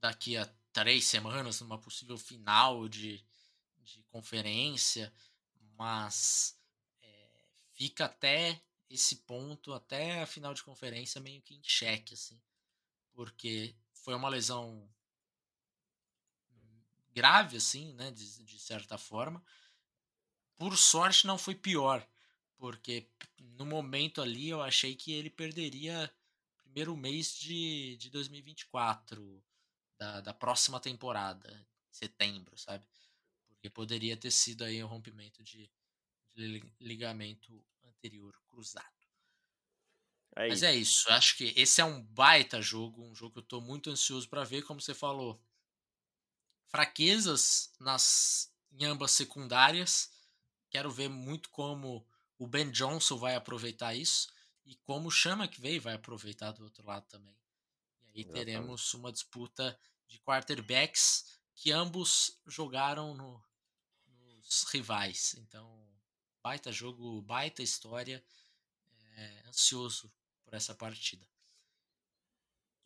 daqui 0.00 0.36
a 0.36 0.46
três 0.72 1.06
semanas, 1.06 1.60
numa 1.60 1.78
possível 1.78 2.18
final 2.18 2.88
de, 2.88 3.24
de 3.78 4.02
conferência, 4.04 5.12
mas 5.76 6.58
é, 7.00 7.46
fica 7.72 8.06
até 8.06 8.60
esse 8.90 9.16
ponto, 9.24 9.72
até 9.72 10.20
a 10.20 10.26
final 10.26 10.52
de 10.52 10.62
conferência, 10.62 11.20
meio 11.20 11.40
que 11.42 11.54
em 11.54 11.62
xeque, 11.62 12.14
assim, 12.14 12.40
porque 13.12 13.74
foi 13.92 14.14
uma 14.14 14.28
lesão 14.28 14.88
grave, 17.14 17.56
assim, 17.56 17.94
né, 17.94 18.10
de, 18.10 18.44
de 18.44 18.58
certa 18.58 18.98
forma. 18.98 19.42
Por 20.56 20.76
sorte, 20.76 21.26
não 21.26 21.38
foi 21.38 21.54
pior, 21.54 22.06
porque 22.56 23.08
no 23.38 23.64
momento 23.64 24.20
ali 24.20 24.48
eu 24.48 24.62
achei 24.62 24.94
que 24.94 25.12
ele 25.12 25.30
perderia 25.30 26.12
primeiro 26.56 26.96
mês 26.96 27.38
de, 27.38 27.96
de 27.96 28.10
2024, 28.10 29.42
da, 29.98 30.20
da 30.20 30.34
próxima 30.34 30.80
temporada, 30.80 31.66
setembro, 31.90 32.58
sabe? 32.58 32.84
Porque 33.46 33.70
poderia 33.70 34.16
ter 34.16 34.30
sido 34.30 34.64
aí 34.64 34.82
um 34.82 34.88
rompimento 34.88 35.42
de, 35.42 35.70
de 36.34 36.62
ligamento 36.80 37.64
anterior 37.84 38.34
cruzado. 38.48 38.92
É 40.36 40.48
Mas 40.48 40.64
é 40.64 40.74
isso, 40.74 41.08
acho 41.10 41.36
que 41.36 41.52
esse 41.56 41.80
é 41.80 41.84
um 41.84 42.02
baita 42.02 42.60
jogo, 42.60 43.04
um 43.04 43.14
jogo 43.14 43.34
que 43.34 43.38
eu 43.38 43.44
tô 43.44 43.60
muito 43.60 43.88
ansioso 43.88 44.28
para 44.28 44.42
ver, 44.42 44.62
como 44.62 44.80
você 44.80 44.92
falou 44.92 45.40
fraquezas 46.74 47.72
nas 47.78 48.52
em 48.72 48.84
ambas 48.84 49.12
secundárias. 49.12 50.10
Quero 50.68 50.90
ver 50.90 51.08
muito 51.08 51.48
como 51.50 52.04
o 52.36 52.48
Ben 52.48 52.68
Johnson 52.72 53.16
vai 53.16 53.36
aproveitar 53.36 53.94
isso. 53.94 54.28
e 54.66 54.74
como 54.76 55.08
o 55.08 55.10
Chama 55.10 55.46
que 55.46 55.60
veio 55.60 55.80
vai 55.80 55.94
aproveitar 55.94 56.50
do 56.50 56.64
outro 56.64 56.84
lado 56.84 57.06
também. 57.06 57.36
E 58.00 58.08
aí 58.08 58.20
Exatamente. 58.22 58.46
teremos 58.46 58.94
uma 58.94 59.12
disputa 59.12 59.78
de 60.08 60.18
quarterbacks 60.20 61.38
que 61.54 61.70
ambos 61.70 62.40
jogaram 62.46 63.14
no, 63.14 63.44
nos 64.08 64.64
rivais. 64.64 65.34
Então, 65.34 65.86
baita 66.42 66.72
jogo, 66.72 67.22
baita 67.22 67.62
história. 67.62 68.24
É, 69.16 69.44
ansioso 69.46 70.12
por 70.42 70.54
essa 70.54 70.74
partida. 70.74 71.24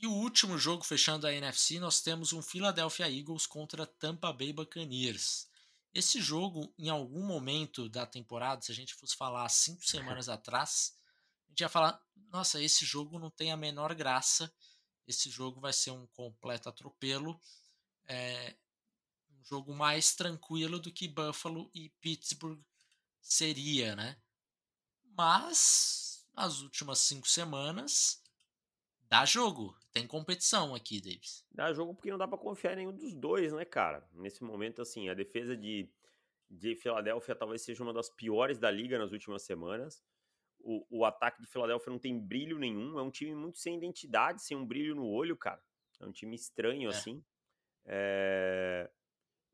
E 0.00 0.06
o 0.06 0.12
último 0.12 0.56
jogo 0.56 0.84
fechando 0.84 1.26
a 1.26 1.32
NFC, 1.32 1.80
nós 1.80 2.00
temos 2.00 2.32
um 2.32 2.40
Philadelphia 2.40 3.10
Eagles 3.10 3.46
contra 3.46 3.84
Tampa 3.84 4.32
Bay 4.32 4.52
Buccaneers. 4.52 5.48
Esse 5.92 6.20
jogo, 6.20 6.72
em 6.78 6.88
algum 6.88 7.26
momento 7.26 7.88
da 7.88 8.06
temporada, 8.06 8.62
se 8.62 8.70
a 8.70 8.74
gente 8.74 8.94
fosse 8.94 9.16
falar 9.16 9.48
cinco 9.48 9.84
semanas 9.84 10.28
atrás, 10.30 10.94
a 11.46 11.50
gente 11.50 11.60
ia 11.60 11.68
falar: 11.68 12.00
nossa, 12.30 12.62
esse 12.62 12.84
jogo 12.84 13.18
não 13.18 13.28
tem 13.28 13.50
a 13.50 13.56
menor 13.56 13.92
graça, 13.92 14.52
esse 15.04 15.30
jogo 15.30 15.60
vai 15.60 15.72
ser 15.72 15.90
um 15.90 16.06
completo 16.08 16.68
atropelo. 16.68 17.40
É 18.06 18.54
um 19.32 19.44
jogo 19.44 19.74
mais 19.74 20.14
tranquilo 20.14 20.78
do 20.78 20.92
que 20.92 21.08
Buffalo 21.08 21.68
e 21.74 21.88
Pittsburgh 22.00 22.60
seria, 23.20 23.96
né? 23.96 24.16
Mas, 25.04 26.24
nas 26.34 26.60
últimas 26.60 27.00
cinco 27.00 27.28
semanas, 27.28 28.22
dá 29.08 29.24
jogo. 29.24 29.76
Tem 29.92 30.06
competição 30.06 30.74
aqui, 30.74 31.00
Davis. 31.00 31.44
Dá 31.50 31.72
jogo 31.72 31.94
porque 31.94 32.10
não 32.10 32.18
dá 32.18 32.28
para 32.28 32.38
confiar 32.38 32.74
em 32.74 32.76
nenhum 32.76 32.92
dos 32.92 33.14
dois, 33.14 33.52
né, 33.52 33.64
cara? 33.64 34.08
Nesse 34.12 34.44
momento, 34.44 34.82
assim, 34.82 35.08
a 35.08 35.14
defesa 35.14 35.56
de, 35.56 35.90
de 36.50 36.76
Filadélfia 36.76 37.34
talvez 37.34 37.62
seja 37.62 37.82
uma 37.82 37.92
das 37.92 38.08
piores 38.10 38.58
da 38.58 38.70
liga 38.70 38.98
nas 38.98 39.12
últimas 39.12 39.42
semanas. 39.42 40.04
O, 40.60 40.86
o 40.90 41.04
ataque 41.04 41.40
de 41.40 41.48
Filadélfia 41.48 41.90
não 41.90 41.98
tem 41.98 42.18
brilho 42.18 42.58
nenhum. 42.58 42.98
É 42.98 43.02
um 43.02 43.10
time 43.10 43.34
muito 43.34 43.58
sem 43.58 43.76
identidade, 43.76 44.42
sem 44.42 44.56
um 44.56 44.66
brilho 44.66 44.94
no 44.94 45.06
olho, 45.06 45.36
cara. 45.36 45.62
É 46.00 46.06
um 46.06 46.12
time 46.12 46.36
estranho, 46.36 46.90
é. 46.90 46.94
assim. 46.94 47.24
É... 47.84 48.90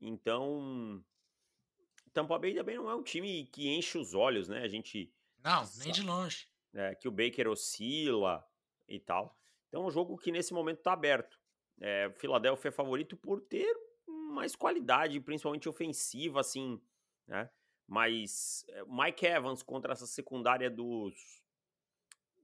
Então, 0.01 1.03
Tampa 2.13 2.39
Bay 2.39 2.55
também 2.55 2.77
não 2.77 2.91
é 2.91 2.95
um 2.95 3.03
time 3.03 3.47
que 3.47 3.69
enche 3.69 3.99
os 3.99 4.15
olhos, 4.15 4.49
né? 4.49 4.63
A 4.63 4.69
gente. 4.69 5.13
Não, 5.43 5.63
nem 5.79 5.93
de 5.93 6.03
longe. 6.03 6.47
É, 6.73 6.95
que 6.95 7.09
o 7.09 7.13
Baker 7.13 7.49
oscila 7.49 8.45
e 8.89 8.99
tal. 8.99 9.39
Então 9.75 9.83
é 9.83 9.87
um 9.89 9.91
jogo 9.91 10.17
que 10.17 10.31
nesse 10.31 10.55
momento 10.55 10.79
está 10.79 10.93
aberto. 10.93 11.37
É, 11.81 12.09
Philadelphia 12.13 12.69
é 12.69 12.71
favorito 12.71 13.17
por 13.17 13.41
ter 13.41 13.75
mais 14.07 14.55
qualidade, 14.55 15.19
principalmente 15.19 15.69
ofensiva, 15.69 16.39
assim, 16.39 16.81
né? 17.27 17.51
Mas 17.85 18.65
é, 18.69 18.85
Mike 18.85 19.27
Evans 19.27 19.65
contra 19.65 19.93
essa 19.93 20.07
secundária 20.07 20.71
dos, 20.71 21.43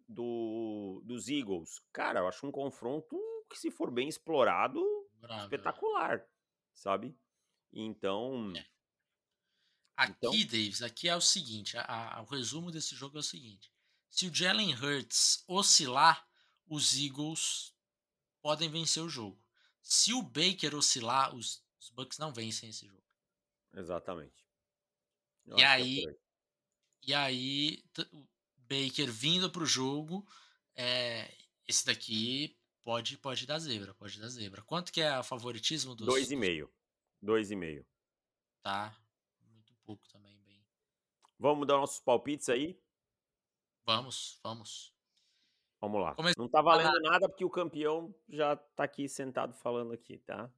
do, 0.09 1.01
dos 1.05 1.29
Eagles, 1.29 1.81
cara, 1.93 2.19
eu 2.19 2.27
acho 2.27 2.45
um 2.45 2.51
confronto 2.51 3.17
que, 3.49 3.57
se 3.57 3.71
for 3.71 3.93
bem 3.93 4.09
explorado, 4.09 4.83
Bravo. 5.15 5.45
espetacular, 5.45 6.27
sabe? 6.75 7.17
Então. 7.73 8.53
É. 8.57 8.67
Aqui, 9.97 10.15
então... 10.19 10.33
Davis, 10.33 10.83
aqui 10.83 11.09
é 11.09 11.15
o 11.15 11.21
seguinte: 11.21 11.79
a, 11.79 12.17
a, 12.19 12.23
o 12.23 12.25
resumo 12.25 12.73
desse 12.73 12.97
jogo 12.97 13.19
é 13.19 13.21
o 13.21 13.23
seguinte: 13.23 13.73
se 14.11 14.27
o 14.27 14.35
Jalen 14.35 14.75
Hurts 14.75 15.45
oscilar, 15.47 16.29
os 16.71 16.97
Eagles 16.97 17.75
podem 18.41 18.71
vencer 18.71 19.03
o 19.03 19.09
jogo. 19.09 19.39
Se 19.83 20.15
o 20.15 20.23
Baker 20.23 20.77
oscilar, 20.77 21.35
os, 21.35 21.63
os 21.81 21.91
Bucks 21.91 22.17
não 22.17 22.33
vencem 22.33 22.71
esse 22.71 22.87
jogo. 22.87 23.05
Exatamente. 23.75 24.47
Eu 25.45 25.59
e 25.59 25.63
é 25.63 25.67
aí, 25.67 26.07
é 26.07 26.17
e 27.03 27.15
aí, 27.15 27.85
o 28.13 28.25
Baker 28.59 29.11
vindo 29.11 29.51
para 29.51 29.65
o 29.65 29.67
jogo, 29.67 30.25
é, 30.77 31.37
esse 31.67 31.85
daqui 31.85 32.57
pode, 32.83 33.19
pode 33.19 33.47
dar 33.47 33.59
zebra, 33.59 33.93
pode 33.95 34.21
dar 34.21 34.29
zebra. 34.29 34.63
Quanto 34.63 34.93
que 34.93 35.01
é 35.01 35.19
o 35.19 35.25
favoritismo 35.25 35.97
dos... 35.97 36.07
Dois 36.07 36.31
e 36.31 36.37
meio. 36.37 36.73
Dois 37.21 37.51
e 37.51 37.57
meio. 37.57 37.85
Tá, 38.63 38.97
muito 39.49 39.75
pouco 39.83 40.07
também, 40.09 40.39
bem. 40.43 40.65
Vamos 41.37 41.67
dar 41.67 41.79
nossos 41.79 41.99
palpites 41.99 42.49
aí? 42.49 42.81
Vamos, 43.85 44.39
vamos. 44.43 44.95
Vamos 45.81 46.03
lá. 46.03 46.15
Não 46.37 46.49
tá 46.49 46.61
valendo 46.61 47.01
nada 47.01 47.29
porque 47.29 47.45
o 47.45 47.51
campeão 47.51 48.15
já 48.29 48.55
tá 48.55 48.85
aqui 48.85 49.09
sentado 49.09 49.55
falando 49.55 49.93
aqui, 49.93 50.19
tá? 50.19 50.47
tá. 50.47 50.53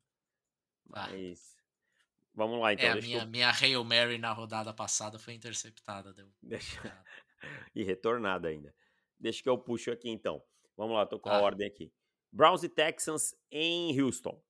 Mas. 0.85 1.57
Vamos 2.35 2.61
lá, 2.61 2.73
então. 2.73 2.87
É, 2.87 2.91
a 2.91 2.97
minha, 2.97 3.19
eu... 3.19 3.27
minha 3.29 3.51
Hail 3.51 3.85
Mary 3.85 4.19
na 4.19 4.33
rodada 4.33 4.73
passada 4.75 5.19
foi 5.19 5.35
interceptada. 5.35 6.13
Deu... 6.13 6.29
Deixa... 6.43 7.05
e 7.75 7.85
retornada 7.85 8.49
ainda. 8.49 8.75
Deixa 9.19 9.43
que 9.43 9.49
eu 9.49 9.57
puxo 9.57 9.93
aqui, 9.93 10.09
então. 10.09 10.43
Vamos 10.77 10.97
lá, 10.97 11.07
tô 11.07 11.21
com 11.21 11.29
a 11.29 11.37
ah. 11.37 11.43
ordem 11.43 11.67
aqui. 11.67 11.93
Browns 12.33 12.65
e 12.65 12.69
Texans 12.69 13.37
em 13.51 14.01
Houston. 14.01 14.43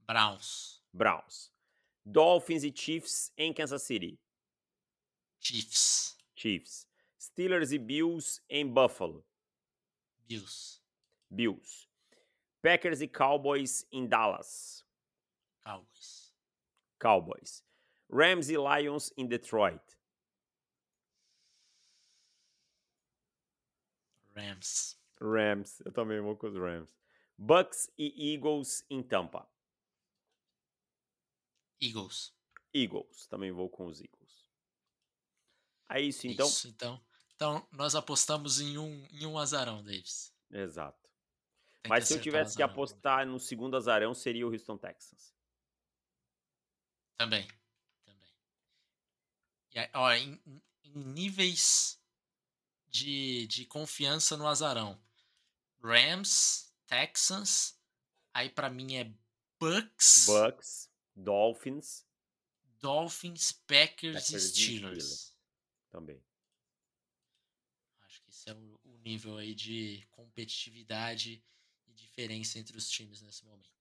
Browns. 0.00 0.82
Browns. 0.92 1.52
Dolphins 2.04 2.64
e 2.64 2.72
Chiefs 2.74 3.32
em 3.36 3.52
Kansas 3.52 3.82
City. 3.82 4.18
Chiefs. 5.38 6.16
Chiefs. 6.34 6.88
Steelers 7.20 7.72
e 7.72 7.78
Bills 7.78 8.42
em 8.48 8.66
Buffalo. 8.66 9.24
Bills. 10.26 10.80
Bills. 11.30 11.88
Packers 12.62 13.00
e 13.00 13.08
Cowboys 13.08 13.86
em 13.92 14.06
Dallas. 14.06 14.84
Cowboys. 15.62 16.34
Cowboys. 16.98 17.64
Rams 18.10 18.48
e 18.48 18.56
Lions 18.56 19.12
em 19.16 19.26
Detroit. 19.26 19.82
Rams. 24.34 24.98
Rams. 25.20 25.80
Eu 25.84 25.92
também 25.92 26.20
vou 26.20 26.36
com 26.36 26.46
os 26.46 26.54
Rams. 26.54 26.94
Bucks 27.36 27.90
e 27.98 28.32
Eagles 28.32 28.84
em 28.88 29.02
Tampa. 29.02 29.48
Eagles. 31.80 32.32
Eagles. 32.72 33.26
Também 33.26 33.52
vou 33.52 33.68
com 33.68 33.86
os 33.86 34.00
Eagles. 34.00 34.24
É 35.88 36.00
isso, 36.00 36.26
então. 36.26 36.46
Isso, 36.46 36.68
então. 36.68 37.04
Então, 37.34 37.66
nós 37.72 37.94
apostamos 37.94 38.60
em 38.60 38.78
um, 38.78 39.06
em 39.10 39.26
um 39.26 39.38
azarão, 39.38 39.82
Davis. 39.82 40.32
Exato. 40.50 41.08
Tem 41.82 41.90
Mas 41.90 42.06
se 42.08 42.14
eu 42.14 42.20
tivesse 42.20 42.56
que 42.56 42.62
apostar 42.62 43.26
no 43.26 43.38
segundo 43.40 43.76
azarão, 43.76 44.14
seria 44.14 44.46
o 44.46 44.50
Houston 44.50 44.78
Texans. 44.78 45.34
Também. 47.16 47.46
Também. 48.04 48.30
E 49.74 49.90
ó, 49.92 50.12
em, 50.12 50.40
em 50.84 51.04
níveis 51.04 52.00
de, 52.88 53.46
de 53.48 53.66
confiança 53.66 54.36
no 54.36 54.46
azarão. 54.46 55.00
Rams, 55.82 56.72
Texans, 56.86 57.78
aí 58.32 58.48
para 58.48 58.70
mim 58.70 58.96
é 58.96 59.12
Bucks. 59.58 60.26
Bucks, 60.26 60.90
Dolphins. 61.14 62.06
Dolphins, 62.80 63.52
Packers, 63.52 64.24
Packers 64.24 64.30
e 64.30 64.40
Steelers. 64.40 65.04
Steelers. 65.04 65.36
Também. 65.90 66.22
Esse 68.44 68.50
é 68.50 68.54
o, 68.54 68.78
o 68.84 68.98
nível 68.98 69.38
aí 69.38 69.54
de 69.54 70.06
competitividade 70.10 71.42
e 71.86 71.92
diferença 71.94 72.58
entre 72.58 72.76
os 72.76 72.90
times 72.90 73.22
nesse 73.22 73.42
momento. 73.42 73.72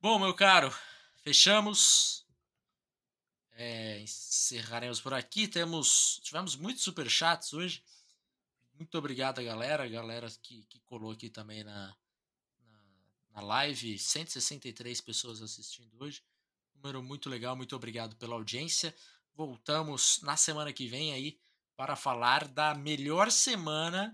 Bom, 0.00 0.18
meu 0.18 0.34
caro, 0.34 0.74
fechamos. 1.18 2.26
É, 3.50 4.00
encerraremos 4.00 4.98
por 4.98 5.12
aqui. 5.12 5.46
Temos, 5.46 6.20
tivemos 6.22 6.56
muitos 6.56 6.82
superchats 6.82 7.52
hoje. 7.52 7.84
Muito 8.72 8.96
obrigado, 8.96 9.44
galera. 9.44 9.86
Galera 9.86 10.30
que, 10.40 10.64
que 10.64 10.80
colou 10.80 11.12
aqui 11.12 11.28
também 11.28 11.62
na, 11.62 11.94
na, 12.64 12.82
na 13.34 13.40
live. 13.42 13.98
163 13.98 15.02
pessoas 15.02 15.42
assistindo 15.42 16.02
hoje. 16.02 16.24
Número 16.74 17.02
muito 17.02 17.28
legal. 17.28 17.54
Muito 17.54 17.76
obrigado 17.76 18.16
pela 18.16 18.36
audiência. 18.36 18.94
Voltamos 19.34 20.18
na 20.22 20.34
semana 20.34 20.72
que 20.72 20.86
vem 20.86 21.12
aí 21.12 21.38
para 21.76 21.96
falar 21.96 22.46
da 22.48 22.74
melhor 22.74 23.30
semana 23.30 24.12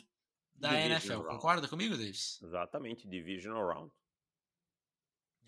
da 0.54 0.70
Division 0.70 0.90
NFL. 0.92 1.12
Round. 1.12 1.28
Concorda 1.28 1.68
comigo, 1.68 1.96
Davis? 1.96 2.40
Exatamente, 2.42 3.09
Divisional 3.09 3.66
Round. 3.66 3.92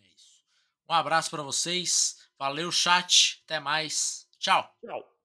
É 0.03 0.07
isso. 0.09 0.45
Um 0.89 0.95
abraço 0.95 1.31
para 1.31 1.43
vocês. 1.43 2.31
Valeu, 2.39 2.71
chat. 2.71 3.43
Até 3.45 3.61
mais. 3.61 4.29
Tchau. 4.39 4.75
Tchau. 4.85 5.20